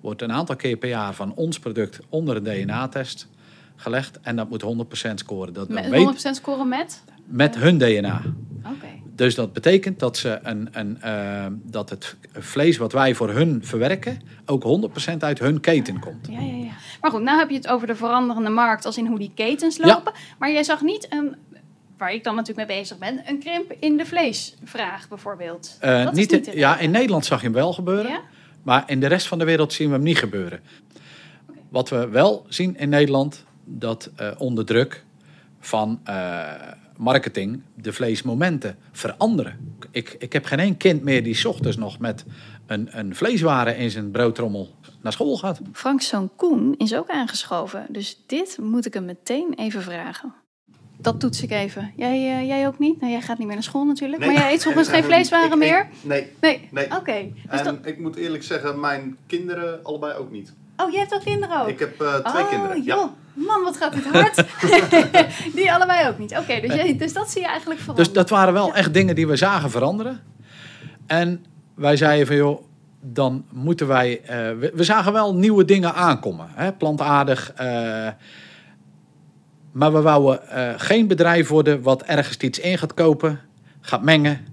wordt 0.00 0.22
een 0.22 0.32
aantal 0.32 0.56
keer 0.56 0.76
per 0.76 0.88
jaar 0.88 1.14
van 1.14 1.34
ons 1.34 1.58
product 1.58 2.00
onder 2.08 2.36
een 2.36 2.42
DNA-test 2.44 3.28
gelegd. 3.76 4.20
En 4.20 4.36
dat 4.36 4.48
moet 4.48 4.62
100% 5.10 5.14
scoren. 5.14 5.52
Dat 5.52 5.68
Met 5.68 5.88
weet, 5.88 6.26
100% 6.26 6.30
scoren 6.30 6.68
met? 6.68 7.02
met 7.24 7.54
hun 7.54 7.78
DNA. 7.78 8.22
Oké. 8.64 8.86
Dus 9.14 9.34
dat 9.34 9.52
betekent 9.52 9.98
dat, 9.98 10.16
ze 10.16 10.38
een, 10.42 10.68
een, 10.72 11.00
eh, 11.02 11.46
dat 11.62 11.90
het 11.90 12.16
vlees 12.32 12.76
wat 12.76 12.92
wij 12.92 13.14
voor 13.14 13.30
hun 13.30 13.64
verwerken 13.64 14.20
ook 14.46 14.62
100% 14.62 15.22
uit 15.24 15.38
hun 15.38 15.60
keten 15.60 15.98
komt. 16.00 16.26
Ja, 16.30 16.40
ja, 16.40 16.54
ja. 16.54 16.70
Maar 17.00 17.10
goed, 17.10 17.22
nou 17.22 17.38
heb 17.38 17.48
je 17.50 17.56
het 17.56 17.68
over 17.68 17.86
de 17.86 17.94
veranderende 17.94 18.50
markt 18.50 18.84
als 18.84 18.98
in 18.98 19.06
hoe 19.06 19.18
die 19.18 19.32
ketens 19.34 19.76
Ja. 19.76 19.86
lopen. 19.86 20.12
Maar 20.38 20.50
jij 20.52 20.62
zag 20.62 20.82
niet 20.82 21.06
een, 21.10 21.36
waar 21.98 22.12
ik 22.12 22.24
dan 22.24 22.34
natuurlijk 22.34 22.68
mee 22.68 22.78
bezig 22.78 22.98
ben, 22.98 23.22
een 23.26 23.38
krimp 23.38 23.72
in 23.80 23.96
de 23.96 24.06
vleesvraag 24.06 25.08
bijvoorbeeld. 25.08 25.76
Eh, 25.80 26.04
Dat 26.04 26.16
is 26.16 26.26
niet, 26.26 26.44
te 26.44 26.56
ja, 26.56 26.78
in 26.78 26.90
Nederland 26.90 27.24
zag 27.24 27.38
je 27.38 27.44
hem 27.44 27.54
wel 27.54 27.72
gebeuren, 27.72 28.10
Ja? 28.10 28.20
maar 28.62 28.82
in 28.86 29.00
de 29.00 29.06
rest 29.06 29.26
van 29.28 29.38
de 29.38 29.44
wereld 29.44 29.72
zien 29.72 29.88
we 29.88 29.94
hem 29.94 30.02
niet 30.02 30.18
gebeuren. 30.18 30.60
Wat 31.68 31.88
we 31.88 32.08
wel 32.08 32.44
zien 32.48 32.76
in 32.76 32.88
Nederland, 32.88 33.44
dat 33.64 34.10
eh, 34.16 34.30
onder 34.38 34.64
druk 34.66 35.04
van 35.60 36.00
eh, 36.04 36.52
marketing 36.96 37.62
de 37.74 37.92
vleesmomenten 37.92 38.78
veranderen. 38.92 39.76
Ik, 39.90 40.16
ik 40.18 40.32
heb 40.32 40.44
geen 40.44 40.58
één 40.58 40.76
kind 40.76 41.02
meer 41.02 41.22
die 41.22 41.34
's 41.34 41.44
ochtends 41.44 41.76
nog 41.76 41.98
met 41.98 42.24
een, 42.66 42.88
een 42.98 43.14
vleeswaren 43.14 43.76
in 43.76 43.90
zijn 43.90 44.10
broodtrommel 44.10 44.74
naar 45.02 45.12
school 45.12 45.36
gaat. 45.36 45.60
Frank's 45.72 46.08
zoon 46.08 46.30
Koen 46.36 46.74
is 46.78 46.94
ook 46.94 47.08
aangeschoven, 47.08 47.86
dus 47.88 48.22
dit 48.26 48.58
moet 48.60 48.86
ik 48.86 48.94
hem 48.94 49.04
meteen 49.04 49.52
even 49.56 49.82
vragen. 49.82 50.34
Dat 51.00 51.20
toets 51.20 51.42
ik 51.42 51.50
even. 51.50 51.92
Jij, 51.96 52.12
eh, 52.38 52.46
jij 52.46 52.66
ook 52.66 52.78
niet? 52.78 53.00
Nou, 53.00 53.12
jij 53.12 53.20
gaat 53.20 53.38
niet 53.38 53.46
meer 53.46 53.56
naar 53.56 53.64
school 53.64 53.84
natuurlijk. 53.84 54.24
Maar 54.24 54.34
jij 54.34 54.52
eet 54.52 54.60
soms 54.60 54.88
geen 54.88 55.04
vleeswaren 55.04 55.46
Ik- 55.46 55.52
ik- 55.52 55.58
meer? 55.58 55.88
Nee. 56.00 56.32
Nee. 56.40 56.68
Nee. 56.70 56.84
Oké. 56.96 57.30
Dus 57.50 57.58
En 57.60 57.64
dat- 57.64 57.76
ik 57.82 57.98
moet 57.98 58.16
eerlijk 58.16 58.42
zeggen, 58.42 58.80
mijn 58.80 59.16
kinderen 59.26 59.80
allebei 59.84 60.14
ook 60.18 60.30
niet. 60.30 60.52
Oh, 60.76 60.90
jij 60.90 61.00
hebt 61.00 61.14
ook 61.14 61.22
kinderen 61.24 61.60
ook? 61.60 61.68
Ik 61.68 61.78
heb 61.78 62.00
eh, 62.00 62.14
twee 62.14 62.42
oh, 62.42 62.48
kinderen. 62.48 62.82
joh. 62.82 63.10
Ja. 63.34 63.44
Man, 63.46 63.62
wat 63.62 63.76
gaat 63.76 63.92
dit 63.92 64.04
hard. 64.06 64.44
Die 65.56 65.72
allebei 65.72 66.08
ook 66.08 66.18
niet. 66.18 66.36
Oké, 66.36 66.60
dus, 66.60 66.74
jij- 66.74 66.96
dus 66.96 67.12
dat 67.12 67.30
zie 67.30 67.40
je 67.40 67.46
eigenlijk 67.48 67.80
veranderen. 67.80 68.12
Dus 68.12 68.22
dat 68.22 68.30
waren 68.30 68.52
wel 68.54 68.74
echt 68.74 68.94
dingen 68.94 69.14
die 69.14 69.26
we 69.26 69.36
zagen 69.36 69.70
veranderen. 69.70 70.20
En 71.06 71.44
wij 71.74 71.96
zeiden 71.96 72.26
van 72.26 72.36
joh, 72.36 72.62
dan 73.00 73.44
moeten 73.52 73.86
wij. 73.86 74.20
eh, 74.22 74.28
we, 74.58 74.70
we 74.74 74.84
zagen 74.84 75.12
wel 75.12 75.34
nieuwe 75.34 75.64
dingen 75.64 75.94
aankomen, 75.94 76.48
hè, 76.54 76.72
plantaardig. 76.72 77.52
eh, 77.56 78.08
maar 79.78 79.92
we 79.92 80.00
wouden 80.00 80.48
eh, 80.48 80.74
geen 80.76 81.06
bedrijf 81.06 81.48
worden 81.48 81.82
wat 81.82 82.02
ergens 82.02 82.36
iets 82.36 82.58
in 82.58 82.78
gaat 82.78 82.94
kopen, 82.94 83.40
gaat 83.80 84.02
mengen 84.02 84.46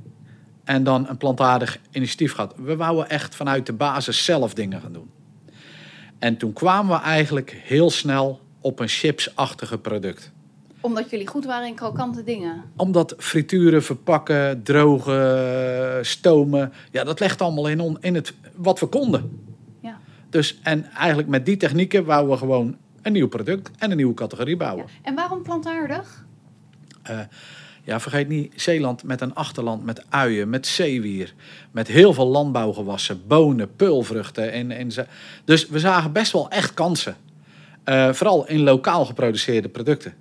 en 0.64 0.84
dan 0.84 1.10
een 1.10 1.18
plantaardig 1.18 1.80
initiatief 1.92 2.34
gaat. 2.34 2.54
We 2.58 2.76
wouden 2.76 3.10
echt 3.10 3.36
vanuit 3.36 3.66
de 3.66 3.74
basis 3.74 4.26
zelf 4.26 4.54
dingen 4.54 4.82
gaan 4.82 4.94
doen. 4.94 5.10
En 6.20 6.38
toen 6.38 6.54
kwamen 6.54 6.98
we 6.98 7.02
eigenlijk 7.04 7.62
heel 7.64 7.90
snel 7.90 8.40
op 8.62 8.80
een 8.80 8.88
chipsachtige 8.88 9.78
product 9.78 10.32
Omdat 10.80 11.10
jullie 11.10 11.28
goed 11.28 11.46
waren 11.46 11.68
in 11.68 11.76
krokante 11.76 12.24
dingen. 12.24 12.64
omdat 12.76 13.16
frituren, 13.18 13.84
verpakken, 13.84 14.64
drogen, 14.64 16.06
stomen, 16.06 16.74
ja, 16.92 17.04
dat 17.04 17.20
legt 17.20 17.42
allemaal 17.42 17.68
in, 17.68 17.80
on- 17.80 17.98
in 18.02 18.16
het 18.16 18.34
wat 18.56 18.80
we 18.80 18.86
konden. 18.86 19.40
Ja. 19.82 19.98
Dus 20.30 20.60
en 20.64 20.86
eigenlijk 20.92 21.28
met 21.28 21.46
die 21.46 21.58
technieken 21.58 22.06
wouden 22.06 22.32
we 22.32 22.38
gewoon 22.38 22.78
een 23.06 23.12
nieuw 23.12 23.28
product 23.28 23.72
en 23.78 23.91
een 23.91 23.98
nieuwe 23.98 24.13
categorie 24.13 24.58
bouwen. 24.58 24.86
Ja. 24.88 24.91
En 25.02 25.15
waarom 25.15 25.41
plantaardig? 25.44 26.26
Ja, 27.84 28.00
vergeet 28.00 28.28
niet 28.28 28.54
Zeeland 28.56 29.04
met 29.04 29.22
een 29.22 29.36
achterland 29.36 29.84
met 29.86 30.04
uien, 30.10 30.50
met 30.50 30.68
zeewier, 30.68 31.34
met 31.72 31.88
heel 31.88 32.13
veel 32.13 32.28
landbouwgewassen, 32.28 33.28
bonen, 33.28 33.76
peulvruchten. 33.76 34.52
En, 34.52 34.72
en 34.72 34.91
ze- 34.91 35.06
dus 35.44 35.68
we 35.68 35.80
zagen 35.80 36.12
best 36.12 36.32
wel 36.32 36.50
echt 36.50 36.74
kansen. 36.74 37.15
Eh, 37.84 38.13
vooral 38.13 38.48
in 38.48 38.60
lokaal 38.63 39.06
geproduceerde 39.06 39.70
producten. 39.70 40.13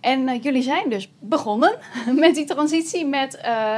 En 0.00 0.28
eh, 0.28 0.42
jullie 0.42 0.62
zijn 0.62 0.90
dus 0.90 1.10
begonnen 1.20 1.74
met 2.20 2.34
die 2.34 2.44
transitie 2.44 3.06
met, 3.06 3.36
eh, 3.36 3.76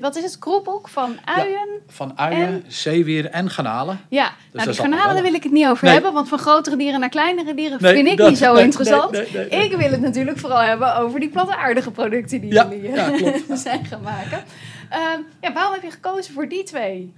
wat 0.00 0.16
is 0.16 0.22
het, 0.22 0.38
kroepelk 0.38 0.88
van 0.88 1.16
uien? 1.24 1.68
Van 1.86 2.18
uien, 2.18 2.64
zeewier 2.66 3.26
en 3.30 3.50
garnalen. 3.50 4.00
Ja, 4.08 4.24
dat 4.24 4.34
nou 4.52 4.66
die 4.66 4.80
garnalen 4.80 5.22
wil 5.22 5.34
ik 5.34 5.42
het 5.42 5.52
niet 5.52 5.66
over 5.66 5.84
Nee. 5.84 5.92
hebben, 5.94 6.12
want 6.12 6.28
van 6.28 6.38
grotere 6.38 6.76
dieren 6.76 7.00
naar 7.00 7.08
kleinere 7.08 7.54
dieren 7.54 7.78
Nee, 7.82 7.94
vind 7.94 8.08
ik 8.08 8.16
dat- 8.16 8.28
niet 8.28 8.38
zo 8.38 8.52
nee, 8.54 8.62
interessant. 8.62 9.16
Ik 9.50 9.74
wil 9.78 9.90
het 9.90 10.00
natuurlijk 10.00 10.38
vooral 10.38 10.60
hebben 10.62 10.96
over 10.96 11.20
die 11.20 11.28
plantaardige 11.28 11.90
producten 11.90 12.40
die 12.40 12.52
Ja, 12.52 12.68
jullie 12.70 12.90
ja, 12.90 13.10
eh, 13.12 13.16
klopt. 13.16 13.58
zijn 13.68 13.84
gaan 13.84 14.02
maken. 14.02 14.44
Ehm, 14.90 15.20
ja, 15.40 15.52
waarom 15.52 15.72
heb 15.72 15.82
je 15.82 15.90
gekozen 15.90 16.34
voor 16.34 16.48
die 16.48 16.62
twee? 16.62 17.12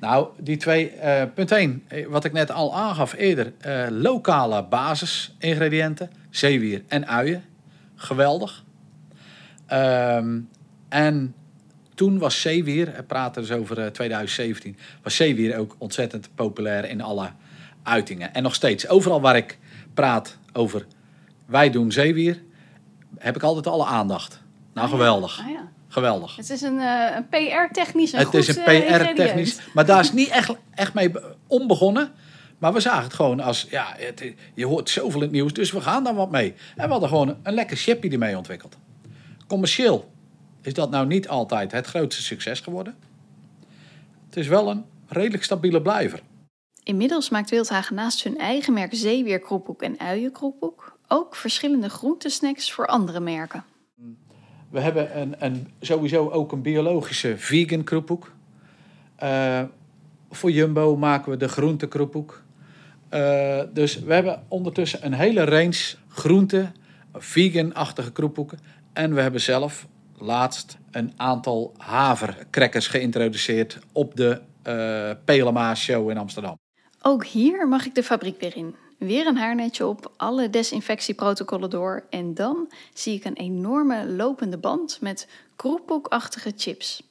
Nou, 0.00 0.26
die 0.38 0.56
twee, 0.56 0.92
punt 1.34 1.52
1, 1.52 1.82
wat 2.08 2.24
ik 2.24 2.32
net 2.32 2.50
al 2.52 2.74
aangaf 2.76 3.14
eerder. 3.16 3.52
lokale 3.90 4.64
basisingrediënten, 4.64 6.10
zeewier 6.30 6.82
en 6.88 7.06
uien. 7.08 7.44
Geweldig. 8.02 8.64
Ehm, 9.66 10.38
en 10.88 11.34
toen 11.94 12.18
was 12.18 12.40
zeewier, 12.40 12.92
we 12.96 13.02
praten 13.02 13.42
dus 13.42 13.50
over 13.50 13.78
eh, 13.78 13.86
2017, 13.86 14.76
was 15.02 15.16
zeewier 15.16 15.56
ook 15.58 15.74
ontzettend 15.78 16.28
populair 16.34 16.84
in 16.88 17.00
alle 17.00 17.30
uitingen. 17.82 18.34
En 18.34 18.42
nog 18.42 18.54
steeds, 18.54 18.88
overal 18.88 19.20
waar 19.20 19.36
ik 19.36 19.58
praat 19.94 20.36
over 20.52 20.86
wij 21.46 21.70
doen 21.70 21.92
zeewier, 21.92 22.42
heb 23.18 23.36
ik 23.36 23.42
altijd 23.42 23.66
alle 23.66 23.84
aandacht. 23.84 24.40
Nou, 24.74 24.88
geweldig. 24.88 25.40
Ah, 25.40 25.50
ja. 25.50 25.68
Geweldig. 25.88 26.36
Het 26.36 26.50
is 26.50 26.62
een, 26.62 26.80
eh, 26.80 27.16
een 27.16 27.28
PR-technisch 27.28 28.12
Het 28.12 28.24
goed 28.24 28.34
is 28.34 28.56
een 28.56 28.64
eh. 28.64 29.10
PR-technisch, 29.10 29.58
maar 29.74 29.86
daar 29.86 30.00
is 30.00 30.12
niet 30.12 30.28
echt, 30.28 30.54
echt 30.74 30.94
mee 30.94 31.10
be- 31.10 31.34
onbegonnen. 31.46 32.10
Maar 32.60 32.72
we 32.72 32.80
zagen 32.80 33.02
het 33.02 33.14
gewoon 33.14 33.40
als, 33.40 33.66
ja, 33.70 33.94
het, 33.96 34.34
je 34.54 34.66
hoort 34.66 34.90
zoveel 34.90 35.20
in 35.20 35.26
het 35.26 35.30
nieuws, 35.30 35.52
dus 35.52 35.72
we 35.72 35.80
gaan 35.80 36.04
daar 36.04 36.14
wat 36.14 36.30
mee. 36.30 36.54
En 36.76 36.84
we 36.84 36.90
hadden 36.90 37.08
gewoon 37.08 37.36
een 37.42 37.54
lekker 37.54 37.76
chipje 37.76 38.10
ermee 38.10 38.36
ontwikkeld. 38.36 38.76
Commercieel 39.46 40.10
is 40.62 40.74
dat 40.74 40.90
nou 40.90 41.06
niet 41.06 41.28
altijd 41.28 41.72
het 41.72 41.86
grootste 41.86 42.22
succes 42.22 42.60
geworden. 42.60 42.96
Het 44.26 44.36
is 44.36 44.46
wel 44.46 44.70
een 44.70 44.84
redelijk 45.08 45.44
stabiele 45.44 45.82
blijver. 45.82 46.20
Inmiddels 46.82 47.30
maakt 47.30 47.50
Wildhagen 47.50 47.94
naast 47.94 48.24
hun 48.24 48.38
eigen 48.38 48.72
merk 48.72 48.94
zeeweerkroephoek 48.94 49.82
en 49.82 49.98
uienkroephoek 49.98 50.98
ook 51.08 51.36
verschillende 51.36 51.88
groentesnacks 51.88 52.72
voor 52.72 52.86
andere 52.86 53.20
merken. 53.20 53.64
We 54.70 54.80
hebben 54.80 55.20
een, 55.20 55.34
een, 55.38 55.68
sowieso 55.80 56.30
ook 56.30 56.52
een 56.52 56.62
biologische 56.62 57.38
vegan 57.38 57.84
kroephoek. 57.84 58.32
Eh, 59.16 59.62
voor 60.30 60.50
Jumbo 60.50 60.96
maken 60.96 61.30
we 61.30 61.36
de 61.36 61.48
groentekroephoek. 61.48 62.42
Eh 63.10 63.62
dus 63.72 63.98
we 63.98 64.14
hebben 64.14 64.44
ondertussen 64.48 65.06
een 65.06 65.12
hele 65.12 65.44
range 65.44 65.94
groente, 66.08 66.72
vegan-achtige 67.12 68.12
kroephoeken. 68.12 68.58
En 68.92 69.14
we 69.14 69.20
hebben 69.20 69.40
zelf 69.40 69.86
laatst 70.18 70.78
een 70.90 71.12
aantal 71.16 71.74
havercrackers 71.76 72.86
geïntroduceerd 72.86 73.78
op 73.92 74.16
de 74.16 74.40
eh 74.62 75.10
Pelema 75.24 75.74
Show 75.74 76.10
in 76.10 76.18
Amsterdam. 76.18 76.58
Ook 77.02 77.24
hier 77.24 77.68
mag 77.68 77.86
ik 77.86 77.94
de 77.94 78.02
fabriek 78.02 78.40
weer 78.40 78.56
in. 78.56 78.74
Weer 78.98 79.26
een 79.26 79.36
haarnetje 79.36 79.86
op, 79.86 80.12
alle 80.16 80.50
desinfectieprotocollen 80.50 81.70
door 81.70 82.04
en 82.10 82.34
dan 82.34 82.72
zie 82.94 83.14
ik 83.14 83.24
een 83.24 83.36
enorme 83.36 84.06
lopende 84.06 84.58
band 84.58 84.98
met 85.00 85.28
kroephoekachtige 85.56 86.52
chips. 86.56 87.02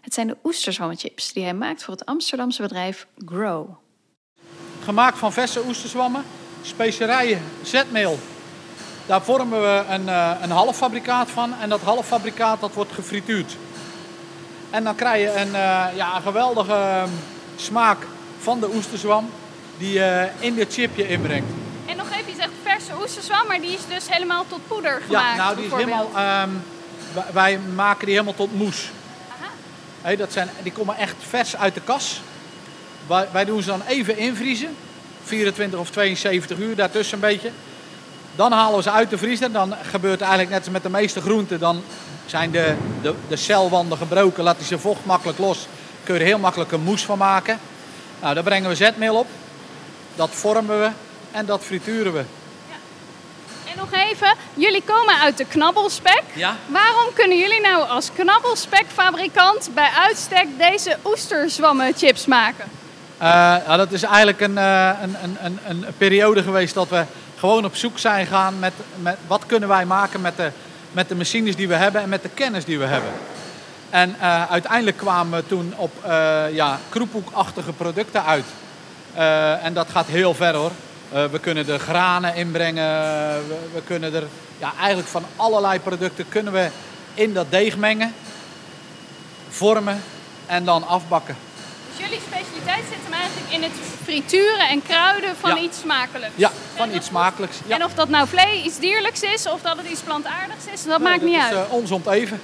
Het 0.00 0.14
zijn 0.14 0.26
de 0.26 0.36
oesterzwammenchips 0.44 1.32
die 1.32 1.42
hij 1.42 1.54
maakt 1.54 1.82
voor 1.82 1.94
het 1.94 2.06
Amsterdamse 2.06 2.62
bedrijf 2.62 3.06
Grow. 3.24 3.83
Gemaakt 4.84 5.18
van 5.18 5.32
verse 5.32 5.62
oesterzwammen, 5.66 6.24
specerijen, 6.62 7.42
zetmeel. 7.62 8.18
Daar 9.06 9.22
vormen 9.22 9.60
we 9.60 9.82
een, 9.88 10.08
eh, 10.08 10.30
een 10.42 10.50
halffabrikaat 10.50 11.30
van 11.30 11.54
en 11.60 11.68
dat 11.68 11.80
halffabrikaat 11.80 12.60
dat 12.60 12.74
wordt 12.74 12.92
gefrituurd. 12.92 13.56
En 14.70 14.84
dan 14.84 14.94
krijg 14.94 15.22
je 15.22 15.40
een, 15.40 15.54
eh, 15.54 15.84
ja, 15.96 16.16
een 16.16 16.22
geweldige 16.22 16.72
eh, 16.72 17.02
smaak 17.56 18.06
van 18.38 18.60
de 18.60 18.70
oesterzwam 18.74 19.30
die 19.78 19.92
je 19.92 20.28
in 20.38 20.54
dit 20.54 20.72
chipje 20.72 21.08
inbrengt. 21.08 21.50
En 21.86 21.96
nog 21.96 22.06
even, 22.10 22.30
je 22.30 22.34
zegt 22.36 22.50
verse 22.62 22.92
oesterzwam, 23.02 23.46
maar 23.46 23.60
die 23.60 23.72
is 23.72 23.86
dus 23.88 24.08
helemaal 24.08 24.44
tot 24.48 24.60
poeder 24.68 25.02
Ja, 25.08 25.34
nou 25.36 25.56
die 25.56 25.64
is 25.66 25.72
helemaal, 25.72 26.10
ehm, 26.14 26.48
wij- 27.32 27.58
maken 27.74 28.04
die 28.06 28.14
helemaal 28.14 28.34
tot 28.34 28.54
moes. 28.54 28.90
Hé, 30.02 30.16
dat 30.16 30.32
zijn, 30.32 30.48
die 30.62 30.72
komen 30.72 30.96
echt 30.96 31.14
vers 31.28 31.56
uit 31.56 31.74
de 31.74 31.80
kas. 31.80 32.20
Wij, 33.06 33.44
doen 33.44 33.62
ze 33.62 33.68
dan 33.68 33.82
even 33.86 34.16
invriezen. 34.16 34.76
24 35.24 35.78
of 35.78 35.90
72 35.90 36.58
uur, 36.58 36.76
daartussen 36.76 37.14
een 37.14 37.28
beetje. 37.28 37.50
Dan 38.36 38.52
halen 38.52 38.76
we 38.76 38.82
ze 38.82 38.90
uit 38.90 39.10
de 39.10 39.18
vriezer. 39.18 39.52
Dan 39.52 39.74
gebeurt 39.90 40.20
eigenlijk 40.20 40.50
net 40.50 40.60
als 40.60 40.70
met 40.70 40.82
de 40.82 40.90
meeste 40.90 41.20
groenten. 41.20 41.58
Dan 41.58 41.82
zijn 42.26 42.50
de, 42.50 42.74
de, 43.02 43.14
de 43.28 43.36
celwanden 43.36 43.98
gebroken. 43.98 44.44
Laat 44.44 44.56
die 44.56 44.66
zijn 44.66 44.80
vocht 44.80 45.04
makkelijk 45.04 45.38
los. 45.38 45.66
Kun 46.04 46.14
je 46.14 46.20
er 46.20 46.26
heel 46.26 46.38
makkelijk 46.38 46.72
een 46.72 46.82
moes 46.82 47.04
van 47.04 47.18
maken. 47.18 47.58
Nou, 48.20 48.34
daar 48.34 48.42
brengen 48.42 48.68
we 48.68 48.74
zetmeel 48.74 49.14
op. 49.14 49.26
Dat 50.14 50.30
vormen 50.32 50.80
we 50.80 50.90
en 51.30 51.46
dat 51.46 51.62
frituren 51.62 52.12
we. 52.12 52.24
En 53.70 53.76
nog 53.76 53.92
even, 53.92 54.34
jullie 54.54 54.82
komen 54.84 55.20
uit 55.20 55.36
de 55.36 55.44
knabbelspek. 55.44 56.22
Ja? 56.34 56.56
Waarom 56.66 57.12
kunnen 57.14 57.38
jullie 57.38 57.60
nou 57.60 57.88
als 57.88 58.12
knabbelspekfabrikant 58.12 59.70
bij 59.74 59.90
uitstek 59.96 60.46
deze 60.58 60.96
oesterzwammenchips 61.04 62.26
maken? 62.26 62.70
Eh, 63.18 63.56
nou, 63.66 63.76
dat 63.76 63.92
is 63.92 64.02
eigenlijk 64.02 64.40
een, 64.40 64.58
eh, 64.58 64.90
een, 65.02 65.16
een, 65.22 65.36
een, 65.42 65.58
een 65.68 65.94
periode 65.98 66.42
geweest 66.42 66.74
dat 66.74 66.88
we 66.88 67.04
gewoon 67.38 67.64
op 67.64 67.76
zoek 67.76 67.98
zijn 67.98 68.26
gegaan 68.26 68.58
met, 68.58 68.72
met 69.02 69.16
wat 69.26 69.46
kunnen 69.46 69.68
wij 69.68 69.84
maken 69.84 70.20
met 70.20 70.36
de, 70.36 70.50
met 70.92 71.08
de 71.08 71.14
machines 71.14 71.56
die 71.56 71.68
we 71.68 71.74
hebben 71.74 72.02
en 72.02 72.08
met 72.08 72.22
de 72.22 72.28
kennis 72.28 72.64
die 72.64 72.78
we 72.78 72.84
hebben. 72.84 73.10
En 73.90 74.16
eh, 74.20 74.50
uiteindelijk 74.50 74.96
kwamen 74.96 75.38
we 75.38 75.46
toen 75.46 75.74
op 75.76 76.04
eh 76.04 76.44
ja, 76.52 76.78
kroephoekachtige 76.88 77.72
producten 77.72 78.24
uit. 78.24 78.44
En 79.62 79.74
dat 79.74 79.90
gaat 79.90 80.06
heel 80.06 80.34
ver 80.34 80.54
hoor. 80.54 80.70
We 81.30 81.38
kunnen 81.40 81.68
er 81.68 81.78
granen 81.78 82.34
inbrengen. 82.34 82.84
We, 83.48 83.56
we 83.74 83.82
kunnen 83.82 84.14
er 84.14 84.22
ja, 84.58 84.72
eigenlijk 84.78 85.08
van 85.08 85.24
allerlei 85.36 85.80
producten 85.80 86.28
kunnen 86.28 86.52
we 86.52 86.68
in 87.14 87.34
dat 87.34 87.46
deeg 87.50 87.76
mengen, 87.76 88.14
vormen 89.48 90.02
en 90.46 90.64
dan 90.64 90.86
afbakken. 90.86 91.36
Dus 92.38 92.46
specialiteit 92.46 92.84
zit 92.88 93.02
hem 93.04 93.12
eigenlijk 93.12 93.52
in 93.52 93.62
het 93.62 93.72
frituren 94.02 94.68
en 94.68 94.82
kruiden 94.82 95.36
van 95.36 95.50
Ja. 95.50 95.58
iets 95.62 95.78
smakelijks. 95.80 96.36
Ja, 96.36 96.50
van 96.74 96.94
iets 96.94 97.06
smakelijks. 97.06 97.56
Ja. 97.66 97.74
En 97.74 97.84
of 97.84 97.94
dat 97.94 98.08
nou 98.08 98.28
vlees, 98.28 98.64
iets 98.64 98.78
dierlijks 98.78 99.22
is 99.22 99.46
of 99.48 99.62
dat 99.62 99.76
het 99.76 99.86
iets 99.90 100.00
plantaardigs 100.00 100.66
is, 100.66 100.84
dat 100.84 100.98
Nee, 101.00 101.08
maakt 101.08 101.22
niet 101.22 101.34
is, 101.36 101.42
uit. 101.42 101.54
eh, 101.66 101.72
ons 101.72 101.90
om 101.90 102.02
even. 102.10 102.40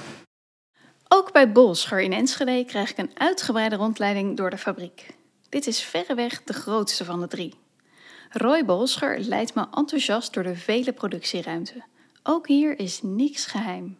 Ook 1.07 1.31
bij 1.31 1.51
Bolscher 1.51 1.99
in 2.01 2.13
Enschede 2.13 2.65
krijg 2.65 2.89
ik 2.91 2.97
een 2.97 3.11
uitgebreide 3.13 3.75
rondleiding 3.75 4.37
door 4.37 4.49
de 4.49 4.57
fabriek. 4.57 5.05
Dit 5.49 5.67
is 5.67 5.81
verreweg 5.81 6.43
de 6.43 6.53
grootste 6.53 7.05
van 7.05 7.19
de 7.19 7.27
drie. 7.27 7.53
Roy 8.29 8.65
Bolscher 8.65 9.19
leidt 9.19 9.53
me 9.53 9.65
enthousiast 9.73 10.33
door 10.33 10.43
de 10.43 10.55
vele 10.55 10.93
productieruimte. 10.93 11.73
Ook 12.23 12.47
hier 12.47 12.79
is 12.79 12.99
niks 13.03 13.45
geheim. 13.45 13.97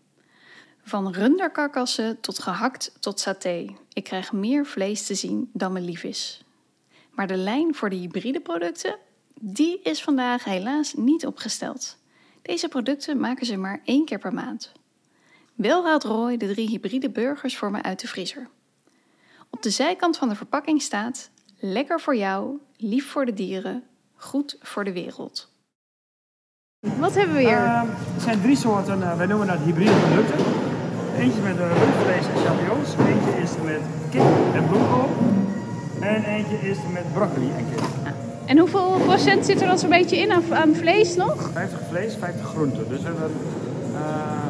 Van 0.92 1.14
runderkarkassen 1.14 2.20
tot 2.20 2.40
gehakt 2.40 2.92
tot 3.00 3.20
saté. 3.20 3.76
Ik 3.94 4.04
krijg 4.04 4.32
meer 4.32 4.66
vlees 4.66 5.06
te 5.06 5.16
zien 5.16 5.50
dan 5.54 5.74
me 5.74 5.82
lief 5.82 6.04
is. 6.04 6.44
Maar 7.12 7.28
de 7.28 7.36
lijn 7.36 7.76
voor 7.76 7.90
de 7.90 7.96
hybride 7.96 8.40
producten, 8.40 8.98
die 9.40 9.82
is 9.82 10.04
vandaag 10.04 10.44
helaas 10.44 10.94
niet 10.94 11.26
opgesteld. 11.26 11.98
Deze 12.42 12.68
producten 12.68 13.20
maken 13.20 13.46
ze 13.46 13.58
maar 13.58 13.82
één 13.86 14.06
keer 14.06 14.20
per 14.20 14.34
maand. 14.34 14.72
Wel 15.54 15.86
haalt 15.86 16.04
Roy 16.04 16.38
de 16.38 16.48
drie 16.48 16.68
hybride 16.70 17.10
burgers 17.10 17.58
voor 17.58 17.72
me 17.72 17.82
uit 17.82 18.00
de 18.00 18.08
vriezer. 18.08 18.48
Op 19.50 19.62
de 19.62 19.70
zijkant 19.70 20.18
van 20.18 20.30
de 20.30 20.36
verpakking 20.36 20.82
staat: 20.82 21.30
lekker 21.60 22.02
voor 22.02 22.16
jou, 22.16 22.58
lief 22.78 23.10
voor 23.10 23.26
de 23.26 23.34
dieren, 23.34 23.84
goed 24.16 24.58
voor 24.62 24.84
de 24.84 24.94
wereld. 24.94 25.50
Wat 26.80 27.16
hebben 27.16 27.36
we 27.36 27.42
hier? 27.42 27.58
Ehm, 27.58 27.88
er 28.16 28.22
zijn 28.22 28.42
drie 28.42 28.56
soorten, 28.56 29.04
eh, 29.04 29.18
wij 29.18 29.26
noemen 29.26 29.48
dat 29.48 29.60
hybride 29.60 30.00
producten. 30.00 30.51
Eentje 31.22 31.42
met 31.42 31.58
uh, 31.58 31.66
rundvlees 31.82 32.26
en 32.34 32.38
champignons, 32.46 32.90
eentje 33.10 33.42
is 33.44 33.52
er 33.56 33.64
met 33.64 33.82
kip 34.10 34.22
en 34.54 34.68
bloemkool 34.68 35.10
en 36.00 36.24
eentje 36.24 36.58
is 36.70 36.78
er 36.78 36.90
met 36.94 37.14
broccoli 37.14 37.50
en 37.58 37.66
kip. 37.70 37.84
En 38.46 38.58
hoeveel 38.58 39.00
procent 39.06 39.46
zit 39.46 39.62
er 39.62 39.68
dan 39.68 39.80
zo'n 39.80 39.90
beetje 39.90 40.18
in 40.18 40.32
aan, 40.32 40.44
aan 40.54 40.76
vlees 40.76 41.16
nog? 41.16 41.50
50 41.54 41.80
vlees, 41.90 42.16
50 42.20 42.46
groenten. 42.46 42.90
Dus 42.90 43.00
we 43.00 43.06
hebben, 43.06 43.32
eh, 43.94 44.48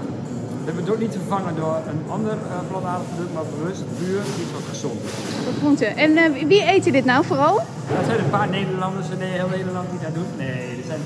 we 0.59 0.65
hebben 0.65 0.83
het 0.83 0.93
ook 0.93 0.99
niet 0.99 1.11
vervangen 1.11 1.55
door 1.55 1.75
een 1.87 2.11
ander 2.11 2.33
uh, 2.33 2.69
plantaardig 2.69 3.07
product, 3.07 3.33
maar 3.33 3.43
bewust 3.57 3.83
puur 3.97 4.21
iets 4.41 4.51
wat 4.53 4.65
gezond 4.69 4.99
is. 5.03 5.57
Groenten. 5.59 5.97
En 5.97 6.17
eh, 6.17 6.47
wie 6.47 6.63
eten 6.63 6.91
dit 6.91 7.05
nou 7.05 7.25
vooral? 7.25 7.59
Er 7.99 8.05
zijn 8.05 8.19
een 8.19 8.29
paar 8.29 8.49
Nederlanders 8.49 9.09
in 9.09 9.19
heel 9.19 9.49
Nederland 9.49 9.89
die 9.89 9.99
dat 9.99 10.13
doen. 10.13 10.29
Nee, 10.37 10.77
er 10.79 10.85
zijn 10.87 11.01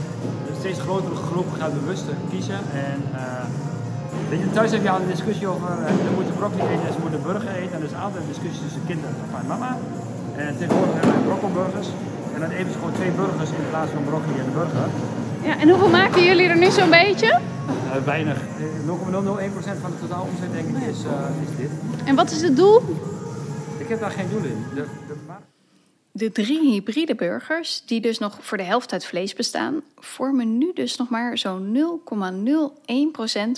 een 0.49 0.55
steeds 0.59 0.79
grotere 0.79 1.15
groep 1.15 1.47
gaat 1.59 1.73
bewust 1.73 2.05
kiezen. 2.29 2.59
En, 2.73 3.01
uh, 3.13 3.19
weet 4.29 4.39
je, 4.39 4.47
thuis 4.57 4.71
heb 4.71 4.83
je 4.83 4.89
al 4.89 5.01
een 5.01 5.13
discussie 5.15 5.47
over, 5.47 5.69
ze 6.07 6.11
moeten 6.17 6.35
broccoli 6.41 6.63
eten 6.73 6.87
en 6.87 6.93
ze 6.97 7.01
moeten 7.05 7.21
burger 7.29 7.53
eten. 7.61 7.73
En 7.75 7.81
er 7.83 7.89
is 7.91 7.97
altijd 8.05 8.21
een 8.23 8.33
discussie 8.35 8.61
tussen 8.65 8.83
kinderen, 8.89 9.15
papa 9.21 9.37
en 9.43 9.47
mama. 9.53 9.71
En 10.43 10.51
tegenwoordig 10.59 10.95
hebben 10.99 11.13
wij 11.15 11.25
brokkelburgers. 11.29 11.89
En 12.33 12.39
dan 12.43 12.49
eten 12.57 12.71
ze 12.73 12.77
gewoon 12.81 12.97
twee 12.99 13.11
burgers 13.21 13.49
in 13.49 13.69
plaats 13.69 13.91
van 13.95 14.03
broccoli 14.09 14.37
en 14.39 14.45
een 14.49 14.57
burger. 14.61 14.89
Ja, 15.47 15.53
en 15.61 15.67
hoeveel 15.69 15.93
maken 15.99 16.23
jullie 16.29 16.47
er 16.53 16.57
nu 16.57 16.69
zo'n 16.71 16.93
beetje? 17.01 17.29
Uh, 17.67 18.03
weinig. 18.13 18.37
0,001% 18.37 19.81
van 19.83 19.91
de 19.93 19.99
totaal 20.01 20.27
omzet 20.29 20.51
denk 20.57 20.67
ik 20.73 20.77
is, 20.91 20.99
uh, 21.03 21.43
is 21.45 21.51
dit. 21.57 21.71
En 22.05 22.15
wat 22.15 22.31
is 22.31 22.41
het 22.41 22.55
doel? 22.55 22.81
Ik 23.77 23.87
heb 23.87 23.99
daar 23.99 24.11
geen 24.11 24.29
doel 24.29 24.43
in. 24.43 24.65
De, 24.73 24.85
de. 25.07 25.15
De 26.17 26.31
drie 26.31 26.59
hybride 26.59 27.15
burgers, 27.15 27.85
die 27.85 28.01
dus 28.01 28.17
nog 28.17 28.37
voor 28.41 28.57
de 28.57 28.63
helft 28.63 28.91
uit 28.91 29.05
vlees 29.05 29.33
bestaan, 29.33 29.81
vormen 29.95 30.57
nu 30.57 30.73
dus 30.73 30.97
nog 30.97 31.09
maar 31.09 31.37
zo'n 31.37 31.77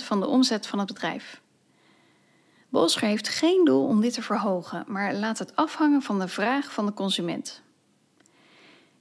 0,01% 0.00 0.04
van 0.04 0.20
de 0.20 0.26
omzet 0.26 0.66
van 0.66 0.78
het 0.78 0.88
bedrijf. 0.88 1.40
Bolscher 2.68 3.08
heeft 3.08 3.28
geen 3.28 3.64
doel 3.64 3.86
om 3.86 4.00
dit 4.00 4.12
te 4.12 4.22
verhogen, 4.22 4.84
maar 4.86 5.14
laat 5.14 5.38
het 5.38 5.56
afhangen 5.56 6.02
van 6.02 6.18
de 6.18 6.28
vraag 6.28 6.72
van 6.72 6.86
de 6.86 6.92
consument. 6.92 7.62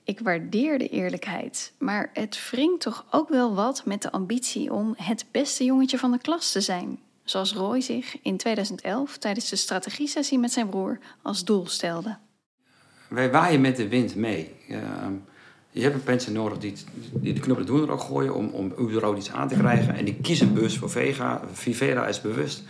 Ik 0.03 0.19
waardeer 0.19 0.77
de 0.77 0.89
eerlijkheid, 0.89 1.73
maar 1.77 2.09
het 2.13 2.49
wringt 2.51 2.81
toch 2.81 3.05
ook 3.11 3.29
wel 3.29 3.55
wat 3.55 3.85
met 3.85 4.01
de 4.01 4.11
ambitie 4.11 4.73
om 4.73 4.93
het 4.97 5.25
beste 5.31 5.63
jongetje 5.63 5.97
van 5.97 6.11
de 6.11 6.19
klas 6.19 6.51
te 6.51 6.61
zijn. 6.61 6.99
Zoals 7.23 7.53
Roy 7.53 7.81
zich 7.81 8.21
in 8.21 8.37
2011 8.37 9.17
tijdens 9.17 9.49
de 9.49 9.55
strategiesessie 9.55 10.39
met 10.39 10.51
zijn 10.51 10.69
broer 10.69 10.99
als 11.21 11.43
doel 11.43 11.67
stelde. 11.67 12.17
Wij 13.07 13.31
waaien 13.31 13.61
met 13.61 13.75
de 13.75 13.87
wind 13.87 14.15
mee. 14.15 14.55
Uh, 14.69 14.77
je 15.69 15.81
hebt 15.81 16.05
mensen 16.05 16.33
nodig 16.33 16.57
die, 16.57 16.73
die 17.11 17.33
de 17.33 17.39
knoppen 17.39 17.65
doen 17.65 17.81
er 17.81 17.91
ook 17.91 18.01
gooien 18.01 18.33
om, 18.33 18.49
om 18.49 19.15
iets 19.17 19.31
aan 19.31 19.47
te 19.47 19.55
krijgen. 19.55 19.95
En 19.95 20.05
die 20.05 20.17
kiezen 20.21 20.53
bewust 20.53 20.77
voor 20.77 20.89
Vega. 20.89 21.41
Vivera 21.51 22.07
is 22.07 22.21
bewust. 22.21 22.63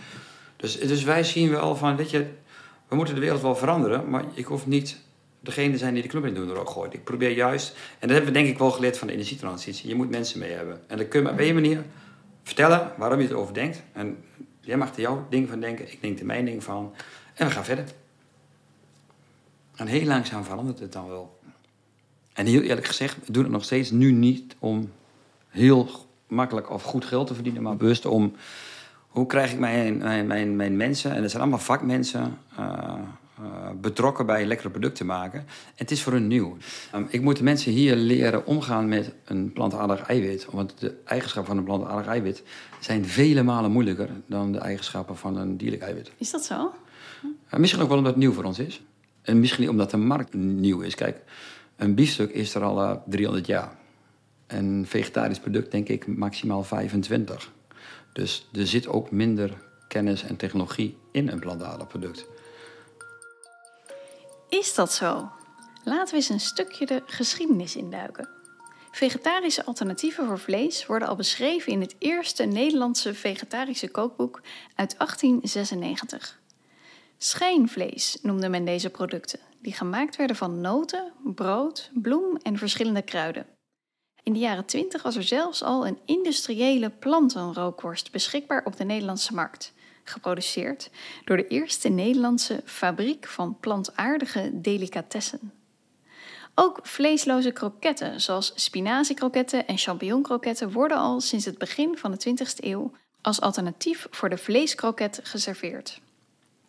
Dus, 0.56 0.80
dus 0.80 1.04
wij 1.04 1.24
zien 1.24 1.50
wel 1.50 1.76
van, 1.76 1.96
weet 1.96 2.12
je, 2.12 2.26
we 2.88 2.96
moeten 2.96 3.16
de 3.16 3.22
wereld 3.22 3.42
wel 3.42 3.56
veranderen, 3.56 4.10
maar 4.10 4.24
ik 4.34 4.46
hoef 4.46 4.68
niet 4.68 4.98
degene 5.40 5.72
te 5.72 5.78
zijn 5.78 5.94
die 5.94 6.04
de 6.04 6.10
knoppen 6.10 6.34
doen 6.34 6.50
er 6.50 6.60
ook 6.60 6.70
gooit. 6.70 6.94
Ik 6.94 7.04
probeer 7.04 7.32
juist, 7.32 7.76
en 7.76 8.08
dat 8.08 8.10
hebben 8.10 8.34
we 8.34 8.40
denk 8.40 8.48
ik 8.48 8.58
wel 8.58 8.72
geleerd 8.72 8.98
van 8.98 9.08
de 9.08 9.14
energietransitie, 9.14 9.90
je 9.90 9.96
moet 9.96 10.10
mensen 10.10 10.40
mee 10.40 10.52
hebben. 10.52 10.80
En 10.88 10.98
dan 10.98 11.08
kun 11.08 11.22
je 11.22 11.30
op 11.30 11.40
één 11.40 11.54
manier 11.54 11.84
vertellen 12.44 12.92
waarom 12.98 13.22
je 13.22 13.30
erover 13.30 13.54
denkt. 13.54 13.84
En 13.94 14.18
jij 14.62 14.78
mag 14.78 14.94
er 14.94 15.02
jouw 15.02 15.26
ding 15.30 15.50
van 15.50 15.60
denken, 15.60 15.92
ik 15.92 16.02
denk 16.02 16.20
er 16.20 16.26
mijn 16.26 16.46
ding 16.46 16.64
van. 16.64 16.94
En 17.34 17.48
we 17.48 17.54
gaan 17.54 17.66
verder. 17.66 17.86
En 19.78 19.88
heel 19.88 20.06
langzaam 20.06 20.44
verandert 20.44 20.80
het 20.80 20.94
dan 20.94 21.08
wel. 21.08 21.40
En 22.34 22.46
heel 22.46 22.62
eerlijk 22.62 22.88
gezegd, 22.88 23.26
we 23.26 23.32
doen 23.32 23.44
het 23.44 23.52
nog 23.52 23.64
steeds 23.64 23.92
nu 23.92 24.12
niet 24.12 24.56
om 24.60 24.92
heel 25.48 25.90
makkelijk 26.28 26.70
of 26.70 26.84
goed 26.84 27.06
geld 27.06 27.28
te 27.28 27.34
verdienen, 27.34 27.62
maar 27.62 27.78
bewust 27.78 28.06
om 28.06 28.36
hoe 29.08 29.26
krijg 29.26 29.52
ik 29.52 29.60
mijn, 29.60 29.98
mijn, 29.98 30.28
mijn, 30.28 30.56
mijn 30.56 30.78
mensen, 30.78 31.12
en 31.12 31.22
dat 31.22 31.30
zijn 31.30 31.42
allemaal 31.42 31.62
vakmensen, 31.62 32.38
uh, 32.60 33.70
betrokken 33.82 34.26
bij 34.26 34.46
lekkere 34.46 34.70
producten 34.70 35.06
maken. 35.06 35.40
En 35.40 35.48
het 35.76 35.92
is 35.92 36.04
voor 36.04 36.14
hun 36.14 36.28
nieuw. 36.28 36.58
Um, 36.96 37.08
ik 37.10 37.22
moet 37.22 37.38
de 37.38 37.44
mensen 37.44 37.72
hier 37.72 37.96
leren 37.96 38.46
omgaan 38.46 38.88
met 38.88 39.14
een 39.26 39.54
plantaardig 39.54 40.02
eiwit. 40.02 40.48
Want 40.52 40.80
de 40.80 40.96
eigenschappen 41.06 41.56
van 41.56 41.58
een 41.58 41.78
plantaardig 41.78 42.08
eiwit 42.08 42.44
zijn 42.80 43.06
vele 43.06 43.44
malen 43.44 43.72
moeilijker 43.72 44.10
dan 44.26 44.52
de 44.52 44.58
eigenschappen 44.58 45.18
van 45.18 45.38
een 45.38 45.58
dierlijk 45.58 45.82
eiwit. 45.82 46.12
Is 46.18 46.32
dat 46.32 46.46
zo? 46.46 46.74
Uh, 47.54 47.60
misschien 47.60 47.82
ook 47.82 47.88
wel 47.88 47.98
omdat 47.98 48.14
het 48.14 48.22
nieuw 48.22 48.34
voor 48.34 48.44
ons 48.44 48.60
is. 48.60 48.82
En 49.28 49.40
misschien 49.40 49.70
omdat 49.70 49.92
de 49.92 49.98
markt 49.98 50.34
nieuw 50.34 50.82
is. 50.82 50.96
Kijk, 50.96 51.22
een 51.76 51.96
biefstuk 51.96 52.32
is 52.32 52.56
er 52.56 52.64
al 52.64 52.82
uh, 52.84 52.96
300 53.06 53.48
jaar. 53.48 53.76
Een 54.48 54.86
vegetarisch 54.88 55.40
product 55.40 55.72
denk 55.72 55.88
ik 55.88 56.08
maximaal 56.08 56.64
25. 56.64 57.52
Dus 58.14 58.48
er 58.54 58.68
zit 58.68 58.88
ook 58.88 59.12
minder 59.12 59.54
kennis 59.88 60.24
en 60.24 60.36
technologie 60.36 60.98
in 61.12 61.28
een 61.28 61.40
plantaardig 61.40 61.88
product. 61.88 62.26
Is 64.50 64.74
dat 64.74 64.94
zo? 64.94 65.30
Laten 65.84 66.10
we 66.10 66.16
eens 66.16 66.30
een 66.30 66.40
stukje 66.40 66.86
de 66.86 67.04
geschiedenis 67.06 67.76
induiken. 67.76 68.30
Vegetarische 68.92 69.66
alternatieven 69.66 70.26
voor 70.26 70.40
vlees 70.40 70.86
worden 70.86 71.08
al 71.08 71.16
beschreven 71.16 71.72
in 71.72 71.82
het 71.82 71.96
eerste 72.00 72.44
Nederlandse 72.44 73.14
vegetarische 73.14 73.90
kookboek 73.90 74.42
uit 74.76 74.96
1896. 74.98 76.40
Schijnvlees 77.18 78.18
noemde 78.22 78.50
men 78.50 78.66
deze 78.66 78.90
producten, 78.90 79.40
die 79.60 79.74
gemaakt 79.74 80.16
werden 80.16 80.36
van 80.36 80.62
noten, 80.62 81.12
brood, 81.24 81.90
bloem 81.94 82.38
en 82.44 82.58
verschillende 82.58 83.02
kruiden. 83.02 83.46
In 84.24 84.34
de 84.34 84.40
jaren 84.40 84.66
20 84.66 85.04
was 85.04 85.16
er 85.16 85.24
zelfs 85.24 85.64
al 85.64 85.88
een 85.88 86.00
industriële 86.06 86.90
plantenrookworst 86.90 88.12
beschikbaar 88.12 88.66
op 88.66 88.78
de 88.78 88.84
Nederlandse 88.84 89.34
markt, 89.34 89.74
geproduceerd 90.04 90.90
door 91.26 91.38
de 91.38 91.48
eerste 91.48 91.90
Nederlandse 91.90 92.62
fabriek 92.66 93.28
van 93.28 93.58
plantaardige 93.60 94.50
delicatessen. 94.54 95.52
Ook 96.56 96.80
vleesloze 96.84 97.52
kroketten, 97.52 98.22
zoals 98.22 98.52
spinaziekroketten 98.56 99.68
en 99.68 99.78
champignonkroketten, 99.78 100.72
worden 100.72 100.98
al 100.98 101.22
sinds 101.22 101.46
het 101.46 101.58
begin 101.58 101.98
van 101.98 102.12
de 102.12 102.30
20e 102.30 102.64
eeuw 102.66 102.92
als 103.22 103.42
alternatief 103.42 104.08
voor 104.10 104.30
de 104.30 104.38
vleeskroket 104.38 105.20
geserveerd. 105.24 106.02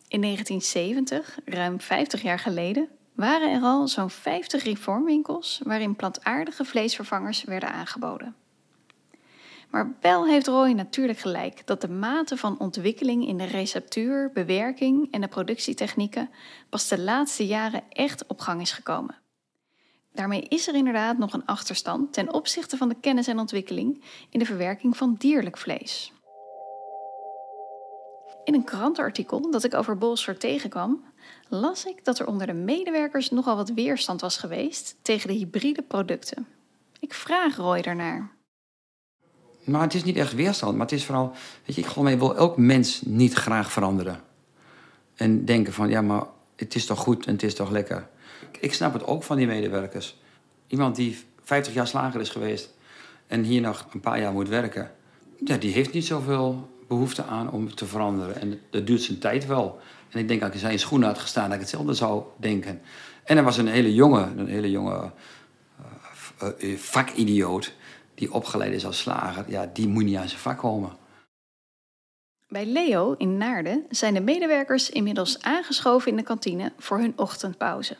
In 0.09 0.21
1970, 0.21 1.39
ruim 1.45 1.79
50 1.79 2.21
jaar 2.21 2.39
geleden, 2.39 2.89
waren 3.15 3.51
er 3.51 3.61
al 3.61 3.87
zo'n 3.87 4.09
50 4.09 4.63
reformwinkels 4.63 5.61
waarin 5.63 5.95
plantaardige 5.95 6.65
vleesvervangers 6.65 7.43
werden 7.43 7.71
aangeboden. 7.71 8.35
Maar 9.69 9.95
wel 10.01 10.27
heeft 10.27 10.47
Roy 10.47 10.71
natuurlijk 10.71 11.19
gelijk 11.19 11.67
dat 11.67 11.81
de 11.81 11.89
mate 11.89 12.37
van 12.37 12.59
ontwikkeling 12.59 13.27
in 13.27 13.37
de 13.37 13.45
receptuur, 13.45 14.31
bewerking 14.33 15.11
en 15.11 15.21
de 15.21 15.27
productietechnieken 15.27 16.29
pas 16.69 16.87
de 16.87 16.99
laatste 16.99 17.47
jaren 17.47 17.83
echt 17.89 18.27
op 18.27 18.39
gang 18.39 18.61
is 18.61 18.71
gekomen. 18.71 19.15
Daarmee 20.13 20.41
is 20.41 20.67
er 20.67 20.75
inderdaad 20.75 21.17
nog 21.17 21.33
een 21.33 21.45
achterstand 21.45 22.13
ten 22.13 22.33
opzichte 22.33 22.77
van 22.77 22.89
de 22.89 22.99
kennis 22.99 23.27
en 23.27 23.39
ontwikkeling 23.39 24.03
in 24.29 24.39
de 24.39 24.45
verwerking 24.45 24.97
van 24.97 25.15
dierlijk 25.17 25.57
vlees. 25.57 26.13
In 28.49 28.55
een 28.55 28.63
krantenartikel 28.63 29.51
dat 29.51 29.63
ik 29.63 29.73
over 29.73 29.97
Bolster 29.97 30.37
tegenkwam, 30.37 31.03
las 31.49 31.85
ik 31.85 32.05
dat 32.05 32.19
er 32.19 32.27
onder 32.27 32.47
de 32.47 32.53
medewerkers 32.53 33.29
nogal 33.29 33.55
wat 33.55 33.69
weerstand 33.69 34.21
was 34.21 34.37
geweest 34.37 34.95
tegen 35.01 35.27
de 35.27 35.33
hybride 35.33 35.81
producten. 35.81 36.47
Ik 36.99 37.13
vraag 37.13 37.55
Roy 37.55 37.81
daarnaar. 37.81 38.31
Maar 39.63 39.81
het 39.81 39.93
is 39.93 40.03
niet 40.03 40.15
echt 40.15 40.33
weerstand, 40.33 40.71
maar 40.71 40.85
het 40.85 40.91
is 40.91 41.05
vooral, 41.05 41.31
weet 41.65 41.75
je, 41.75 41.81
ik 41.81 41.87
geloof 41.87 42.13
wil 42.13 42.35
elk 42.35 42.57
mens 42.57 43.01
niet 43.01 43.33
graag 43.33 43.71
veranderen. 43.71 44.21
En 45.15 45.45
denken 45.45 45.73
van, 45.73 45.89
ja, 45.89 46.01
maar 46.01 46.23
het 46.55 46.75
is 46.75 46.85
toch 46.85 46.99
goed 46.99 47.25
en 47.25 47.33
het 47.33 47.43
is 47.43 47.55
toch 47.55 47.69
lekker. 47.69 48.09
Ik 48.59 48.73
snap 48.73 48.93
het 48.93 49.05
ook 49.05 49.23
van 49.23 49.37
die 49.37 49.47
medewerkers. 49.47 50.17
Iemand 50.67 50.95
die 50.95 51.17
50 51.43 51.73
jaar 51.73 51.87
slager 51.87 52.21
is 52.21 52.29
geweest 52.29 52.73
en 53.27 53.43
hier 53.43 53.61
nog 53.61 53.87
een 53.93 53.99
paar 53.99 54.19
jaar 54.19 54.33
moet 54.33 54.49
werken, 54.49 54.91
ja, 55.45 55.57
die 55.57 55.73
heeft 55.73 55.93
niet 55.93 56.05
zoveel 56.05 56.77
behoefte 56.89 57.23
aan 57.23 57.51
om 57.51 57.75
te 57.75 57.85
veranderen. 57.85 58.41
En 58.41 58.59
dat 58.69 58.87
duurt 58.87 59.01
zijn 59.01 59.19
tijd 59.19 59.45
wel. 59.45 59.79
En 60.09 60.19
ik 60.19 60.27
denk 60.27 60.39
als 60.39 60.49
ik 60.49 60.55
in 60.55 60.61
zijn 60.61 60.79
schoenen 60.79 61.07
had 61.07 61.19
gestaan, 61.19 61.45
dat 61.45 61.53
ik 61.53 61.59
hetzelfde 61.59 61.93
zou 61.93 62.23
denken. 62.37 62.81
En 63.23 63.37
er 63.37 63.43
was 63.43 63.57
een 63.57 63.67
hele 63.67 63.93
jonge, 63.93 64.21
een 64.37 64.47
hele 64.47 64.71
jonge 64.71 65.11
uh, 66.43 66.49
uh, 66.59 66.77
vakidioot 66.77 67.73
die 68.15 68.33
opgeleid 68.33 68.73
is 68.73 68.85
als 68.85 68.99
slager. 68.99 69.45
Ja, 69.47 69.69
die 69.73 69.87
moet 69.87 70.03
niet 70.03 70.17
aan 70.17 70.29
zijn 70.29 70.41
vak 70.41 70.57
komen. 70.57 70.91
Bij 72.47 72.65
Leo 72.65 73.15
in 73.17 73.37
Naarden 73.37 73.85
zijn 73.89 74.13
de 74.13 74.21
medewerkers 74.21 74.89
inmiddels 74.89 75.41
aangeschoven 75.41 76.11
in 76.11 76.17
de 76.17 76.23
kantine 76.23 76.71
voor 76.77 76.97
hun 76.97 77.13
ochtendpauze. 77.15 77.97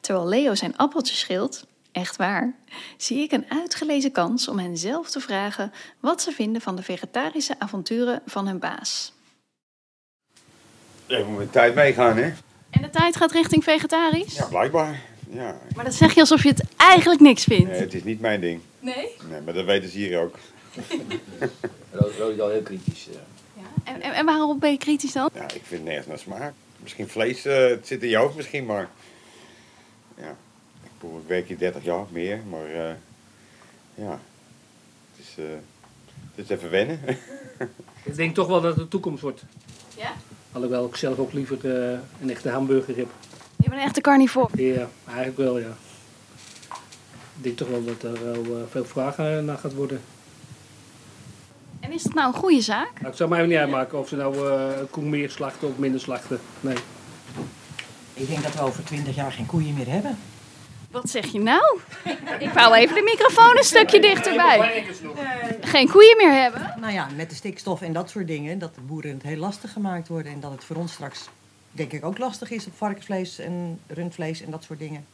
Terwijl 0.00 0.28
Leo 0.28 0.54
zijn 0.54 0.76
appeltjes 0.76 1.18
schilt, 1.18 1.66
echt 1.92 2.16
waar, 2.16 2.54
zie 2.96 3.22
ik 3.22 3.32
een 3.32 3.44
uitgelezen 3.48 4.12
kans 4.12 4.48
om 4.48 4.58
hen 4.58 4.76
zelf 4.76 5.10
te 5.10 5.20
vragen 5.20 5.72
wat 6.00 6.22
ze 6.22 6.32
vinden 6.32 6.62
van 6.62 6.76
de 6.76 6.82
vegetarische 6.82 7.54
avonturen 7.58 8.22
van 8.26 8.46
hun 8.46 8.58
baas. 8.58 9.12
Moet 11.08 11.38
met 11.38 11.46
de 11.46 11.50
tijd 11.50 11.74
meegaan, 11.74 12.16
hè? 12.16 12.32
En 12.70 12.82
de 12.82 12.90
tijd 12.90 13.16
gaat 13.16 13.32
richting 13.32 13.64
vegetarisch? 13.64 14.34
Ja, 14.34 14.46
blijkbaar. 14.46 15.00
Ja. 15.30 15.58
Maar 15.74 15.84
dat 15.84 15.94
zeg 15.94 16.14
je 16.14 16.20
alsof 16.20 16.42
je 16.42 16.48
het 16.48 16.64
eigenlijk 16.76 17.20
niks 17.20 17.44
vindt. 17.44 17.70
Nee, 17.70 17.80
het 17.80 17.94
is 17.94 18.04
niet 18.04 18.20
mijn 18.20 18.40
ding. 18.40 18.60
Nee? 18.80 19.08
Nee, 19.28 19.40
maar 19.40 19.54
dat 19.54 19.64
weten 19.64 19.90
ze 19.90 19.98
hier 19.98 20.20
ook. 20.20 20.38
Rood 21.90 22.12
is 22.32 22.40
al 22.40 22.48
heel 22.48 22.62
kritisch. 22.62 23.04
Ja. 23.04 23.20
Ja. 23.56 23.92
En, 23.92 24.02
en, 24.02 24.12
en, 24.12 24.24
waarom 24.24 24.58
ben 24.58 24.70
je 24.70 24.78
kritisch 24.78 25.12
dan? 25.12 25.30
Ja, 25.34 25.42
ik 25.42 25.62
vind 25.64 25.84
nergens 25.84 26.06
naar 26.06 26.18
smaak. 26.18 26.52
Misschien 26.78 27.08
vlees, 27.08 27.46
uh, 27.46 27.54
het 27.54 27.86
zit 27.86 28.02
in 28.02 28.08
je 28.08 28.16
hoofd 28.16 28.36
misschien, 28.36 28.66
maar... 28.66 28.88
Ja, 30.16 30.36
ik, 31.02 31.28
werk 31.28 31.48
hier 31.48 31.58
30 31.58 31.84
jaar, 31.84 32.04
meer, 32.10 32.40
maar... 32.50 32.70
Uh, 32.70 32.90
ja, 33.94 34.20
het 35.10 35.26
is, 35.26 35.34
uh, 35.38 35.50
het 36.34 36.44
is 36.44 36.48
even 36.48 36.70
wennen. 36.70 37.00
ik 38.02 38.16
denk 38.16 38.34
toch 38.34 38.46
wel 38.46 38.60
dat 38.60 38.74
het 38.74 38.82
de 38.82 38.88
toekomst 38.88 39.22
wordt. 39.22 39.42
Ja? 39.96 40.12
Alhoewel 40.52 40.86
ik 40.86 40.96
zelf 40.96 41.18
ook 41.18 41.32
liever 41.32 41.64
uh, 41.64 41.98
een 42.20 42.30
echte 42.30 42.48
hamburger 42.48 42.96
heb. 42.96 43.08
Je 43.56 43.68
bent 43.68 43.72
een 43.72 43.86
echte 43.86 44.00
carnivore? 44.00 44.62
Ja, 44.62 44.88
eigenlijk 45.06 45.36
wel, 45.36 45.58
ja. 45.58 45.76
Ik 47.36 47.42
denk 47.42 47.56
toch 47.56 47.68
wel 47.68 47.84
dat 47.84 48.02
er 48.02 48.24
wel 48.24 48.44
uh, 48.44 48.62
veel 48.70 48.84
vragen 48.84 49.44
naar 49.44 49.58
gaat 49.58 49.74
worden. 49.74 50.00
En 51.80 51.92
is 51.92 52.02
dat 52.02 52.14
nou 52.14 52.26
een 52.26 52.40
goede 52.40 52.60
zaak? 52.60 52.92
Nou, 52.94 53.06
het 53.06 53.16
zou 53.16 53.30
mij 53.30 53.46
niet 53.46 53.56
uitmaken 53.56 53.98
of 53.98 54.08
ze 54.08 54.16
nou 54.16 54.48
uh, 54.48 54.68
koe 54.90 55.04
meer 55.04 55.30
slachten 55.30 55.68
of 55.68 55.78
minder 55.78 56.00
slachten. 56.00 56.40
Nee. 56.60 56.76
Ik 58.14 58.28
denk 58.28 58.42
dat 58.42 58.54
we 58.54 58.60
over 58.60 58.84
20 58.84 59.14
jaar 59.14 59.32
geen 59.32 59.46
koeien 59.46 59.74
meer 59.74 59.88
hebben. 59.88 60.18
Wat 60.92 61.10
zeg 61.10 61.26
je 61.26 61.38
nou? 61.38 61.80
Ik 62.38 62.50
wou 62.50 62.74
even 62.74 62.94
de 62.94 63.02
microfoon 63.02 63.56
een 63.56 63.64
stukje 63.64 64.00
dichterbij. 64.00 64.84
Geen 65.60 65.88
koeien 65.88 66.16
meer 66.16 66.32
hebben? 66.32 66.74
Nou 66.80 66.92
ja, 66.92 67.08
met 67.16 67.30
de 67.30 67.36
stikstof 67.36 67.80
en 67.82 67.92
dat 67.92 68.10
soort 68.10 68.26
dingen. 68.26 68.58
Dat 68.58 68.74
de 68.74 68.80
boeren 68.80 69.12
het 69.12 69.22
heel 69.22 69.36
lastig 69.36 69.72
gemaakt 69.72 70.08
worden. 70.08 70.32
En 70.32 70.40
dat 70.40 70.50
het 70.50 70.64
voor 70.64 70.76
ons 70.76 70.92
straks, 70.92 71.28
denk 71.70 71.92
ik, 71.92 72.04
ook 72.04 72.18
lastig 72.18 72.50
is 72.50 72.66
op 72.66 72.76
varkensvlees 72.76 73.38
en 73.38 73.80
rundvlees 73.86 74.42
en 74.42 74.50
dat 74.50 74.64
soort 74.64 74.78
dingen. 74.78 75.06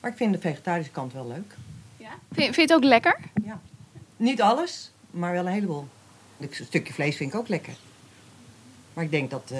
Maar 0.00 0.10
ik 0.10 0.16
vind 0.16 0.32
de 0.32 0.40
vegetarische 0.40 0.92
kant 0.92 1.12
wel 1.12 1.26
leuk. 1.26 1.54
Ja? 1.96 2.10
Vind, 2.32 2.54
vind 2.54 2.54
je 2.54 2.62
het 2.62 2.72
ook 2.72 2.84
lekker? 2.84 3.18
Ja. 3.44 3.60
Niet 4.16 4.42
alles, 4.42 4.90
maar 5.10 5.32
wel 5.32 5.46
een 5.46 5.52
heleboel. 5.52 5.88
Een 6.38 6.48
stukje 6.52 6.92
vlees 6.92 7.16
vind 7.16 7.32
ik 7.32 7.38
ook 7.38 7.48
lekker. 7.48 7.74
Maar 8.94 9.04
ik 9.04 9.10
denk 9.10 9.30
dat, 9.30 9.50
uh, 9.52 9.58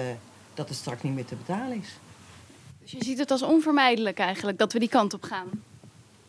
dat 0.55 0.69
het 0.69 0.79
straks 0.79 1.03
niet 1.03 1.15
meer 1.15 1.25
te 1.25 1.35
betalen 1.35 1.81
is. 1.81 1.89
Dus 2.85 2.93
je 2.93 3.05
ziet 3.05 3.19
het 3.19 3.31
als 3.31 3.43
onvermijdelijk 3.43 4.19
eigenlijk 4.19 4.59
dat 4.59 4.73
we 4.73 4.79
die 4.79 4.89
kant 4.89 5.15
op 5.15 5.23
gaan? 5.23 5.49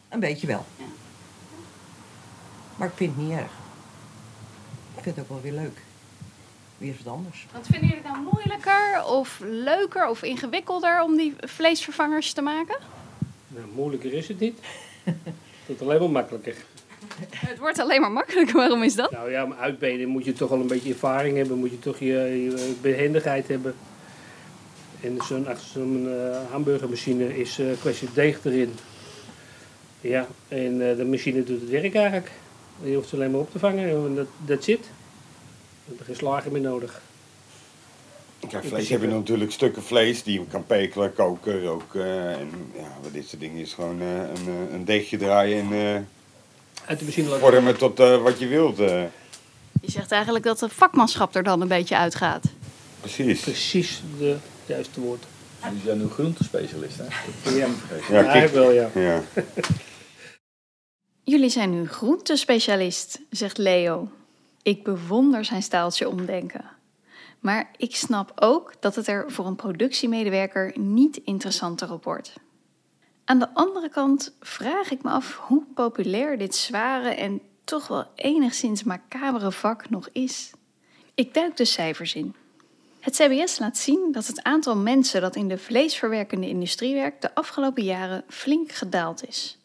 Een 0.10 0.20
beetje 0.20 0.48
wel. 0.48 0.66
Maar 2.76 2.88
ik 2.88 2.94
vind 2.96 3.16
het 3.16 3.26
niet 3.26 3.38
erg. 3.38 3.52
Ik 4.96 5.04
vind 5.04 5.16
het 5.16 5.20
ook 5.20 5.30
wel 5.30 5.42
weer 5.42 5.62
leuk. 5.62 5.82
Weer 6.78 6.90
eens 6.90 7.04
wat 7.04 7.14
anders. 7.14 7.48
Wat 7.54 7.66
vinden 7.72 7.90
jullie 7.90 8.04
nou 8.04 8.18
moeilijker 8.34 9.06
of 9.06 9.40
leuker 9.44 10.08
of 10.08 10.24
ingewikkelder 10.24 11.02
om 11.02 11.18
die 11.18 11.36
vleesvervangers 11.38 12.34
te 12.34 12.42
maken? 12.42 12.78
Nou, 13.48 13.66
moeilijker 13.74 14.14
is 14.14 14.28
het 14.28 14.40
niet. 14.40 14.60
Het 15.04 15.16
wordt 15.66 15.82
alleen 15.82 16.00
maar 16.00 16.10
makkelijker. 16.10 16.56
Het 17.36 17.60
wordt 17.60 17.80
alleen 17.80 18.02
maar 18.02 18.12
makkelijker. 18.12 18.56
Waarom 18.56 18.84
is 18.84 18.96
dat? 18.96 19.12
Nou 19.12 19.32
ja, 19.32 19.44
om 19.44 19.54
uitbeden 19.54 20.08
moet 20.08 20.26
je 20.26 20.34
toch 20.34 20.52
al 20.52 20.60
een 20.60 20.68
beetje 20.68 20.90
ervaring 20.90 21.38
hebben. 21.38 21.58
Moet 21.58 21.72
je 21.72 21.80
toch 21.80 22.00
je, 22.00 22.06
je 22.06 22.76
behendigheid 22.82 23.48
hebben. 23.48 23.76
En 25.02 25.18
zo'n 25.28 25.48
achter 25.48 25.68
zo'n 25.74 26.08
eh, 26.10 26.38
hamburgermachine 26.52 27.38
is 27.38 27.60
eh, 27.60 27.70
een 27.70 27.80
kwestie 27.80 28.10
deeg 28.14 28.40
erin. 28.44 28.74
Ja, 30.02 30.28
en 30.48 30.90
eh, 30.90 30.98
de 30.98 31.06
machine 31.06 31.44
doet 31.44 31.62
het 31.62 31.70
werk 31.70 31.96
eigenlijk. 31.96 32.32
Je 32.84 32.96
hoeft 32.96 33.10
ze 33.10 33.16
alleen 33.16 33.32
maar 33.32 33.40
op 33.40 33.52
te 33.52 33.60
vangen 33.60 33.90
en 33.90 34.16
dat, 34.16 34.28
dat 34.46 34.64
zit. 34.64 34.80
Je 34.84 34.90
hebt 35.86 36.00
er 36.00 36.06
geen 36.06 36.16
slagen 36.16 36.52
meer 36.52 36.62
nodig. 36.62 37.02
Kijk, 38.50 38.64
vlees 38.66 38.90
heb 38.90 39.02
je 39.02 39.08
natuurlijk 39.08 39.52
stukken 39.52 39.84
vlees 39.84 40.24
die 40.24 40.40
je 40.40 40.46
kan 40.48 40.66
pekelen, 40.66 41.14
koken, 41.14 41.64
roken. 41.64 42.30
En 42.38 42.50
ja, 42.76 42.88
wat 43.04 43.14
dit 43.14 43.28
soort 43.28 43.42
dingen 43.42 43.62
is 43.62 43.74
gewoon 43.74 44.02
eh, 44.02 44.08
een, 44.18 44.48
eh, 44.48 44.74
een 44.74 44.86
deegje 44.86 45.18
draaien 45.18 45.60
en 45.72 45.96
eh, 45.96 46.02
Uit 46.86 47.00
de 47.00 47.06
machine 47.06 47.28
laten 47.30 47.48
vormen 47.52 47.78
tot 47.78 48.00
eh, 48.00 48.22
wat 48.22 48.40
je 48.40 48.48
wilt. 48.48 48.80
eh. 48.80 49.04
Je 49.82 49.92
zegt 49.92 50.12
eigenlijk 50.12 50.46
dat 50.46 50.60
de 50.60 50.70
vakmanschap 50.70 51.36
er 51.36 51.44
dan 51.44 51.62
een 51.62 51.68
beetje 51.68 51.98
uitgaat. 51.98 52.44
precies. 53.00 53.40
Precies 53.42 54.02
de 54.20 54.36
juiste 54.66 55.02
woord. 55.02 55.24
Die 55.72 55.82
zijn 55.82 55.98
nu 55.98 56.08
groentespecialist, 56.08 56.98
hè? 56.98 57.04
Ja, 57.56 57.68
Ja, 58.10 58.20
ja 58.20 58.32
kijk. 58.32 58.52
wel 58.52 58.72
ja. 58.72 58.90
Ja. 58.94 59.22
Jullie 61.24 61.50
zijn 61.50 61.70
nu 61.70 61.88
groentespecialist, 61.88 63.20
zegt 63.30 63.58
Leo. 63.58 64.10
Ik 64.62 64.84
bewonder 64.84 65.46
zijn 65.46 65.64
staaltje 65.64 66.10
omdenken. 66.10 66.66
Maar 67.40 67.70
ik 67.78 67.96
snap 67.96 68.32
ook 68.36 68.74
dat 68.80 68.96
het 68.96 69.08
er 69.08 69.32
voor 69.32 69.46
een 69.46 69.56
productiemedewerker 69.56 70.74
niet 70.80 71.18
interessanter 71.18 71.92
op 71.92 72.04
wordt. 72.04 72.34
Aan 73.26 73.40
de 73.40 73.54
andere 73.54 73.90
kant 73.90 74.36
vraag 74.40 74.92
ik 74.92 75.04
me 75.04 75.10
af 75.10 75.36
hoe 75.36 75.64
populair 75.74 76.38
dit 76.38 76.56
zware 76.56 77.10
en 77.10 77.42
toch 77.64 77.88
wel 77.88 78.06
enigszins 78.16 78.84
macabere 78.84 79.52
vak 79.52 79.90
nog 79.90 80.10
is. 80.12 80.52
Ik 81.16 81.34
duik 81.34 81.58
de 81.58 81.66
cijfers 81.66 82.16
in. 82.16 82.36
Het 83.06 83.16
CBS 83.16 83.60
laat 83.60 83.78
zien 83.78 84.12
dat 84.12 84.28
het 84.28 84.44
aantal 84.44 84.76
mensen 84.76 85.22
dat 85.22 85.36
in 85.36 85.48
de 85.48 85.58
vleesverwerkende 85.58 86.48
industrie 86.48 86.94
werkt 86.94 87.22
de 87.22 87.36
afgelopen 87.36 87.84
jaren 87.84 88.24
flink 88.28 88.72
gedaald 88.72 89.28
is. 89.28 89.60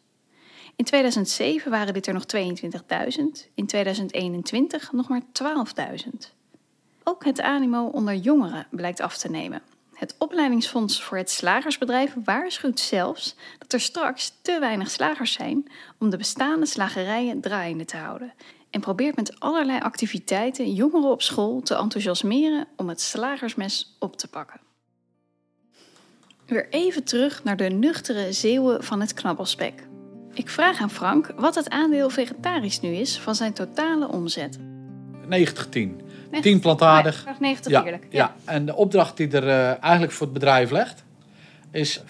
In 0.76 0.84
2007 0.84 1.70
waren 1.70 1.94
dit 1.94 2.06
er 2.06 2.12
nog 2.12 2.24
22.000, 2.36 3.48
in 3.54 3.66
2021 3.66 4.92
nog 4.92 5.08
maar 5.08 5.22
12.000. 5.22 6.10
Ook 7.04 7.24
het 7.24 7.40
animo 7.40 7.84
onder 7.84 8.14
jongeren 8.14 8.66
blijkt 8.70 9.00
af 9.00 9.16
te 9.16 9.30
nemen. 9.30 9.62
Het 9.94 10.14
opleidingsfonds 10.18 11.02
voor 11.02 11.16
het 11.16 11.30
slagersbedrijf 11.30 12.14
waarschuwt 12.24 12.80
zelfs 12.80 13.36
dat 13.58 13.72
er 13.72 13.80
straks 13.80 14.32
te 14.42 14.58
weinig 14.58 14.90
slagers 14.90 15.32
zijn 15.32 15.70
om 15.98 16.10
de 16.10 16.16
bestaande 16.16 16.66
slagerijen 16.66 17.40
draaiende 17.40 17.84
te 17.84 17.96
houden. 17.96 18.32
En 18.70 18.80
probeert 18.80 19.16
met 19.16 19.40
allerlei 19.40 19.80
activiteiten 19.80 20.72
jongeren 20.72 21.10
op 21.10 21.22
school 21.22 21.60
te 21.60 21.74
enthousiasmeren 21.74 22.66
om 22.76 22.88
het 22.88 23.00
slagersmes 23.00 23.96
op 23.98 24.16
te 24.16 24.28
pakken. 24.28 24.60
Weer 26.46 26.68
even 26.70 27.04
terug 27.04 27.44
naar 27.44 27.56
de 27.56 27.68
nuchtere 27.68 28.32
zeeuwen 28.32 28.84
van 28.84 29.00
het 29.00 29.14
knabbelspek. 29.14 29.86
Ik 30.32 30.48
vraag 30.48 30.80
aan 30.80 30.90
Frank 30.90 31.32
wat 31.36 31.54
het 31.54 31.70
aandeel 31.70 32.10
vegetarisch 32.10 32.80
nu 32.80 32.88
is 32.94 33.18
van 33.18 33.34
zijn 33.34 33.52
totale 33.52 34.08
omzet. 34.08 34.58
90-10. 34.58 36.00
10 36.40 36.60
plantaardig. 36.60 37.20
Oh 37.20 37.32
ja, 37.32 37.36
90 37.40 37.72
Ja, 37.72 37.84
eerlijk. 37.84 38.06
ja, 38.10 38.34
en 38.44 38.66
de 38.66 38.74
opdracht 38.74 39.16
die 39.16 39.28
er 39.28 39.48
eh, 39.48 39.82
eigenlijk 39.82 40.12
voor 40.12 40.26
het 40.26 40.34
bedrijf 40.34 40.70
legt, 40.70 41.04
is 41.70 42.00
40-60 42.00 42.02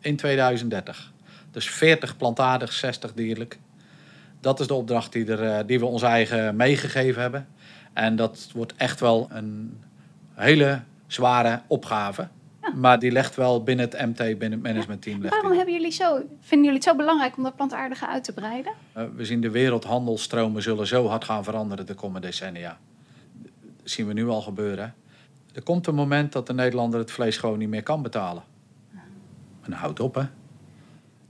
in 0.00 0.16
2030. 0.16 1.12
Dus 1.50 1.70
40 1.70 2.16
plantaardig, 2.16 2.72
60 2.72 3.12
dierlijk. 3.12 3.58
Dat 4.42 4.60
is 4.60 4.66
de 4.66 4.74
opdracht 4.74 5.12
die, 5.12 5.26
er, 5.26 5.42
eh, 5.42 5.66
die 5.66 5.78
we 5.78 5.86
ons 5.86 6.02
eigen 6.02 6.56
meegegeven 6.56 7.22
hebben. 7.22 7.48
En 7.92 8.16
dat 8.16 8.50
wordt 8.54 8.74
echt 8.76 9.00
wel 9.00 9.28
een 9.30 9.80
hele 10.34 10.82
zware 11.06 11.62
opgave. 11.66 12.28
Maar 12.74 12.98
die 12.98 13.10
legt 13.10 13.36
wel 13.36 13.62
binnen 13.62 13.88
het 13.90 14.06
MT, 14.06 14.16
binnen 14.16 14.52
het 14.52 14.62
managementteam. 14.62 15.20
die 15.20 15.30
Waarom 15.30 15.52
hebben 15.52 15.74
jullie 15.74 15.90
zo, 15.90 16.14
vinden 16.40 16.66
jullie 16.66 16.72
het 16.72 16.84
zo 16.84 16.96
belangrijk 16.96 17.36
om 17.36 17.42
dat 17.42 17.56
plantaardige 17.56 18.06
uit 18.06 18.24
te 18.24 18.32
breiden? 18.32 18.72
Uh, 18.96 19.04
we 19.16 19.24
zien 19.24 19.40
de 19.40 19.50
wereldhandelstromen 19.50 20.62
zullen 20.62 20.86
zo 20.86 21.06
hard 21.06 21.24
gaan 21.24 21.44
veranderen 21.44 21.86
de 21.86 21.94
komende 21.94 22.26
decennia. 22.26 22.78
Dat 23.42 23.90
zien 23.90 24.06
we 24.06 24.12
nu 24.12 24.28
al 24.28 24.40
gebeuren. 24.40 24.94
Er 25.52 25.62
komt 25.62 25.86
een 25.86 25.94
moment 25.94 26.32
dat 26.32 26.46
de 26.46 26.54
Nederlander 26.54 27.00
het 27.00 27.10
vlees 27.10 27.36
gewoon 27.36 27.58
niet 27.58 27.68
meer 27.68 27.82
kan 27.82 28.02
betalen. 28.02 28.42
En 29.62 29.72
houd 29.72 30.00
op, 30.00 30.14
hè. 30.14 30.24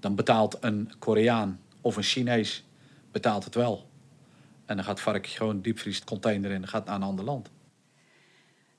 Dan 0.01 0.15
betaalt 0.15 0.57
een 0.61 0.93
Koreaan 0.99 1.61
of 1.81 1.97
een 1.97 2.03
Chinees 2.03 2.65
betaalt 3.13 3.45
het 3.45 3.55
wel. 3.55 3.91
En 4.67 4.77
dan 4.77 4.85
gaat 4.85 5.05
het 5.05 5.27
gewoon 5.27 5.61
diepvries 5.61 6.05
container 6.05 6.51
in 6.51 6.63
en 6.63 6.69
gaat 6.69 6.85
naar 6.85 6.95
een 6.95 7.03
ander 7.03 7.25
land. 7.25 7.51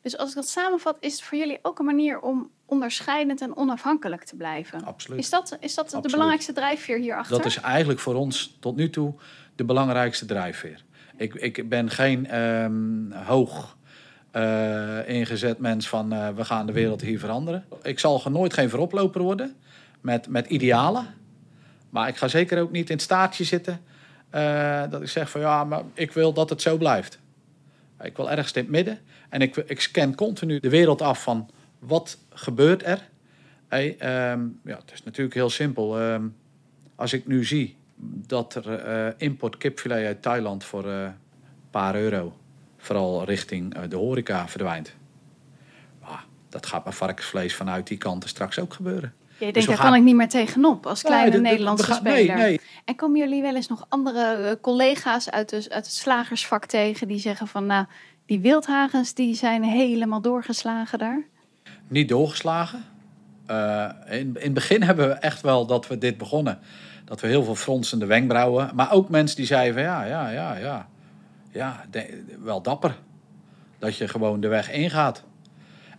Dus 0.01 0.17
als 0.17 0.29
ik 0.29 0.35
dat 0.35 0.47
samenvat, 0.47 0.97
is 0.99 1.11
het 1.11 1.21
voor 1.21 1.37
jullie 1.37 1.59
ook 1.61 1.79
een 1.79 1.85
manier 1.85 2.19
om 2.19 2.51
onderscheidend 2.65 3.41
en 3.41 3.57
onafhankelijk 3.57 4.23
te 4.23 4.35
blijven. 4.35 4.83
Absoluut. 4.83 5.19
Is 5.19 5.29
dat, 5.29 5.57
is 5.59 5.75
dat 5.75 5.89
de 5.89 5.99
belangrijkste 6.01 6.53
drijfveer 6.53 6.97
hierachter? 6.97 7.37
Dat 7.37 7.45
is 7.45 7.57
eigenlijk 7.57 7.99
voor 7.99 8.15
ons 8.15 8.57
tot 8.59 8.75
nu 8.75 8.89
toe 8.89 9.13
de 9.55 9.63
belangrijkste 9.63 10.25
drijfveer. 10.25 10.83
Ik, 11.17 11.33
ik 11.33 11.69
ben 11.69 11.89
geen 11.89 12.27
ehm, 12.27 13.11
hoog 13.11 13.77
eh, 14.31 15.09
ingezet 15.09 15.59
mens 15.59 15.89
van 15.89 16.13
eh, 16.13 16.29
we 16.29 16.45
gaan 16.45 16.65
de 16.65 16.73
wereld 16.73 17.01
hier 17.01 17.19
veranderen. 17.19 17.65
Ik 17.81 17.99
zal 17.99 18.23
nooit 18.29 18.53
geen 18.53 18.69
vooroploper 18.69 19.21
worden 19.21 19.55
met, 20.01 20.27
met 20.27 20.47
idealen. 20.47 21.07
Maar 21.89 22.07
ik 22.07 22.15
ga 22.15 22.27
zeker 22.27 22.61
ook 22.61 22.71
niet 22.71 22.89
in 22.89 22.95
het 22.95 23.03
staartje 23.03 23.43
zitten 23.43 23.81
eh, 24.33 24.83
dat 24.89 25.01
ik 25.01 25.07
zeg 25.07 25.29
van 25.29 25.41
ja, 25.41 25.63
maar 25.63 25.83
ik 25.93 26.11
wil 26.11 26.33
dat 26.33 26.49
het 26.49 26.61
zo 26.61 26.77
blijft. 26.77 27.19
Ik 28.01 28.17
wil 28.17 28.31
ergens 28.31 28.51
in 28.51 28.61
het 28.61 28.71
midden. 28.71 28.99
En 29.29 29.41
ik, 29.41 29.55
ik 29.55 29.81
scan 29.81 30.15
continu 30.15 30.59
de 30.59 30.69
wereld 30.69 31.01
af 31.01 31.23
van 31.23 31.49
wat 31.79 32.17
gebeurt 32.29 32.85
er. 32.85 33.09
Hey, 33.67 33.95
ehm, 33.97 34.41
ja, 34.63 34.77
het 34.77 34.91
is 34.93 35.03
natuurlijk 35.03 35.35
heel 35.35 35.49
simpel. 35.49 35.99
Ehm, 35.99 36.27
als 36.95 37.13
ik 37.13 37.27
nu 37.27 37.45
zie 37.45 37.77
dat 38.27 38.55
er 38.55 38.79
eh, 38.79 39.13
import 39.17 39.57
kipfilet 39.57 40.05
uit 40.05 40.21
Thailand 40.21 40.63
voor 40.63 40.89
eh, 40.89 41.01
een 41.01 41.13
paar 41.69 41.95
euro, 41.95 42.37
vooral 42.77 43.23
richting 43.23 43.79
de 43.79 43.95
horeca, 43.95 44.47
verdwijnt. 44.47 44.95
Dat 46.49 46.65
gaat 46.65 46.85
met 46.85 46.95
varkensvlees 46.95 47.55
vanuit 47.55 47.87
die 47.87 47.97
kanten 47.97 48.29
straks 48.29 48.59
ook 48.59 48.73
gebeuren. 48.73 49.13
Jij 49.37 49.51
Dus 49.51 49.53
denkt, 49.53 49.67
daar 49.67 49.77
gaan- 49.77 49.85
kan 49.85 49.95
ik 49.95 50.03
niet 50.03 50.15
meer 50.15 50.29
tegenop 50.29 50.85
als 50.87 51.01
kleine 51.01 51.31
de- 51.31 51.35
de- 51.37 51.41
Nederlandse 51.43 51.85
gaan- 51.85 52.03
nee, 52.03 52.23
speler. 52.23 52.37
nee. 52.37 52.61
En 52.85 52.95
komen 52.95 53.19
jullie 53.19 53.41
wel 53.41 53.55
eens 53.55 53.67
nog 53.67 53.85
andere 53.89 54.33
eh, 54.33 54.51
collega's 54.61 55.29
uit, 55.29 55.49
de, 55.49 55.55
uit 55.55 55.85
het 55.85 55.91
slagersvak 55.93 56.65
tegen 56.65 57.07
die 57.07 57.19
zeggen 57.19 57.47
van 57.47 57.65
nou, 57.65 57.85
die 58.25 58.39
wildhagens 58.39 59.13
die 59.13 59.35
zijn 59.35 59.63
helemaal 59.63 60.21
doorgeslagen 60.21 60.99
daar? 60.99 61.23
Niet 61.87 62.09
doorgeslagen. 62.09 62.83
Eh, 63.45 63.89
in, 64.09 64.19
in 64.19 64.35
het 64.39 64.53
begin 64.53 64.83
hebben 64.83 65.07
we 65.07 65.13
echt 65.13 65.41
wel 65.41 65.65
dat 65.65 65.87
we 65.87 65.97
dit 65.97 66.17
begonnen. 66.17 66.59
Dat 67.05 67.21
we 67.21 67.27
heel 67.27 67.43
veel 67.43 67.55
fronsende 67.55 68.05
wenkbrauwen. 68.05 68.71
Maar 68.75 68.91
ook 68.91 69.09
mensen 69.09 69.37
die 69.37 69.45
zeiden 69.45 69.73
van 69.73 69.83
ja, 69.83 70.03
ja, 70.05 70.29
ja, 70.29 70.55
ja. 70.57 70.87
Ja, 71.51 71.85
de- 71.91 72.23
wel 72.43 72.61
dapper. 72.61 72.95
Dat 73.79 73.97
je 73.97 74.07
gewoon 74.07 74.39
de 74.39 74.47
weg 74.47 74.71
ingaat. 74.71 75.23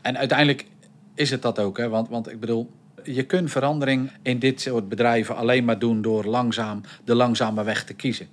En 0.03 0.18
uiteindelijk 0.18 0.66
is 1.14 1.30
het 1.30 1.43
dat 1.43 1.59
ook. 1.59 1.78
Hè? 1.78 1.89
Want, 1.89 2.09
want 2.09 2.30
ik 2.30 2.41
bedoel, 2.41 2.70
je 3.05 3.23
kunt 3.23 3.51
verandering 3.51 4.11
in 4.23 4.39
dit 4.39 4.61
soort 4.61 4.89
bedrijven 4.89 5.37
alleen 5.37 5.65
maar 5.65 5.79
doen 5.79 6.03
door 6.03 6.25
langzaam 6.25 6.81
de 7.05 7.15
langzame 7.15 7.65
weg 7.65 7.85
te 7.85 7.95
kiezen. 7.95 8.29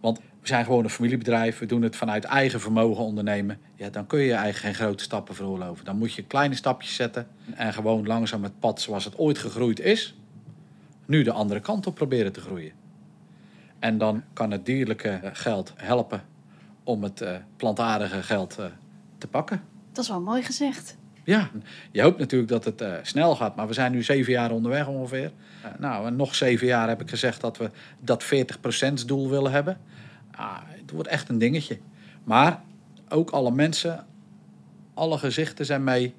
Want 0.00 0.18
we 0.18 0.48
zijn 0.48 0.64
gewoon 0.64 0.84
een 0.84 0.90
familiebedrijf, 0.90 1.58
we 1.58 1.66
doen 1.66 1.82
het 1.82 1.96
vanuit 1.96 2.24
eigen 2.24 2.60
vermogen 2.60 3.04
ondernemen. 3.04 3.58
Ja, 3.74 3.90
dan 3.90 4.06
kun 4.06 4.20
je 4.20 4.32
eigenlijk 4.32 4.58
geen 4.58 4.86
grote 4.86 5.04
stappen 5.04 5.34
veroorloven. 5.34 5.84
Dan 5.84 5.98
moet 5.98 6.12
je 6.12 6.22
kleine 6.22 6.54
stapjes 6.54 6.94
zetten 6.94 7.28
en 7.54 7.72
gewoon 7.72 8.06
langzaam 8.06 8.42
het 8.42 8.58
pad 8.58 8.80
zoals 8.80 9.04
het 9.04 9.18
ooit 9.18 9.38
gegroeid 9.38 9.80
is, 9.80 10.14
nu 11.06 11.22
de 11.22 11.32
andere 11.32 11.60
kant 11.60 11.86
op 11.86 11.94
proberen 11.94 12.32
te 12.32 12.40
groeien. 12.40 12.72
En 13.78 13.98
dan 13.98 14.22
kan 14.32 14.50
het 14.50 14.66
dierlijke 14.66 15.20
geld 15.32 15.72
helpen 15.76 16.24
om 16.84 17.02
het 17.02 17.20
eh, 17.20 17.36
plantaardige 17.56 18.22
geld 18.22 18.58
eh, 18.58 18.66
te 19.18 19.26
pakken. 19.26 19.62
Dat 19.92 20.04
is 20.04 20.10
wel 20.10 20.20
mooi 20.20 20.42
gezegd. 20.42 20.96
Ja, 21.26 21.50
je 21.90 22.02
hoopt 22.02 22.18
natuurlijk 22.18 22.50
dat 22.50 22.64
het 22.64 22.80
eh, 22.80 22.92
snel 23.02 23.36
gaat, 23.36 23.56
maar 23.56 23.66
we 23.66 23.72
zijn 23.72 23.92
nu 23.92 24.02
zeven 24.02 24.32
jaar 24.32 24.50
onderweg 24.50 24.86
ongeveer. 24.86 25.32
Eh, 25.62 25.70
nou, 25.78 26.06
en 26.06 26.16
nog 26.16 26.34
zeven 26.34 26.66
jaar 26.66 26.88
heb 26.88 27.00
ik 27.00 27.08
gezegd 27.08 27.40
dat 27.40 27.56
we 27.56 27.70
dat 28.00 28.24
40% 28.24 29.06
doel 29.06 29.30
willen 29.30 29.52
hebben. 29.52 29.80
Ah, 30.30 30.56
het 30.68 30.90
wordt 30.90 31.08
echt 31.08 31.28
een 31.28 31.38
dingetje. 31.38 31.78
Maar 32.24 32.62
ook 33.08 33.30
alle 33.30 33.50
mensen, 33.50 34.06
alle 34.94 35.18
gezichten 35.18 35.66
zijn 35.66 35.84
mee. 35.84 36.14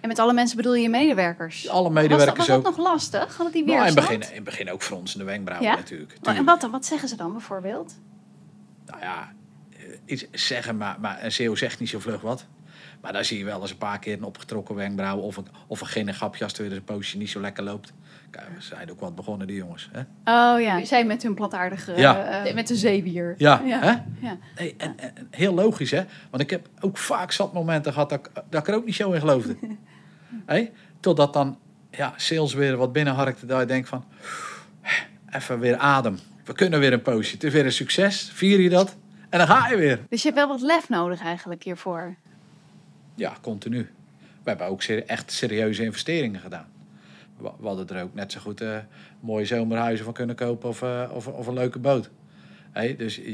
En 0.00 0.08
met 0.08 0.18
alle 0.18 0.32
mensen 0.32 0.56
bedoel 0.56 0.74
je 0.74 0.82
je 0.82 0.88
medewerkers? 0.88 1.68
Alle 1.68 1.90
medewerkers 1.90 2.36
was 2.36 2.46
dat, 2.46 2.56
ook. 2.56 2.62
was 2.62 2.74
dat 2.74 2.84
nog 2.84 2.92
lastig? 2.92 3.36
Hadden 3.36 3.52
die 3.52 3.64
Nou, 3.64 3.78
in, 3.78 3.84
het 3.84 3.94
begin, 3.94 4.34
in 4.34 4.44
begin 4.44 4.70
ook 4.70 4.82
fronsende 4.82 5.24
wenkbrauwen 5.24 5.70
Ja? 5.70 5.76
natuurlijk. 5.76 6.16
En 6.22 6.44
wat 6.44 6.60
dan? 6.60 6.70
Wat 6.70 6.86
zeggen 6.86 7.08
ze 7.08 7.16
dan 7.16 7.32
bijvoorbeeld? 7.32 7.94
Nou 8.86 9.00
ja, 9.00 9.32
eh, 9.72 9.78
iets 10.04 10.26
zeggen, 10.32 10.76
maar, 10.76 10.96
maar 11.00 11.24
een 11.24 11.32
CEO 11.32 11.54
zegt 11.54 11.80
niet 11.80 11.88
zo 11.88 11.98
vlug 11.98 12.20
wat. 12.20 12.46
Maar 13.00 13.12
dan 13.12 13.24
zie 13.24 13.38
je 13.38 13.44
wel 13.44 13.60
eens 13.60 13.70
een 13.70 13.76
paar 13.76 13.98
keer 13.98 14.12
een 14.12 14.24
opgetrokken 14.24 14.74
wenkbrauw 14.74 15.18
of 15.18 15.36
een, 15.36 15.46
of 15.66 15.80
een 15.80 15.86
ginnengrapje 15.86 16.42
als 16.44 16.52
het 16.52 16.60
weer 16.60 16.70
eens 16.70 16.78
een 16.78 16.84
poosje 16.94 17.16
niet 17.18 17.30
zo 17.30 17.40
lekker 17.40 17.64
loopt. 17.64 17.92
Kijk, 18.30 18.46
we 18.54 18.62
zijn 18.62 18.90
ook 18.90 19.00
wat 19.00 19.14
begonnen, 19.14 19.46
die 19.46 19.56
jongens. 19.56 19.90
Hè? 19.92 20.00
Oh 20.00 20.60
ja, 20.60 20.84
zij 20.84 21.04
met 21.04 21.22
hun 21.22 21.34
plantaardige... 21.34 21.92
Ja. 21.96 22.44
eh, 22.44 22.54
met 22.54 22.68
de 22.68 22.76
zeewier. 22.76 23.34
Ja, 23.38 23.62
ja. 23.64 23.78
hè? 23.80 23.90
Ja. 24.26 24.36
Nee, 24.56 24.74
en, 24.78 24.94
heel 25.30 25.54
logisch, 25.54 25.90
hè? 25.90 26.02
Want 26.30 26.42
ik 26.42 26.50
heb 26.50 26.68
ook 26.80 26.98
vaak 26.98 27.32
zat 27.32 27.52
momenten 27.52 27.92
gehad 27.92 28.08
dat, 28.10 28.18
ik- 28.26 28.42
dat 28.50 28.60
ik 28.60 28.68
er 28.68 28.74
ook 28.74 28.84
niet 28.84 28.94
zo 28.94 29.12
in 29.12 29.20
geloofde. 29.20 29.56
Hé? 30.46 30.70
Totdat 31.00 31.32
dan 31.32 31.58
ja, 31.90 32.12
sales 32.16 32.54
weer 32.54 32.76
wat 32.76 32.92
binnenharkte, 32.92 33.46
dat 33.46 33.60
je 33.60 33.66
denkt 33.66 33.88
van... 33.88 34.04
Even 35.30 35.58
weer 35.58 35.76
adem. 35.76 36.18
We 36.44 36.52
kunnen 36.52 36.80
weer 36.80 36.92
een 36.92 37.02
poosje. 37.02 37.34
Het 37.34 37.44
is 37.44 37.52
weer 37.52 37.64
een 37.64 37.72
succes. 37.72 38.30
Vier 38.34 38.60
je 38.60 38.68
dat? 38.68 38.96
En 39.28 39.38
dan 39.38 39.46
ga 39.48 39.68
je 39.68 39.76
weer. 39.76 40.00
Dus 40.08 40.22
je 40.22 40.28
hebt 40.28 40.40
wel 40.40 40.48
wat 40.48 40.60
lef 40.60 40.88
nodig 40.88 41.20
eigenlijk 41.22 41.62
hiervoor. 41.62 42.14
Ja, 43.20 43.36
continu. 43.40 43.88
We 44.18 44.48
hebben 44.48 44.66
ook 44.66 44.82
echt 44.82 45.32
serieuze 45.32 45.84
investeringen 45.84 46.40
gedaan. 46.40 46.66
We, 47.36 47.50
hadden 47.62 47.88
er 47.88 48.02
ook 48.02 48.14
net 48.14 48.32
zo 48.32 48.40
goed 48.40 48.60
eh, 48.60 48.76
mooie 49.20 49.44
zomerhuizen 49.44 50.04
van 50.04 50.14
kunnen 50.14 50.36
kopen 50.36 50.68
of, 50.68 50.82
eh, 50.82 51.10
of, 51.12 51.26
of 51.26 51.46
een 51.46 51.54
leuke 51.54 51.78
boot. 51.78 52.10
Hé, 52.72 52.96
dus 52.96 53.16
je, 53.16 53.32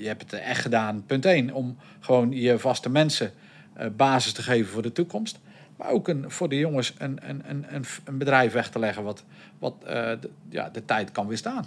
je- 0.00 0.06
hebt 0.06 0.22
het 0.22 0.32
echt 0.32 0.60
gedaan, 0.60 1.04
punt 1.06 1.24
één, 1.24 1.50
om 1.52 1.76
gewoon 2.00 2.32
je 2.32 2.58
vaste 2.58 2.90
mensen 2.90 3.32
eh, 3.72 3.86
basis 3.96 4.32
te 4.32 4.42
geven 4.42 4.72
voor 4.72 4.82
de 4.82 4.92
toekomst. 4.92 5.40
Maar 5.76 5.88
ook 5.90 6.08
een, 6.08 6.30
voor 6.30 6.48
de 6.48 6.58
jongens 6.58 6.94
een, 6.98 7.18
een, 7.28 7.42
een, 7.50 7.84
een, 8.04 8.18
bedrijf 8.18 8.52
weg 8.52 8.70
te 8.70 8.78
leggen 8.78 9.02
wat, 9.02 9.24
wat 9.58 9.74
ja, 10.48 10.70
de 10.70 10.84
tijd 10.84 11.12
kan 11.12 11.26
weerstaan. 11.26 11.64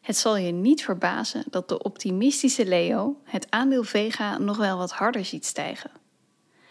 Het 0.00 0.16
zal 0.16 0.36
je 0.36 0.52
niet 0.52 0.84
verbazen 0.84 1.44
dat 1.50 1.68
de 1.68 1.82
optimistische 1.82 2.66
Leo 2.66 3.20
het 3.24 3.46
aandeel 3.50 3.84
Vega 3.84 4.38
nog 4.38 4.56
wel 4.56 4.78
wat 4.78 4.92
harder 4.92 5.24
ziet 5.24 5.46
stijgen. 5.46 5.90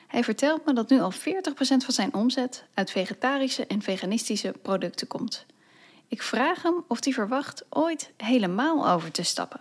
Hij 0.07 0.23
vertelt 0.23 0.65
me 0.65 0.73
dat 0.73 0.89
nu 0.89 0.99
al 0.99 1.13
40% 1.13 1.15
van 1.57 1.93
zijn 1.93 2.13
omzet 2.13 2.65
uit 2.73 2.91
vegetarische 2.91 3.65
en 3.65 3.82
veganistische 3.82 4.53
producten 4.61 5.07
komt. 5.07 5.45
Ik 6.07 6.21
vraag 6.21 6.61
hem 6.61 6.84
of 6.88 7.03
hij 7.03 7.13
verwacht 7.13 7.65
ooit 7.69 8.11
helemaal 8.17 8.89
over 8.89 9.11
te 9.11 9.23
stappen. 9.23 9.59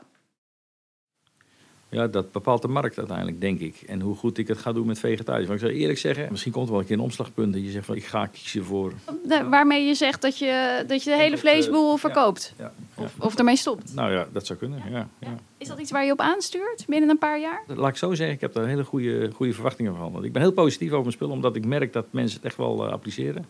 Ja, 1.97 2.07
dat 2.07 2.33
bepaalt 2.33 2.63
de 2.63 2.69
markt 2.69 2.99
uiteindelijk, 2.99 3.41
denk 3.41 3.61
ik. 3.61 3.83
En 3.87 4.01
hoe 4.01 4.17
goed 4.17 4.39
ik 4.39 4.49
het 4.49 4.59
ga 4.59 4.73
doen 4.73 4.87
met 4.87 4.99
vegetarisch. 4.99 5.47
Maar 5.47 5.55
ik 5.55 5.61
zou 5.63 5.73
eerlijk 5.73 5.99
zeggen, 5.99 6.27
misschien 6.31 6.53
komt 6.53 6.67
er 6.67 6.71
wel 6.73 6.81
een 6.81 6.87
keer 6.87 6.97
een 6.97 7.03
omslagpunt 7.03 7.53
dat 7.53 7.63
je 7.65 7.71
zegt 7.71 7.87
van 7.87 7.97
ik 7.97 8.05
ga 8.05 8.27
kiezen 8.27 8.65
voor. 8.65 8.93
De- 9.25 9.49
waarmee 9.49 9.87
je 9.87 9.95
zegt 9.95 10.23
dat 10.23 10.39
je, 10.39 10.85
dat 10.87 11.05
je 11.05 11.11
de 11.11 11.17
hele 11.17 11.39
vleesboel 11.39 11.97
verkoopt. 11.97 12.55
Ja, 12.59 12.73
ja. 12.97 13.03
Of, 13.03 13.15
of 13.19 13.39
ermee 13.39 13.57
stopt. 13.57 13.95
Nou 13.95 14.13
ja, 14.13 14.27
dat 14.33 14.47
zou 14.47 14.59
kunnen. 14.59 14.83
Ja, 14.91 15.09
ja. 15.19 15.35
Is 15.59 15.69
dat 15.69 15.79
iets 15.81 15.91
waar 15.91 16.05
je 16.05 16.13
op 16.13 16.21
aanstuurt 16.21 16.85
binnen 16.89 17.09
een 17.11 17.19
paar 17.19 17.41
jaar? 17.41 17.63
Laat 17.67 17.89
ik 17.89 17.97
zo 17.97 18.15
zeggen, 18.15 18.35
ik 18.35 18.41
heb 18.41 18.53
daar 18.53 18.67
hele 18.67 18.85
goede, 18.85 19.31
goede 19.35 19.53
verwachtingen 19.53 19.97
van. 19.97 20.13
Want 20.13 20.25
ik 20.25 20.33
ben 20.33 20.43
heel 20.43 20.53
positief 20.53 20.89
over 20.89 21.01
mijn 21.01 21.13
spullen, 21.13 21.35
omdat 21.35 21.57
ik 21.57 21.65
merk 21.67 21.93
dat 21.93 22.07
mensen 22.11 22.37
het 22.37 22.47
echt 22.47 22.57
wel 22.57 22.87
eh, 22.87 22.93
appliceren. 22.93 23.47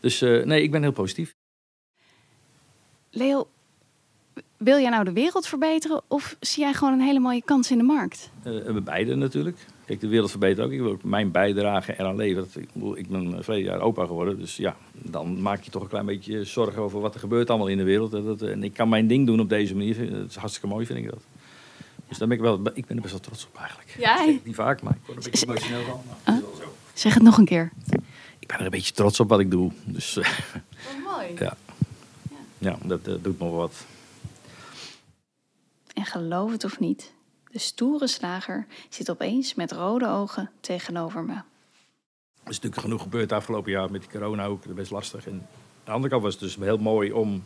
Dus 0.00 0.22
eh, 0.22 0.44
nee, 0.44 0.62
ik 0.62 0.70
ben 0.70 0.82
heel 0.82 0.92
positief. 0.92 1.34
Leo, 3.10 3.48
wil 4.60 4.78
jij 4.78 4.90
nou 4.90 5.04
de 5.04 5.12
wereld 5.12 5.46
verbeteren 5.46 6.00
of 6.08 6.36
zie 6.40 6.62
jij 6.62 6.72
gewoon 6.72 6.92
een 6.92 7.00
hele 7.00 7.18
mooie 7.20 7.42
kans 7.44 7.70
in 7.70 7.78
de 7.78 7.84
markt? 7.84 8.30
Eh, 8.42 8.76
beide 8.84 9.14
natuurlijk. 9.14 9.56
Kijk, 9.86 10.00
de 10.00 10.08
wereld 10.08 10.30
verbetert 10.30 10.66
ook. 10.66 10.72
Ik 10.72 10.80
wil 10.80 10.90
ook 10.90 11.02
mijn 11.02 11.30
bijdrage 11.30 11.94
eraan 11.98 12.16
leveren. 12.16 12.48
Dat- 12.52 12.62
Ik, 12.62 12.68
bedoel, 12.72 12.96
ik 12.98 13.08
ben 13.08 13.44
verleden 13.44 13.70
jaar 13.70 13.80
opa 13.80 14.06
geworden. 14.06 14.38
Dus 14.38 14.56
ja, 14.56 14.76
dan 14.92 15.42
maak 15.42 15.62
je 15.62 15.70
toch 15.70 15.82
een 15.82 15.88
klein 15.88 16.06
beetje 16.06 16.44
zorgen 16.44 16.82
over 16.82 17.00
wat 17.00 17.14
er 17.14 17.20
gebeurt 17.20 17.48
allemaal 17.50 17.66
in 17.68 17.76
de 17.76 17.82
wereld. 17.84 18.10
Dat, 18.10 18.24
dat- 18.24 18.42
en 18.42 18.62
ik 18.64 18.72
kan 18.74 18.88
mijn 18.88 19.06
ding 19.06 19.26
doen 19.26 19.40
op 19.40 19.48
deze 19.48 19.74
manier. 19.76 20.10
Dat 20.10 20.28
is 20.30 20.36
hartstikke 20.36 20.68
mooi, 20.68 20.86
vind 20.86 20.98
ik 20.98 21.10
dat. 21.10 21.20
Dus 22.08 22.18
daar 22.18 22.28
ben 22.28 22.36
ik, 22.36 22.42
wel, 22.42 22.60
ik 22.74 22.86
ben 22.86 22.96
er 22.96 23.02
best 23.02 23.12
wel 23.14 23.22
trots 23.22 23.46
op 23.46 23.56
eigenlijk. 23.58 23.94
Ja, 23.98 24.12
Ik 24.12 24.24
zeg 24.24 24.34
het 24.34 24.44
niet 24.44 24.54
vaak, 24.54 24.82
maar 24.82 24.92
ik 24.92 24.98
word 25.06 25.24
een 25.24 25.30
beetje 25.30 25.46
emotioneel 25.46 25.82
van. 25.84 26.00
maar 26.06 26.34
het 26.34 26.44
is 26.44 26.48
wel 26.48 26.56
zo. 26.66 26.74
Zeg 26.94 27.14
het 27.14 27.22
nog 27.22 27.38
een 27.38 27.44
keer. 27.44 27.72
Ik 28.38 28.48
ben 28.48 28.58
er 28.58 28.64
een 28.64 28.70
beetje 28.70 28.92
trots 28.94 29.20
op 29.20 29.28
wat 29.28 29.40
ik 29.40 29.50
doe. 29.50 29.72
Dus 29.84 30.16
eh, 30.16 30.28
mooi. 31.04 31.26
ja, 31.46 31.56
ja 32.58 32.78
dat 32.84 33.00
eh, 33.06 33.14
doet 33.22 33.38
me 33.38 33.44
wel 33.44 33.54
wat. 33.56 33.86
En 36.00 36.06
geloof 36.06 36.52
het 36.52 36.64
of 36.64 36.78
niet, 36.78 37.12
de 37.50 37.58
stoere 37.58 38.06
slager 38.06 38.66
zit 38.88 39.10
opeens 39.10 39.54
met 39.54 39.72
rode 39.72 40.08
ogen 40.08 40.50
tegenover 40.60 41.22
me. 41.22 41.32
Er 41.32 41.42
is 42.50 42.56
natuurlijk 42.56 42.82
genoeg 42.82 43.02
gebeurd 43.02 43.30
het 43.30 43.32
afgelopen 43.38 43.70
jaar 43.70 43.90
met 43.90 44.00
die 44.00 44.10
corona 44.10 44.44
ook. 44.44 44.60
Dat 44.60 44.70
is 44.70 44.76
best 44.76 44.90
lastig. 44.90 45.26
En 45.26 45.32
aan 45.32 45.46
de 45.84 45.90
andere 45.90 46.10
kant 46.10 46.22
was 46.22 46.32
het 46.32 46.42
dus 46.42 46.56
heel 46.56 46.78
mooi 46.78 47.12
om 47.12 47.42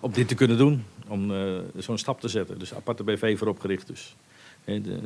op 0.00 0.14
dit 0.14 0.28
te 0.28 0.34
kunnen 0.34 0.58
doen. 0.58 0.84
Om 1.08 1.34
eh, 1.34 1.58
zo'n 1.76 1.98
stap 1.98 2.20
te 2.20 2.28
zetten. 2.28 2.58
Dus 2.58 2.74
aparte 2.74 3.04
BV 3.04 3.38
voor 3.38 3.48
opgericht. 3.48 3.86
Dus, 3.86 4.16
hè, 4.64 4.80
de, 4.80 4.98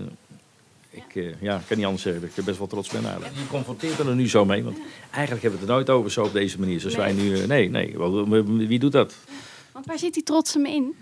ik 0.90 1.14
eh, 1.14 1.40
ja, 1.40 1.58
ik 1.58 1.66
kan 1.66 1.76
niet 1.76 1.86
anders 1.86 2.02
zeggen 2.02 2.22
dat 2.22 2.30
ik 2.30 2.36
er 2.36 2.44
best 2.44 2.58
wel 2.58 2.66
trots 2.66 2.88
ben 2.88 3.04
eigenlijk. 3.04 3.34
Je 3.34 3.46
confronteert 3.46 3.98
er 3.98 4.14
nu 4.14 4.28
zo 4.28 4.44
mee. 4.44 4.64
Want 4.64 4.78
eigenlijk 5.10 5.42
hebben 5.42 5.50
we 5.50 5.66
het 5.66 5.68
er 5.68 5.74
nooit 5.74 5.90
over 5.90 6.10
zo 6.10 6.24
op 6.24 6.32
deze 6.32 6.58
manier. 6.58 6.80
Zoals 6.80 6.96
wij 6.96 7.12
nu... 7.12 7.38
eh, 7.38 7.46
nee, 7.46 7.70
nee. 7.70 7.98
Wie 8.68 8.78
doet 8.78 8.92
dat? 8.92 9.14
Want 9.72 9.86
waar 9.86 9.98
zit 9.98 10.14
die 10.14 10.22
trots 10.22 10.54
hem 10.54 10.66
in? 10.66 10.94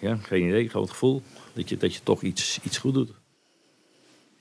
Ja, 0.00 0.16
geen 0.16 0.46
idee. 0.46 0.68
Gewoon 0.68 0.82
het 0.82 0.92
gevoel 0.92 1.22
dat 1.52 1.68
je, 1.68 1.76
dat 1.76 1.94
je 1.94 2.02
toch 2.02 2.22
iets, 2.22 2.60
iets 2.62 2.78
goed 2.78 2.94
doet. 2.94 3.10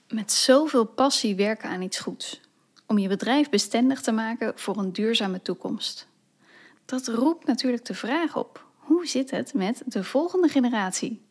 Met 0.10 0.32
zoveel 0.32 0.86
passie 0.86 1.36
werken 1.36 1.70
aan 1.70 1.82
iets 1.82 2.00
goeds. 2.00 2.42
Om 2.86 2.98
je 2.98 3.08
bedrijf 3.08 3.50
bestendig 3.50 4.02
te 4.02 4.12
maken 4.12 4.54
voor 4.56 4.78
een 4.78 4.94
duurzame 4.94 5.42
toekomst. 5.42 6.08
Dat 6.86 7.08
roept 7.08 7.46
natuurlijk 7.46 7.86
de 7.86 7.94
vraag 7.94 8.36
op: 8.36 8.66
hoe 8.76 9.08
zit 9.08 9.32
het 9.32 9.54
met 9.54 9.84
de 9.86 10.04
volgende 10.04 10.48
generatie? 10.48 11.22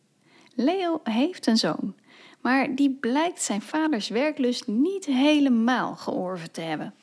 Leo 0.55 0.99
heeft 1.03 1.47
een 1.47 1.57
zoon, 1.57 1.95
maar 2.41 2.75
die 2.75 2.97
blijkt 2.99 3.41
zijn 3.41 3.61
vaders 3.61 4.09
werklust 4.09 4.67
niet 4.67 5.05
helemaal 5.05 5.95
georven 5.95 6.51
te 6.51 6.61
hebben. 6.61 6.93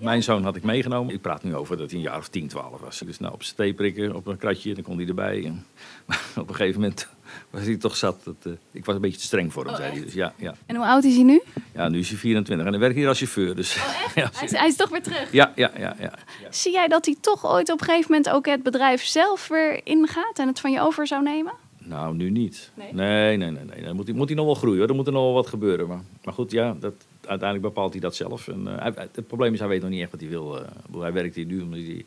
Mijn 0.00 0.22
zoon 0.22 0.44
had 0.44 0.56
ik 0.56 0.62
meegenomen. 0.62 1.14
Ik 1.14 1.20
praat 1.20 1.42
nu 1.42 1.54
over 1.54 1.76
dat 1.76 1.90
hij 1.90 1.98
een 1.98 2.04
jaar 2.04 2.18
of 2.18 2.28
10, 2.28 2.48
12 2.48 2.80
was. 2.80 2.98
Dus 2.98 3.18
nou, 3.18 3.32
op 3.32 3.42
zijn 3.42 3.56
thee 3.56 3.74
prikken, 3.74 4.14
op 4.14 4.26
een 4.26 4.36
kratje, 4.36 4.74
dan 4.74 4.82
kon 4.82 4.96
hij 4.96 5.06
erbij. 5.06 5.44
En, 5.44 5.66
maar 6.06 6.22
op 6.36 6.48
een 6.48 6.54
gegeven 6.54 6.80
moment 6.80 7.08
was 7.50 7.64
hij 7.64 7.76
toch 7.76 7.96
zat. 7.96 8.24
Dat, 8.24 8.34
eh, 8.42 8.52
ik 8.70 8.84
was 8.84 8.94
een 8.94 9.00
beetje 9.00 9.18
te 9.18 9.24
streng 9.24 9.52
voor 9.52 9.66
hem, 9.66 9.76
zei 9.76 9.92
hij. 9.92 10.00
Dus 10.00 10.14
ja, 10.14 10.32
ja. 10.36 10.54
En 10.66 10.76
hoe 10.76 10.86
oud 10.86 11.04
is 11.04 11.14
hij 11.14 11.24
nu? 11.24 11.42
ja, 11.74 11.88
nu 11.88 11.98
is 11.98 12.08
hij 12.08 12.18
24 12.18 12.66
en 12.66 12.72
hij 12.72 12.80
werkt 12.80 12.96
hier 12.96 13.08
als 13.08 13.18
chauffeur. 13.18 13.56
Dus, 13.56 13.74
ja, 14.14 14.30
Hij 14.32 14.44
is, 14.44 14.50
hij 14.50 14.68
is 14.68 14.76
toch 14.76 14.88
weer 14.88 15.02
terug. 15.02 15.32
ja, 15.32 15.52
ja, 15.54 15.70
ja, 15.78 15.96
ja. 15.98 16.12
Zie 16.50 16.72
jij 16.72 16.88
dat 16.88 17.04
hij 17.04 17.16
toch 17.20 17.46
ooit 17.46 17.72
op 17.72 17.80
een 17.80 17.86
gegeven 17.86 18.10
moment 18.10 18.30
ook 18.30 18.46
het 18.46 18.62
bedrijf 18.62 19.04
zelf 19.04 19.48
weer 19.48 19.80
ingaat 19.84 20.38
en 20.38 20.46
het 20.46 20.60
van 20.60 20.72
je 20.72 20.80
over 20.80 21.06
zou 21.06 21.22
nemen? 21.22 21.52
Nou, 21.88 22.14
nu 22.14 22.30
niet. 22.30 22.70
Nee? 22.76 22.92
Nee, 22.92 23.36
nee, 23.36 23.50
nee. 23.50 23.64
nee. 23.64 23.82
Dan 23.84 23.96
moet 23.96 24.06
hij, 24.06 24.16
moet 24.16 24.26
hij 24.28 24.36
nog 24.36 24.46
wel 24.46 24.54
groeien. 24.54 24.78
Hoor. 24.78 24.88
Er 24.88 24.94
moet 24.94 25.06
er 25.06 25.12
nog 25.12 25.22
wel 25.22 25.32
wat 25.32 25.46
gebeuren. 25.46 25.88
Maar, 25.88 26.00
maar 26.24 26.34
goed, 26.34 26.50
ja, 26.50 26.76
dat, 26.80 26.94
uiteindelijk 27.20 27.74
bepaalt 27.74 27.92
hij 27.92 28.00
dat 28.00 28.14
zelf. 28.16 28.48
En, 28.48 28.80
eh, 28.80 28.94
het 29.12 29.26
probleem 29.26 29.52
is, 29.52 29.58
hij 29.58 29.68
weet 29.68 29.80
nog 29.80 29.90
niet 29.90 30.00
echt 30.00 30.10
wat 30.10 30.20
hij 30.20 30.28
wil. 30.28 30.60
eh. 30.60 30.66
Ik 30.92 31.00
hij 31.00 31.12
werkt 31.12 31.34
hier 31.34 31.44
nu 31.46 31.60
omdat 31.60 31.78
hij... 31.78 32.04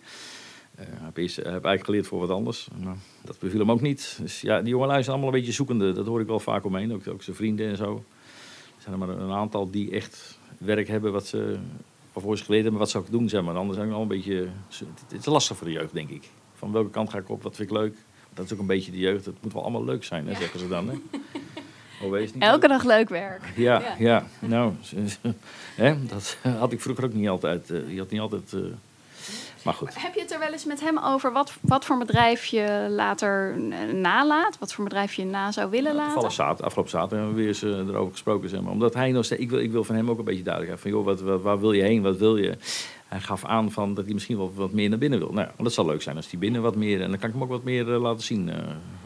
hij 0.76 0.88
heeft 1.04 1.18
eerst- 1.18 1.36
heeft 1.36 1.48
eigenlijk 1.48 1.86
geleerd 1.86 2.08
voor 2.08 2.20
wat 2.20 2.30
anders. 2.30 2.68
Maar 2.84 2.96
dat 3.24 3.40
beviel 3.40 3.60
hem 3.60 3.72
ook 3.72 3.82
niet. 3.82 4.18
Dus 4.22 4.42
ja, 4.42 4.60
die 4.62 4.70
jongelui 4.70 5.04
zijn 5.04 5.16
allemaal 5.16 5.34
een 5.34 5.40
beetje 5.40 5.54
zoekende. 5.56 5.92
Dat 5.92 6.06
hoor 6.06 6.22
ik 6.22 6.28
wel 6.28 6.40
vaak 6.40 6.66
omheen. 6.66 6.94
Ook, 6.94 7.08
ook 7.08 7.24
zijn 7.24 7.36
vrienden 7.36 7.68
en 7.70 7.78
zo. 7.78 8.04
Er 8.76 8.82
zijn 8.82 8.94
er 8.94 9.00
maar 9.08 9.10
een 9.10 9.32
aantal 9.32 9.70
die 9.72 9.92
echt 9.92 10.38
werk 10.58 10.88
hebben 10.88 11.12
wat 11.12 11.28
ze... 11.28 11.58
Waarvoor 12.14 12.38
ze 12.38 12.44
geleerd 12.44 12.64
hebben 12.64 12.80
wat 12.82 12.90
ze 12.90 12.98
ook 12.98 13.12
doen, 13.12 13.30
zeg 13.30 13.44
maar. 13.44 13.56
Anders 13.56 13.78
zijn 13.78 13.90
we 13.90 13.96
al 13.96 14.02
een 14.02 14.08
beetje... 14.08 14.48
Het 15.08 15.20
is 15.20 15.26
lastig 15.26 15.58
voor 15.58 15.68
de 15.68 15.74
jeugd, 15.74 15.94
denk 15.94 16.10
ik. 16.10 16.30
Van 16.54 16.72
welke 16.72 16.90
kant 16.90 17.10
ga 17.10 17.18
ik 17.18 17.30
op? 17.30 17.44
Wat 17.44 17.56
vind 17.56 17.70
ik 17.70 17.78
leuk? 17.78 17.96
Dat 18.34 18.46
is 18.46 18.54
ook 18.54 18.60
een 18.60 18.66
beetje 18.66 18.92
de 18.92 18.98
jeugd. 18.98 19.26
Het 19.26 19.36
moet 19.44 19.54
wel 19.54 19.62
allemaal 19.62 19.84
leuk 19.86 20.04
zijn, 20.04 20.28
hè, 20.28 20.36
zeggen 20.36 20.60
ze 20.60 20.68
dan. 20.68 20.90
Hè? 20.90 20.96
Oh, 22.04 22.10
wees 22.12 22.34
niet 22.34 22.44
Elke 22.44 22.68
dag 22.68 22.84
leuk 22.84 23.10
werk. 23.10 23.42
ja, 23.56 23.80
Ja. 23.82 23.96
ja. 23.98 24.26
nou, 24.40 24.74
hè, 25.76 26.06
dat 26.06 26.38
had 26.60 26.72
ik 26.72 26.82
vroeger 26.82 27.04
ook 27.06 27.14
niet 27.14 27.30
altijd. 27.30 27.70
eh, 27.70 27.94
je 27.94 28.00
had 28.00 28.10
niet 28.10 28.20
altijd. 28.22 28.54
eh, 28.54 28.60
maar 29.64 29.74
goed. 29.74 30.02
Heb 30.02 30.14
je 30.14 30.22
het 30.22 30.32
er 30.32 30.40
wel 30.40 30.52
eens 30.52 30.66
met 30.66 30.80
hem 30.82 30.98
over 31.00 31.32
wat, 31.32 31.54
wat 31.62 31.86
voor 31.86 31.98
bedrijf 31.98 32.46
je 32.46 32.88
later 32.90 33.60
nalaat? 33.94 34.58
Wat 34.60 34.74
voor 34.74 34.84
bedrijf 34.84 35.14
je 35.14 35.26
na 35.26 35.52
zou 35.52 35.70
willen 35.70 35.96
laten? 35.96 36.12
Toevallig 36.12 36.36
zaterdag, 36.36 36.66
afgelopen 36.66 36.92
zaterdag 36.92 37.18
hebben 37.20 37.36
we 37.36 37.42
weer 37.42 37.48
eens 37.50 37.64
eh, 37.64 37.94
erover 37.94 38.12
gesproken. 38.12 38.50
Zeg 38.50 38.62
maar. 38.62 38.72
Omdat 38.72 38.94
hij 38.94 39.12
nog 39.12 39.26
steeds, 39.26 39.42
ik 39.42 39.50
wil, 39.50 39.60
ik 39.60 39.72
wil 39.72 39.84
van 39.84 39.96
hem 39.96 40.10
ook 40.10 40.20
een 40.20 40.26
beetje 40.26 40.44
duidelijk 40.44 40.74
hebben. 40.74 40.92
Van, 40.92 41.02
joh, 41.02 41.18
wat, 41.18 41.22
wat, 41.32 41.42
waar 41.42 41.60
wil 41.60 41.72
je 41.72 41.82
heen? 41.84 42.02
Wat 42.02 42.18
wil 42.18 42.38
je? 42.38 42.58
Hij 43.10 43.20
gaf 43.20 43.46
aan 43.46 43.72
van 43.72 43.94
dat 43.94 44.06
hij 44.06 44.14
misschien 44.14 44.38
wel 44.38 44.54
wat 44.56 44.72
meer 44.72 44.90
naar 44.90 44.98
binnen 44.98 45.20
wil. 45.20 45.32
Nou, 45.34 45.48
dat 45.58 45.74
zal 45.74 45.86
leuk 45.86 46.02
zijn 46.02 46.16
als 46.16 46.30
hij 46.32 46.40
binnen 46.40 46.62
wat 46.62 46.76
meer... 46.76 47.02
En 47.02 47.10
dan 47.10 47.20
kan 47.20 47.28
ik 47.28 47.34
hem 47.36 47.44
ook 47.44 47.50
wat 47.50 47.64
meer 47.64 47.94
eh, 47.94 48.02
laten 48.02 48.24
zien. 48.24 48.50
eh, 48.50 48.58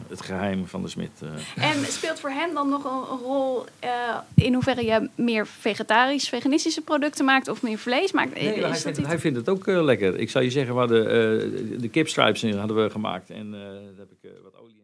het 0.08 0.20
geheim 0.22 0.66
van 0.66 0.82
de 0.82 0.88
smid. 0.88 1.10
eh. 1.56 1.70
En 1.70 1.84
speelt 1.92 2.20
voor 2.20 2.30
hem 2.30 2.54
dan 2.54 2.68
nog 2.68 2.84
een, 2.84 3.18
rol 3.18 3.64
eh, 3.78 3.90
in 4.34 4.52
hoeverre 4.54 4.84
je 4.84 5.08
meer 5.14 5.46
vegetarisch, 5.46 6.28
veganistische 6.28 6.80
producten 6.80 7.24
maakt 7.24 7.48
of 7.48 7.62
meer 7.62 7.78
vlees 7.78 8.12
maakt? 8.12 8.34
Nee, 8.34 8.48
hij, 8.48 8.60
dat 8.60 8.78
vindt, 8.80 8.98
iets- 8.98 9.06
hij 9.08 9.18
vindt 9.18 9.36
het 9.36 9.48
ook 9.48 9.66
lekker. 9.66 10.18
Ik 10.18 10.30
zou 10.30 10.44
je 10.44 10.50
zeggen, 10.50 10.72
we 10.74 10.80
hadden, 10.80 11.06
eh, 11.06 11.80
de 11.80 11.88
kipstripes 11.90 12.42
in 12.42 12.56
hadden 12.58 12.82
we 12.84 12.90
gemaakt. 12.90 13.30
En 13.30 13.54
eh 13.54 13.60
daar 13.60 14.06
heb 14.08 14.10
ik 14.22 14.30
wat 14.42 14.56
olie 14.62 14.74
in. 14.76 14.82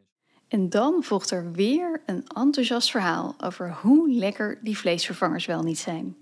En 0.48 0.70
dan 0.70 1.02
volgt 1.02 1.30
er 1.30 1.52
weer 1.52 2.00
een 2.06 2.24
enthousiast 2.36 2.90
verhaal 2.90 3.34
over 3.44 3.78
hoe 3.82 4.10
lekker 4.12 4.58
die 4.62 4.78
vleesvervangers 4.78 5.46
wel 5.46 5.62
niet 5.62 5.78
zijn. 5.78 6.16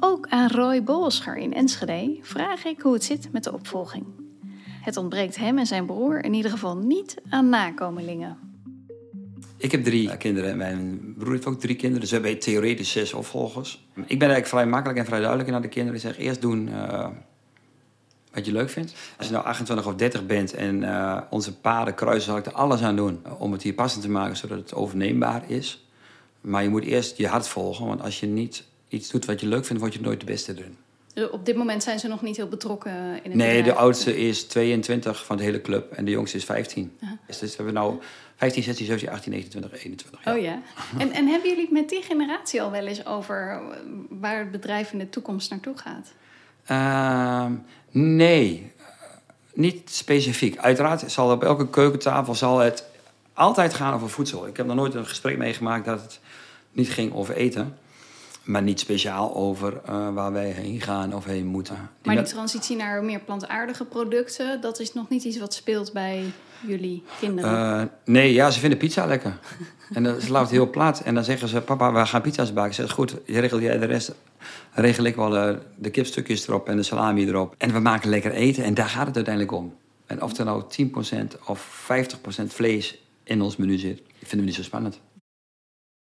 Ook 0.00 0.26
aan 0.28 0.50
Roy 0.50 0.82
Bolscher 0.82 1.36
in 1.36 1.54
Enschede 1.54 2.18
vraag 2.22 2.64
ik 2.64 2.80
hoe 2.80 2.92
het 2.92 3.04
zit 3.04 3.32
met 3.32 3.44
de 3.44 3.52
opvolging. 3.52 4.04
Het 4.82 4.96
ontbreekt 4.96 5.36
hem 5.36 5.58
en 5.58 5.66
zijn 5.66 5.86
broer 5.86 6.24
in 6.24 6.34
ieder 6.34 6.50
geval 6.50 6.76
niet 6.76 7.16
aan 7.28 7.48
nakomelingen. 7.48 8.38
Ik 9.56 9.72
heb 9.72 9.84
drie 9.84 10.16
kinderen. 10.16 10.56
Mijn 10.56 11.14
broer 11.18 11.32
heeft 11.32 11.46
ook 11.46 11.60
drie 11.60 11.76
kinderen. 11.76 12.00
Dus 12.00 12.10
we 12.10 12.16
hebben 12.16 12.38
theoretisch 12.38 12.90
zes 12.90 13.12
opvolgers. 13.12 13.86
Ik 13.94 14.18
ben 14.18 14.28
eigenlijk 14.28 14.46
vrij 14.46 14.66
makkelijk 14.66 14.98
en 14.98 15.04
vrij 15.04 15.18
duidelijk 15.18 15.50
naar 15.50 15.62
de 15.62 15.68
kinderen. 15.68 15.96
Ik 15.96 16.06
zeg 16.06 16.18
eerst 16.18 16.40
doen 16.40 16.68
uh, 16.68 17.08
wat 18.32 18.46
je 18.46 18.52
leuk 18.52 18.70
vindt. 18.70 18.94
Als 19.18 19.26
je 19.26 19.32
nou 19.32 19.44
28 19.44 19.86
of 19.86 19.94
30 19.94 20.26
bent 20.26 20.54
en 20.54 20.82
uh, 20.82 21.20
onze 21.30 21.56
paden 21.56 21.94
kruisen, 21.94 22.22
zal 22.22 22.36
ik 22.36 22.46
er 22.46 22.52
alles 22.52 22.82
aan 22.82 22.96
doen 22.96 23.20
om 23.38 23.52
het 23.52 23.62
hier 23.62 23.74
passend 23.74 24.02
te 24.02 24.10
maken, 24.10 24.36
zodat 24.36 24.58
het 24.58 24.74
overneembaar 24.74 25.50
is. 25.50 25.88
Maar 26.40 26.62
je 26.62 26.68
moet 26.68 26.84
eerst 26.84 27.16
je 27.16 27.28
hart 27.28 27.48
volgen, 27.48 27.86
want 27.86 28.02
als 28.02 28.20
je 28.20 28.26
niet 28.26 28.68
iets 28.90 29.10
doet 29.10 29.24
wat 29.24 29.40
je 29.40 29.46
leuk 29.46 29.64
vindt, 29.64 29.82
word 29.82 29.94
je 29.94 30.00
nooit 30.00 30.20
de 30.20 30.26
beste 30.26 30.52
erin. 30.56 30.76
Dus 31.14 31.30
op 31.30 31.46
dit 31.46 31.56
moment 31.56 31.82
zijn 31.82 31.98
ze 31.98 32.08
nog 32.08 32.22
niet 32.22 32.36
heel 32.36 32.48
betrokken 32.48 32.92
in 32.92 33.12
het 33.30 33.34
Nee, 33.34 33.56
bedrijf. 33.56 33.64
de 33.64 33.74
oudste 33.74 34.18
is 34.18 34.44
22 34.44 35.24
van 35.24 35.36
de 35.36 35.42
hele 35.42 35.60
club 35.60 35.92
en 35.92 36.04
de 36.04 36.10
jongste 36.10 36.36
is 36.36 36.44
15. 36.44 36.92
Aha. 37.02 37.18
Dus 37.26 37.40
we 37.40 37.48
hebben 37.56 37.74
nou 37.74 38.00
15, 38.36 38.62
16, 38.62 38.86
17, 38.86 39.08
18, 39.10 39.32
19, 39.32 39.60
20, 39.60 39.84
21. 39.84 40.24
Ja. 40.24 40.34
Oh 40.34 40.42
ja. 40.42 40.62
En, 40.98 41.12
en 41.12 41.26
hebben 41.26 41.48
jullie 41.48 41.64
het 41.64 41.72
met 41.72 41.88
die 41.88 42.02
generatie 42.02 42.62
al 42.62 42.70
wel 42.70 42.86
eens 42.86 43.06
over 43.06 43.60
waar 44.08 44.38
het 44.38 44.50
bedrijf 44.50 44.92
in 44.92 44.98
de 44.98 45.08
toekomst 45.10 45.50
naartoe 45.50 45.76
gaat? 45.78 46.12
Uh, 46.70 47.46
nee, 47.90 48.72
niet 49.54 49.90
specifiek. 49.90 50.58
Uiteraard 50.58 51.10
zal 51.12 51.30
op 51.32 51.42
elke 51.44 51.68
keukentafel 51.70 52.34
zal 52.34 52.58
het 52.58 52.84
altijd 53.32 53.74
gaan 53.74 53.94
over 53.94 54.10
voedsel. 54.10 54.46
Ik 54.46 54.56
heb 54.56 54.66
nog 54.66 54.76
nooit 54.76 54.94
een 54.94 55.06
gesprek 55.06 55.36
meegemaakt 55.38 55.84
dat 55.84 56.00
het 56.02 56.20
niet 56.72 56.90
ging 56.90 57.14
over 57.14 57.34
eten. 57.34 57.76
Maar 58.50 58.62
niet 58.62 58.80
speciaal 58.80 59.34
over 59.34 59.80
uh, 59.88 60.14
waar 60.14 60.32
wij 60.32 60.50
heen 60.50 60.80
gaan 60.80 61.14
of 61.14 61.24
heen 61.24 61.46
moeten. 61.46 61.74
Die 61.74 62.14
maar 62.14 62.24
die 62.24 62.32
transitie 62.32 62.76
naar 62.76 63.04
meer 63.04 63.20
plantaardige 63.20 63.84
producten, 63.84 64.60
dat 64.60 64.80
is 64.80 64.92
nog 64.92 65.08
niet 65.08 65.24
iets 65.24 65.38
wat 65.38 65.54
speelt 65.54 65.92
bij 65.92 66.24
jullie 66.66 67.02
kinderen? 67.18 67.80
Uh, 67.80 67.82
nee, 68.04 68.32
ja, 68.32 68.50
ze 68.50 68.60
vinden 68.60 68.78
pizza 68.78 69.06
lekker. 69.06 69.38
en 69.94 70.22
ze 70.22 70.32
loopt 70.32 70.50
heel 70.50 70.70
plat. 70.70 71.00
En 71.00 71.14
dan 71.14 71.24
zeggen 71.24 71.48
ze, 71.48 71.60
papa, 71.60 71.92
we 71.92 72.06
gaan 72.06 72.22
pizza's 72.22 72.52
bakken. 72.52 72.74
Ze 72.74 72.88
goed, 72.88 73.16
je 73.24 73.40
regelt 73.40 73.62
jij 73.62 73.78
de 73.78 73.86
rest. 73.86 74.14
Regel 74.72 75.04
ik 75.04 75.16
wel 75.16 75.36
uh, 75.36 75.56
de 75.76 75.90
kipstukjes 75.90 76.48
erop 76.48 76.68
en 76.68 76.76
de 76.76 76.82
salami 76.82 77.26
erop. 77.26 77.54
En 77.58 77.72
we 77.72 77.78
maken 77.78 78.10
lekker 78.10 78.32
eten 78.32 78.64
en 78.64 78.74
daar 78.74 78.88
gaat 78.88 79.06
het 79.06 79.16
uiteindelijk 79.16 79.54
om. 79.54 79.74
En 80.06 80.22
of 80.22 80.38
er 80.38 80.44
nou 80.44 80.62
10% 80.62 81.46
of 81.46 81.88
50% 82.42 82.44
vlees 82.46 82.98
in 83.24 83.42
ons 83.42 83.56
menu 83.56 83.78
zit, 83.78 84.02
vinden 84.18 84.38
we 84.38 84.44
niet 84.44 84.54
zo 84.54 84.62
spannend. 84.62 85.00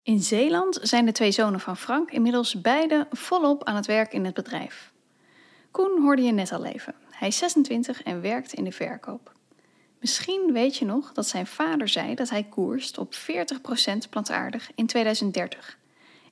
In 0.04 0.22
Zeeland 0.22 0.78
zijn 0.82 1.06
de 1.06 1.12
twee 1.12 1.30
zonen 1.30 1.60
van 1.60 1.76
Frank 1.76 2.10
inmiddels 2.10 2.60
beide 2.60 3.06
volop 3.10 3.64
aan 3.64 3.76
het 3.76 3.86
werk 3.86 4.12
in 4.12 4.24
het 4.24 4.34
bedrijf. 4.34 4.92
Koen 5.70 6.02
hoorde 6.02 6.22
je 6.22 6.32
net 6.32 6.52
al 6.52 6.64
even. 6.64 6.94
Hij 7.10 7.28
is 7.28 7.38
26 7.38 8.02
en 8.02 8.20
werkt 8.20 8.52
in 8.52 8.64
de 8.64 8.72
verkoop. 8.72 9.32
Misschien 10.00 10.50
weet 10.52 10.76
je 10.76 10.84
nog 10.84 11.12
dat 11.12 11.26
zijn 11.26 11.46
vader 11.46 11.88
zei 11.88 12.14
dat 12.14 12.30
hij 12.30 12.42
koerst 12.42 12.98
op 12.98 13.14
40% 13.14 13.18
plantaardig 14.10 14.70
in 14.74 14.86
2030. 14.86 15.78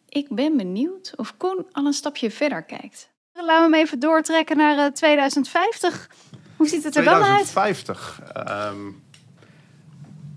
Ik 0.09 0.29
ben 0.29 0.57
benieuwd 0.57 1.13
of 1.17 1.37
Koen 1.37 1.67
al 1.73 1.87
een 1.87 1.93
stapje 1.93 2.31
verder 2.31 2.63
kijkt. 2.63 3.11
Laten 3.35 3.71
we 3.71 3.77
hem 3.77 3.85
even 3.85 3.99
doortrekken 3.99 4.57
naar 4.57 4.93
2050. 4.93 6.09
Eh, 6.09 6.39
Hoe 6.57 6.69
ziet 6.69 6.85
het 6.85 6.97
er 6.97 7.05
dan 7.05 7.23
uit? 7.23 7.47
2050? 7.47 8.21
Um, 8.49 9.03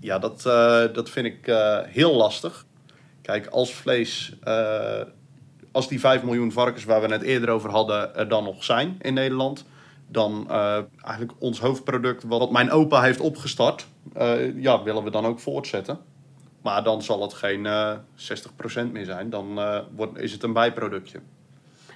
ja, 0.00 0.18
dat, 0.18 0.44
uh, 0.46 0.94
dat 0.94 1.10
vind 1.10 1.26
ik 1.26 1.46
uh, 1.46 1.78
heel 1.82 2.14
lastig. 2.14 2.65
Kijk, 3.26 3.46
als 3.46 3.74
vlees, 3.74 4.32
uh, 4.44 5.00
als 5.72 5.88
die 5.88 6.00
5 6.00 6.22
miljoen 6.22 6.52
varkens 6.52 6.84
waar 6.84 7.00
we 7.00 7.12
het 7.12 7.22
eerder 7.22 7.48
over 7.48 7.70
hadden 7.70 8.16
er 8.16 8.28
dan 8.28 8.44
nog 8.44 8.64
zijn 8.64 8.96
in 9.00 9.14
Nederland, 9.14 9.64
dan 10.08 10.46
uh, 10.50 10.78
eigenlijk 11.02 11.32
ons 11.38 11.60
hoofdproduct 11.60 12.22
wat 12.22 12.50
mijn 12.50 12.70
opa 12.70 13.02
heeft 13.02 13.20
opgestart, 13.20 13.86
uh, 14.16 14.62
ja, 14.62 14.82
willen 14.82 15.04
we 15.04 15.10
dan 15.10 15.26
ook 15.26 15.40
voortzetten. 15.40 15.98
Maar 16.62 16.84
dan 16.84 17.02
zal 17.02 17.22
het 17.22 17.34
geen 17.34 17.68
60% 18.86 18.92
meer 18.92 19.04
zijn, 19.04 19.30
dan 19.30 19.60
wordt, 19.96 20.18
is 20.18 20.32
het 20.32 20.42
een 20.42 20.52
bijproductje. 20.52 21.20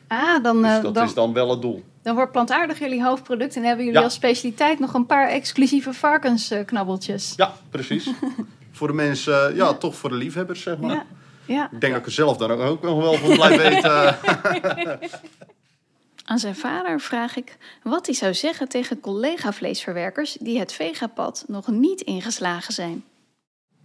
Ah, 0.07 0.43
dan, 0.43 0.63
dus 0.63 0.81
dat 0.81 0.95
dan, 0.95 1.05
is 1.05 1.15
dan 1.15 1.33
wel 1.33 1.51
het 1.51 1.63
doel. 1.63 1.85
Dan 2.03 2.15
wordt 2.15 2.33
plantaardig 2.33 2.79
jullie 2.79 3.03
hoofdproduct 3.03 3.57
en 3.57 3.63
hebben 3.63 3.85
jullie 3.85 3.99
ja. 3.99 4.05
als 4.05 4.15
specialiteit 4.15 4.79
nog 4.79 4.95
een 4.95 5.07
paar 5.07 5.29
exclusieve 5.29 5.93
varkensknabbeltjes. 5.93 7.33
Ja, 7.37 7.53
precies. 7.71 8.11
voor 8.71 8.89
de 8.89 8.95
mensen, 8.95 9.55
ja, 9.55 9.75
toch 9.75 9.97
voor 9.97 10.11
de 10.11 10.17
liefhebbers, 10.17 10.63
zeg 10.63 10.79
maar. 10.79 10.95
Ja. 10.95 11.07
Ja. 11.51 11.71
Ik 11.73 11.81
denk 11.81 11.93
dat 11.93 12.01
ik 12.01 12.07
er 12.07 12.13
zelf 12.13 12.37
dan 12.37 12.51
ook 12.51 12.83
nog 12.83 13.01
wel 13.01 13.15
van 13.15 13.33
blijf 13.33 13.57
weten. 13.57 14.19
Aan 16.25 16.39
zijn 16.39 16.57
vader 16.57 17.01
vraag 17.01 17.37
ik 17.37 17.57
wat 17.83 18.07
hij 18.07 18.15
zou 18.15 18.35
zeggen 18.35 18.69
tegen 18.69 19.01
collega-vleesverwerkers 19.01 20.37
die 20.41 20.59
het 20.59 20.73
vegapad 20.73 21.45
nog 21.47 21.69
niet 21.69 22.01
ingeslagen 22.01 22.75
zijn. 22.75 23.05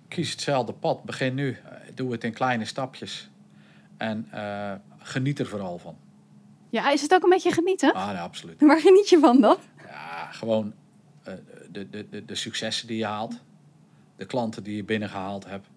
Kies 0.07 0.31
hetzelfde 0.31 0.73
pad, 0.73 1.03
begin 1.03 1.33
nu. 1.33 1.57
Doe 1.93 2.11
het 2.11 2.23
in 2.23 2.33
kleine 2.33 2.65
stapjes. 2.65 3.29
En 3.97 4.29
uh, 4.33 4.71
geniet 4.99 5.39
er 5.39 5.47
vooral 5.47 5.77
van. 5.77 5.97
Ja, 6.69 6.91
is 6.91 7.01
het 7.01 7.13
ook 7.13 7.23
een 7.23 7.29
beetje 7.29 7.51
genieten? 7.51 7.93
Ah, 7.93 8.11
ja, 8.13 8.21
absoluut. 8.21 8.61
Waar 8.61 8.79
geniet 8.79 9.09
je 9.09 9.19
van 9.19 9.41
dan? 9.41 9.57
Ja, 9.87 10.31
gewoon 10.31 10.73
uh, 11.27 11.33
de, 11.71 11.89
de, 11.89 12.09
de, 12.09 12.25
de 12.25 12.35
successen 12.35 12.87
die 12.87 12.97
je 12.97 13.05
haalt. 13.05 13.39
De 14.17 14.25
klanten 14.25 14.63
die 14.63 14.75
je 14.75 14.83
binnengehaald 14.83 15.45
hebt 15.45 15.67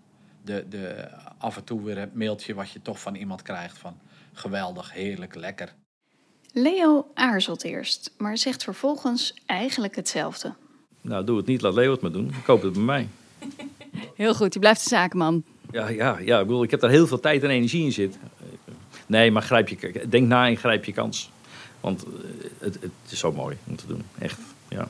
de, 0.49 0.65
de, 0.69 1.09
af 1.39 1.57
en 1.57 1.65
toe 1.65 1.83
weer 1.83 1.99
het 1.99 2.15
mailtje 2.15 2.55
wat 2.55 2.71
je 2.71 2.83
toch 2.83 3.01
van 3.01 3.15
iemand 3.15 3.43
krijgt 3.43 3.79
van 3.79 3.99
geweldig, 4.33 4.93
heerlijk, 4.93 5.35
lekker. 5.35 5.75
Leo 6.53 7.11
aarzelt 7.15 7.65
eerst, 7.65 8.15
maar 8.19 8.39
zegt 8.39 8.65
vervolgens 8.65 9.35
eigenlijk 9.47 9.97
hetzelfde. 9.97 10.55
Nou, 11.01 11.25
doe 11.25 11.37
het 11.37 11.47
niet, 11.47 11.61
laat 11.61 11.75
Leo 11.75 11.93
het 11.93 12.01
maar 12.01 12.13
doen. 12.13 12.29
Ik 12.29 12.45
koop 12.45 12.63
het 12.63 12.73
bij 12.73 12.83
mij. 12.83 13.09
Heel 14.15 14.35
goed, 14.35 14.55
je 14.55 14.61
blijft 14.61 14.83
de 14.83 14.89
zakenman. 14.89 15.45
Ja, 15.71 15.89
ja, 15.89 16.19
ja 16.19 16.41
ik, 16.41 16.47
bedoel, 16.47 16.63
ik 16.63 16.71
heb 16.71 16.81
daar 16.81 16.91
heel 16.91 17.07
veel 17.07 17.21
tijd 17.21 17.43
en 17.43 17.51
energie 17.51 17.85
in 17.85 17.93
zit. 17.93 18.19
Nee, 19.07 19.31
maar 19.31 19.43
grijp 19.43 19.69
je, 19.69 20.09
denk 20.09 20.29
na 20.29 20.47
en 20.47 20.57
grijp 20.57 20.85
je 20.85 20.93
kans. 20.93 21.31
Want 21.81 22.05
het, 22.59 22.75
het 22.81 22.91
is 23.09 23.19
zo 23.19 23.33
mooi 23.33 23.57
om 23.65 23.77
te 23.77 23.87
doen, 23.87 24.03
echt. 24.19 24.41
Ja. 24.69 24.89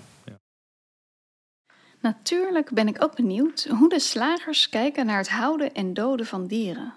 Natuurlijk 2.01 2.71
ben 2.71 2.89
ik 2.89 3.03
ook 3.03 3.15
benieuwd 3.15 3.69
hoe 3.79 3.89
de 3.89 4.01
slagers 4.01 4.69
kijken 4.69 5.07
naar 5.07 5.19
het 5.19 5.29
houden 5.29 5.75
en 5.75 5.95
doden 5.95 6.27
van 6.27 6.47
dieren. 6.47 6.95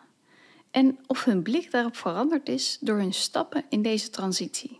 En 0.71 0.99
of 1.07 1.23
hun 1.23 1.41
blik 1.41 1.71
daarop 1.71 1.95
veranderd 1.95 2.49
is 2.49 2.77
door 2.81 2.97
hun 2.97 3.13
stappen 3.13 3.63
in 3.69 3.81
deze 3.81 4.09
transitie. 4.09 4.79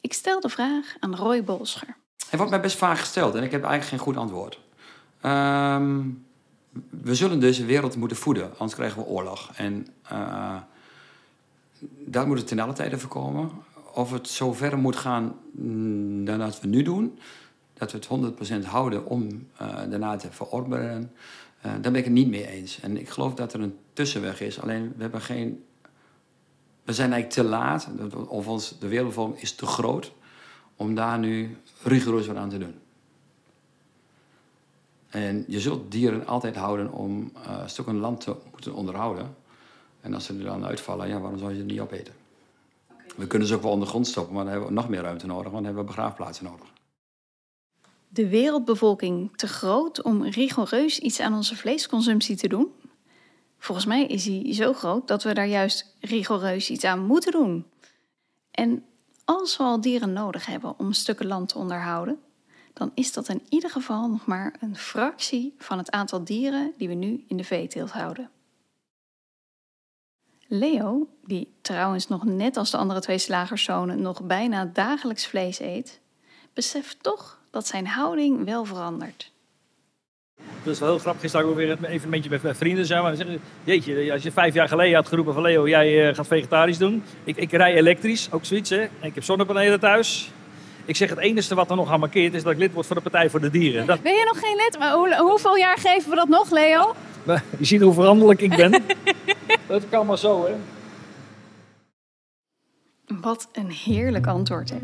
Ik 0.00 0.12
stel 0.12 0.40
de 0.40 0.48
vraag 0.48 0.94
aan 1.00 1.16
Roy 1.16 1.44
Bolscher. 1.44 1.96
Het 2.28 2.36
wordt 2.36 2.50
mij 2.50 2.60
best 2.60 2.76
vaak 2.76 2.98
gesteld 2.98 3.34
en 3.34 3.42
ik 3.42 3.50
heb 3.50 3.64
eigenlijk 3.64 3.90
geen 3.90 4.12
goed 4.12 4.22
antwoord. 4.22 4.60
Um, 5.22 6.26
we 6.90 7.14
zullen 7.14 7.40
deze 7.40 7.64
wereld 7.64 7.96
moeten 7.96 8.16
voeden, 8.16 8.50
anders 8.50 8.74
krijgen 8.74 9.02
we 9.02 9.08
oorlog. 9.08 9.50
En 9.54 9.86
uh, 10.12 10.56
daar 12.04 12.26
moet 12.26 12.38
het 12.38 12.46
ten 12.46 12.58
alle 12.58 12.72
tijde 12.72 12.98
voorkomen. 12.98 13.50
Of 13.94 14.10
het 14.12 14.28
zo 14.28 14.52
ver 14.52 14.78
moet 14.78 14.96
gaan 14.96 15.34
mm, 15.52 16.24
dan 16.24 16.38
dat 16.38 16.60
we 16.60 16.66
nu 16.66 16.82
doen, 16.82 17.18
dat 17.78 17.92
we 17.92 17.98
het 17.98 18.64
100% 18.64 18.66
houden 18.66 19.06
om 19.06 19.48
uh, 19.62 19.68
daarna 19.90 20.16
te 20.16 20.30
verorberen, 20.30 21.12
uh, 21.58 21.62
daar 21.62 21.80
ben 21.80 21.94
ik 21.94 22.04
het 22.04 22.12
niet 22.12 22.28
mee 22.28 22.46
eens. 22.46 22.80
En 22.80 22.96
ik 22.96 23.08
geloof 23.08 23.34
dat 23.34 23.52
er 23.52 23.60
een 23.60 23.78
tussenweg 23.92 24.40
is. 24.40 24.60
Alleen 24.60 24.92
we 24.96 25.02
hebben 25.02 25.20
geen. 25.20 25.64
We 26.84 26.92
zijn 26.92 27.12
eigenlijk 27.12 27.48
te 27.48 27.54
laat, 27.54 27.88
of 28.28 28.48
ons, 28.48 28.78
de 28.78 28.88
wereldbevolking 28.88 29.40
is 29.40 29.54
te 29.54 29.66
groot 29.66 30.12
om 30.76 30.94
daar 30.94 31.18
nu 31.18 31.56
rigoureus 31.82 32.26
wat 32.26 32.36
aan 32.36 32.48
te 32.48 32.58
doen. 32.58 32.74
En 35.08 35.44
je 35.48 35.60
zult 35.60 35.90
dieren 35.90 36.26
altijd 36.26 36.56
houden 36.56 36.92
om 36.92 37.32
uh, 37.36 37.58
een 37.62 37.70
stuk 37.70 37.86
een 37.86 37.98
land 37.98 38.20
te 38.20 38.36
moeten 38.50 38.74
onderhouden. 38.74 39.36
En 40.00 40.14
als 40.14 40.24
ze 40.24 40.32
er 40.32 40.44
dan 40.44 40.66
uitvallen, 40.66 41.08
ja, 41.08 41.20
waarom 41.20 41.38
zou 41.38 41.50
je 41.50 41.58
ze 41.58 41.64
niet 41.64 41.80
opeten? 41.80 42.14
Okay. 42.92 43.06
We 43.16 43.26
kunnen 43.26 43.48
ze 43.48 43.54
ook 43.54 43.62
wel 43.62 43.70
ondergrond 43.70 44.06
stoppen, 44.06 44.34
maar 44.34 44.42
dan 44.42 44.52
hebben 44.52 44.70
we 44.70 44.74
nog 44.74 44.88
meer 44.88 45.02
ruimte 45.02 45.26
nodig, 45.26 45.52
want 45.52 45.54
dan 45.54 45.64
hebben 45.64 45.82
we 45.82 45.88
begraafplaatsen 45.88 46.44
nodig 46.44 46.74
de 48.16 48.28
wereldbevolking 48.28 49.36
te 49.36 49.46
groot 49.46 50.02
om 50.02 50.24
rigoureus 50.24 50.98
iets 50.98 51.20
aan 51.20 51.34
onze 51.34 51.56
vleesconsumptie 51.56 52.36
te 52.36 52.48
doen? 52.48 52.72
Volgens 53.58 53.86
mij 53.86 54.06
is 54.06 54.24
die 54.24 54.54
zo 54.54 54.72
groot 54.72 55.08
dat 55.08 55.22
we 55.22 55.34
daar 55.34 55.46
juist 55.46 55.96
rigoureus 56.00 56.70
iets 56.70 56.84
aan 56.84 57.06
moeten 57.06 57.32
doen. 57.32 57.66
En 58.50 58.84
als 59.24 59.56
we 59.56 59.62
al 59.62 59.80
dieren 59.80 60.12
nodig 60.12 60.46
hebben 60.46 60.78
om 60.78 60.92
stukken 60.92 61.26
land 61.26 61.48
te 61.48 61.58
onderhouden, 61.58 62.18
dan 62.72 62.90
is 62.94 63.12
dat 63.12 63.28
in 63.28 63.42
ieder 63.48 63.70
geval 63.70 64.08
nog 64.08 64.26
maar 64.26 64.56
een 64.60 64.76
fractie 64.76 65.54
van 65.58 65.78
het 65.78 65.90
aantal 65.90 66.24
dieren 66.24 66.72
die 66.76 66.88
we 66.88 66.94
nu 66.94 67.24
in 67.28 67.36
de 67.36 67.44
veeteelt 67.44 67.90
houden. 67.90 68.30
Leo, 70.46 71.08
die 71.24 71.54
trouwens 71.60 72.08
nog 72.08 72.24
net 72.24 72.56
als 72.56 72.70
de 72.70 72.76
andere 72.76 73.00
twee 73.00 73.18
slagerszonen 73.18 74.02
nog 74.02 74.22
bijna 74.22 74.64
dagelijks 74.64 75.26
vlees 75.26 75.60
eet, 75.60 76.00
beseft 76.52 77.02
toch 77.02 77.35
dat 77.56 77.66
zijn 77.66 77.86
houding 77.86 78.44
wel 78.44 78.64
verandert. 78.64 79.32
Dat 80.62 80.74
is 80.74 80.78
wel 80.80 80.88
heel 80.88 80.98
grappig. 80.98 81.20
Gisteren 81.22 81.46
ook 81.46 81.54
weer 81.56 81.70
een 81.70 81.84
evenementje 81.84 82.30
met 82.42 82.56
vrienden. 82.56 82.86
Zijn 82.86 83.04
we. 83.04 83.16
Zeggen 83.16 83.34
ze, 83.34 83.40
jeetje, 83.64 84.12
als 84.12 84.22
je 84.22 84.32
vijf 84.32 84.54
jaar 84.54 84.68
geleden 84.68 84.94
had 84.94 85.08
geroepen 85.08 85.34
van 85.34 85.42
Leo, 85.42 85.68
jij 85.68 86.08
eh, 86.08 86.14
gaat 86.14 86.26
vegetarisch 86.26 86.78
doen. 86.78 87.02
Ik, 87.24 87.36
ik 87.36 87.52
rij 87.52 87.74
elektrisch, 87.74 88.28
ook 88.32 88.44
zoiets 88.44 88.70
hè. 88.70 88.82
Ik 89.00 89.14
heb 89.14 89.22
zonnepanelen 89.24 89.80
thuis. 89.80 90.30
Ik 90.84 90.96
zeg 90.96 91.08
het 91.10 91.18
enige 91.18 91.54
wat 91.54 91.70
er 91.70 91.76
nog 91.76 91.90
aan 91.90 92.00
markeert 92.00 92.34
is 92.34 92.42
dat 92.42 92.52
ik 92.52 92.58
lid 92.58 92.72
word 92.72 92.86
van 92.86 92.96
de 92.96 93.02
Partij 93.02 93.30
voor 93.30 93.40
de 93.40 93.50
Dieren. 93.50 93.86
Dat, 93.86 94.02
Ben 94.02 94.14
je 94.14 94.24
nog 94.24 94.40
geen 94.40 94.56
lid? 94.56 94.78
Maar 94.78 94.92
hoe- 94.92 95.16
hoeveel 95.16 95.56
jaar 95.56 95.78
geven 95.78 96.10
we 96.10 96.16
dat 96.16 96.28
nog, 96.28 96.50
Leo? 96.50 96.94
je 97.58 97.64
ziet 97.64 97.80
hoe 97.80 97.92
veranderlijk 97.94 98.40
ik 98.40 98.56
ben. 98.56 98.70
dat 99.68 99.88
kan 99.88 100.06
maar 100.06 100.18
zo 100.18 100.44
hè. 100.46 100.54
Wat 103.20 103.48
een 103.52 103.70
heerlijk 103.70 104.26
antwoord, 104.26 104.70
hè? 104.70 104.78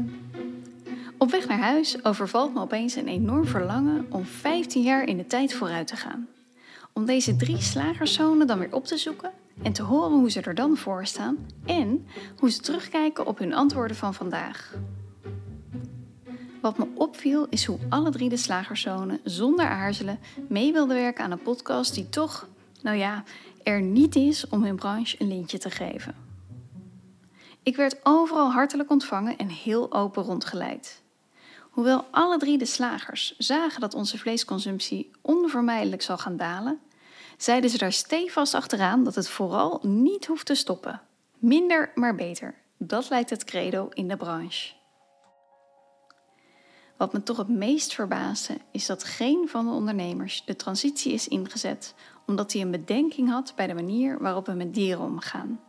Op 1.22 1.30
weg 1.30 1.48
naar 1.48 1.58
huis 1.58 2.04
overvalt 2.04 2.54
me 2.54 2.60
opeens 2.60 2.94
een 2.94 3.08
enorm 3.08 3.46
verlangen 3.46 4.06
om 4.10 4.24
15 4.24 4.82
jaar 4.82 5.04
in 5.04 5.16
de 5.16 5.26
tijd 5.26 5.54
vooruit 5.54 5.86
te 5.86 5.96
gaan. 5.96 6.28
Om 6.92 7.04
deze 7.04 7.36
drie 7.36 7.60
slagerszonen 7.60 8.46
dan 8.46 8.58
weer 8.58 8.74
op 8.74 8.84
te 8.84 8.96
zoeken 8.96 9.30
en 9.62 9.72
te 9.72 9.82
horen 9.82 10.18
hoe 10.18 10.30
ze 10.30 10.40
er 10.40 10.54
dan 10.54 10.76
voor 10.76 11.06
staan 11.06 11.38
en 11.64 12.06
hoe 12.38 12.50
ze 12.50 12.60
terugkijken 12.60 13.26
op 13.26 13.38
hun 13.38 13.54
antwoorden 13.54 13.96
van 13.96 14.14
vandaag. 14.14 14.74
Wat 16.60 16.78
me 16.78 16.86
opviel 16.94 17.46
is 17.48 17.64
hoe 17.64 17.78
alle 17.88 18.10
drie 18.10 18.28
de 18.28 18.36
slagerszonen 18.36 19.20
zonder 19.24 19.66
aarzelen 19.66 20.18
mee 20.48 20.72
wilden 20.72 20.96
werken 20.96 21.24
aan 21.24 21.30
een 21.30 21.42
podcast 21.42 21.94
die 21.94 22.08
toch, 22.08 22.48
nou 22.80 22.96
ja, 22.96 23.24
er 23.62 23.82
niet 23.82 24.16
is 24.16 24.48
om 24.48 24.64
hun 24.64 24.76
branche 24.76 25.16
een 25.18 25.28
lintje 25.28 25.58
te 25.58 25.70
geven. 25.70 26.14
Ik 27.62 27.76
werd 27.76 27.96
overal 28.02 28.52
hartelijk 28.52 28.90
ontvangen 28.90 29.36
en 29.36 29.48
heel 29.48 29.92
open 29.92 30.22
rondgeleid. 30.22 31.01
Hoewel 31.72 32.04
alle 32.10 32.38
drie 32.38 32.58
de 32.58 32.64
slagers 32.64 33.34
zagen 33.38 33.80
dat 33.80 33.94
onze 33.94 34.18
vleesconsumptie 34.18 35.10
onvermijdelijk 35.20 36.02
zal 36.02 36.18
gaan 36.18 36.36
dalen, 36.36 36.80
zeiden 37.36 37.70
ze 37.70 37.78
daar 37.78 37.92
stevast 37.92 38.54
achteraan 38.54 39.04
dat 39.04 39.14
het 39.14 39.28
vooral 39.28 39.80
niet 39.82 40.26
hoeft 40.26 40.46
te 40.46 40.54
stoppen. 40.54 41.00
Minder, 41.38 41.92
maar 41.94 42.14
beter. 42.14 42.54
Dat 42.78 43.10
lijkt 43.10 43.30
het 43.30 43.44
credo 43.44 43.88
in 43.92 44.08
de 44.08 44.16
branche. 44.16 44.72
Wat 46.96 47.12
me 47.12 47.22
toch 47.22 47.36
het 47.36 47.48
meest 47.48 47.94
verbaasde 47.94 48.58
is 48.72 48.86
dat 48.86 49.04
geen 49.04 49.48
van 49.48 49.66
de 49.66 49.72
ondernemers 49.72 50.42
de 50.44 50.56
transitie 50.56 51.12
is 51.12 51.28
ingezet 51.28 51.94
omdat 52.26 52.52
hij 52.52 52.62
een 52.62 52.70
bedenking 52.70 53.30
had 53.30 53.52
bij 53.56 53.66
de 53.66 53.74
manier 53.74 54.18
waarop 54.18 54.46
we 54.46 54.52
met 54.52 54.74
dieren 54.74 55.04
omgaan. 55.04 55.60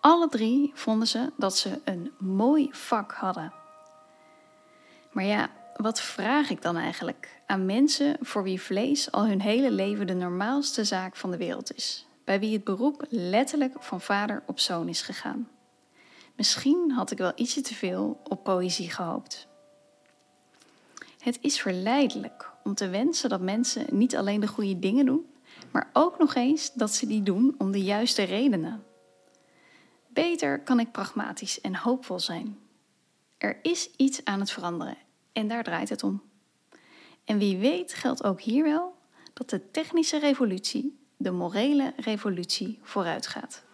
Alle 0.00 0.28
drie 0.28 0.70
vonden 0.74 1.08
ze 1.08 1.32
dat 1.36 1.56
ze 1.56 1.80
een 1.84 2.12
mooi 2.18 2.68
vak 2.72 3.12
hadden. 3.12 3.63
Maar 5.14 5.24
ja, 5.24 5.50
wat 5.76 6.00
vraag 6.00 6.50
ik 6.50 6.62
dan 6.62 6.76
eigenlijk 6.76 7.40
aan 7.46 7.66
mensen 7.66 8.16
voor 8.20 8.42
wie 8.42 8.60
vlees 8.60 9.12
al 9.12 9.26
hun 9.26 9.40
hele 9.40 9.70
leven 9.70 10.06
de 10.06 10.14
normaalste 10.14 10.84
zaak 10.84 11.16
van 11.16 11.30
de 11.30 11.36
wereld 11.36 11.74
is? 11.74 12.06
Bij 12.24 12.40
wie 12.40 12.52
het 12.52 12.64
beroep 12.64 13.04
letterlijk 13.08 13.82
van 13.82 14.00
vader 14.00 14.42
op 14.46 14.58
zoon 14.58 14.88
is 14.88 15.02
gegaan. 15.02 15.48
Misschien 16.36 16.90
had 16.90 17.10
ik 17.10 17.18
wel 17.18 17.32
ietsje 17.34 17.60
te 17.60 17.74
veel 17.74 18.20
op 18.24 18.44
poëzie 18.44 18.90
gehoopt. 18.90 19.46
Het 21.18 21.38
is 21.40 21.60
verleidelijk 21.60 22.50
om 22.64 22.74
te 22.74 22.88
wensen 22.88 23.28
dat 23.28 23.40
mensen 23.40 23.86
niet 23.90 24.16
alleen 24.16 24.40
de 24.40 24.46
goede 24.46 24.78
dingen 24.78 25.06
doen, 25.06 25.26
maar 25.70 25.90
ook 25.92 26.18
nog 26.18 26.34
eens 26.34 26.72
dat 26.72 26.94
ze 26.94 27.06
die 27.06 27.22
doen 27.22 27.54
om 27.58 27.70
de 27.70 27.82
juiste 27.82 28.22
redenen. 28.22 28.84
Beter 30.08 30.60
kan 30.60 30.80
ik 30.80 30.92
pragmatisch 30.92 31.60
en 31.60 31.76
hoopvol 31.76 32.20
zijn. 32.20 32.58
Er 33.38 33.58
is 33.62 33.90
iets 33.96 34.24
aan 34.24 34.40
het 34.40 34.50
veranderen 34.50 34.96
en 35.34 35.48
daar 35.48 35.64
draait 35.64 35.88
het 35.88 36.02
om. 36.02 36.22
En 37.24 37.38
wie 37.38 37.58
weet 37.58 37.94
geldt 37.94 38.24
ook 38.24 38.40
hier 38.40 38.64
wel 38.64 38.94
dat 39.32 39.50
de 39.50 39.70
technische 39.70 40.18
revolutie 40.18 40.98
de 41.16 41.30
morele 41.30 41.92
revolutie 41.96 42.78
vooruitgaat. 42.82 43.64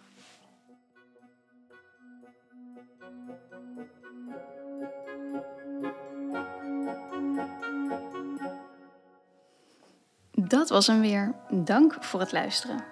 Dat 10.31 10.69
was 10.69 10.87
hem 10.87 11.01
weer. 11.01 11.35
Dank 11.49 12.03
voor 12.03 12.19
het 12.19 12.31
luisteren. 12.31 12.83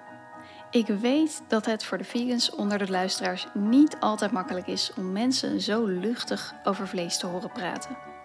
Ik 0.72 0.88
weet 0.88 1.44
dat 1.48 1.66
het 1.66 1.84
voor 1.84 1.98
de 1.98 2.04
vegans 2.04 2.52
onder 2.52 2.78
de 2.78 2.90
luisteraars 2.90 3.48
niet 3.54 3.98
altijd 4.00 4.32
makkelijk 4.32 4.68
is 4.68 4.92
om 4.98 5.12
mensen 5.12 5.62
zo 5.62 5.86
luchtig 5.86 6.54
over 6.64 6.88
vlees 6.88 7.18
te 7.18 7.26
horen 7.26 7.52
praten. 7.52 8.19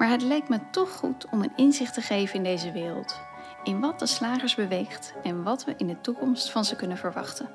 Maar 0.00 0.10
het 0.10 0.22
leek 0.22 0.48
me 0.48 0.58
toch 0.70 0.92
goed 0.92 1.26
om 1.30 1.42
een 1.42 1.52
inzicht 1.56 1.94
te 1.94 2.00
geven 2.00 2.34
in 2.34 2.42
deze 2.42 2.72
wereld, 2.72 3.20
in 3.62 3.80
wat 3.80 3.98
de 3.98 4.06
slagers 4.06 4.54
beweegt 4.54 5.14
en 5.22 5.42
wat 5.42 5.64
we 5.64 5.74
in 5.76 5.86
de 5.86 6.00
toekomst 6.00 6.50
van 6.50 6.64
ze 6.64 6.76
kunnen 6.76 6.96
verwachten. 6.96 7.48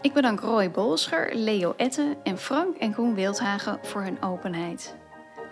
Ik 0.00 0.12
bedank 0.12 0.40
Roy 0.40 0.70
Bolscher, 0.70 1.34
Leo 1.34 1.74
Etten 1.76 2.16
en 2.22 2.38
Frank 2.38 2.76
en 2.76 2.94
Koen 2.94 3.14
Wildhagen 3.14 3.78
voor 3.82 4.02
hun 4.02 4.22
openheid. 4.22 4.96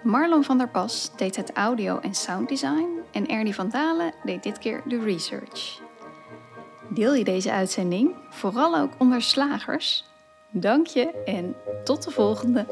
Marlon 0.02 0.44
van 0.44 0.58
der 0.58 0.68
Pas 0.68 1.10
deed 1.16 1.36
het 1.36 1.52
audio- 1.52 2.00
en 2.00 2.14
sounddesign 2.14 2.88
en 3.12 3.26
Ernie 3.26 3.54
van 3.54 3.68
Dalen 3.68 4.12
deed 4.24 4.42
dit 4.42 4.58
keer 4.58 4.82
de 4.86 5.00
research. 5.00 5.80
Deel 6.88 7.14
je 7.14 7.24
deze 7.24 7.52
uitzending, 7.52 8.14
vooral 8.28 8.76
ook 8.76 8.92
onder 8.98 9.22
slagers? 9.22 10.04
Dank 10.50 10.86
je 10.86 11.22
en 11.24 11.54
tot 11.84 12.04
de 12.04 12.10
volgende! 12.10 12.66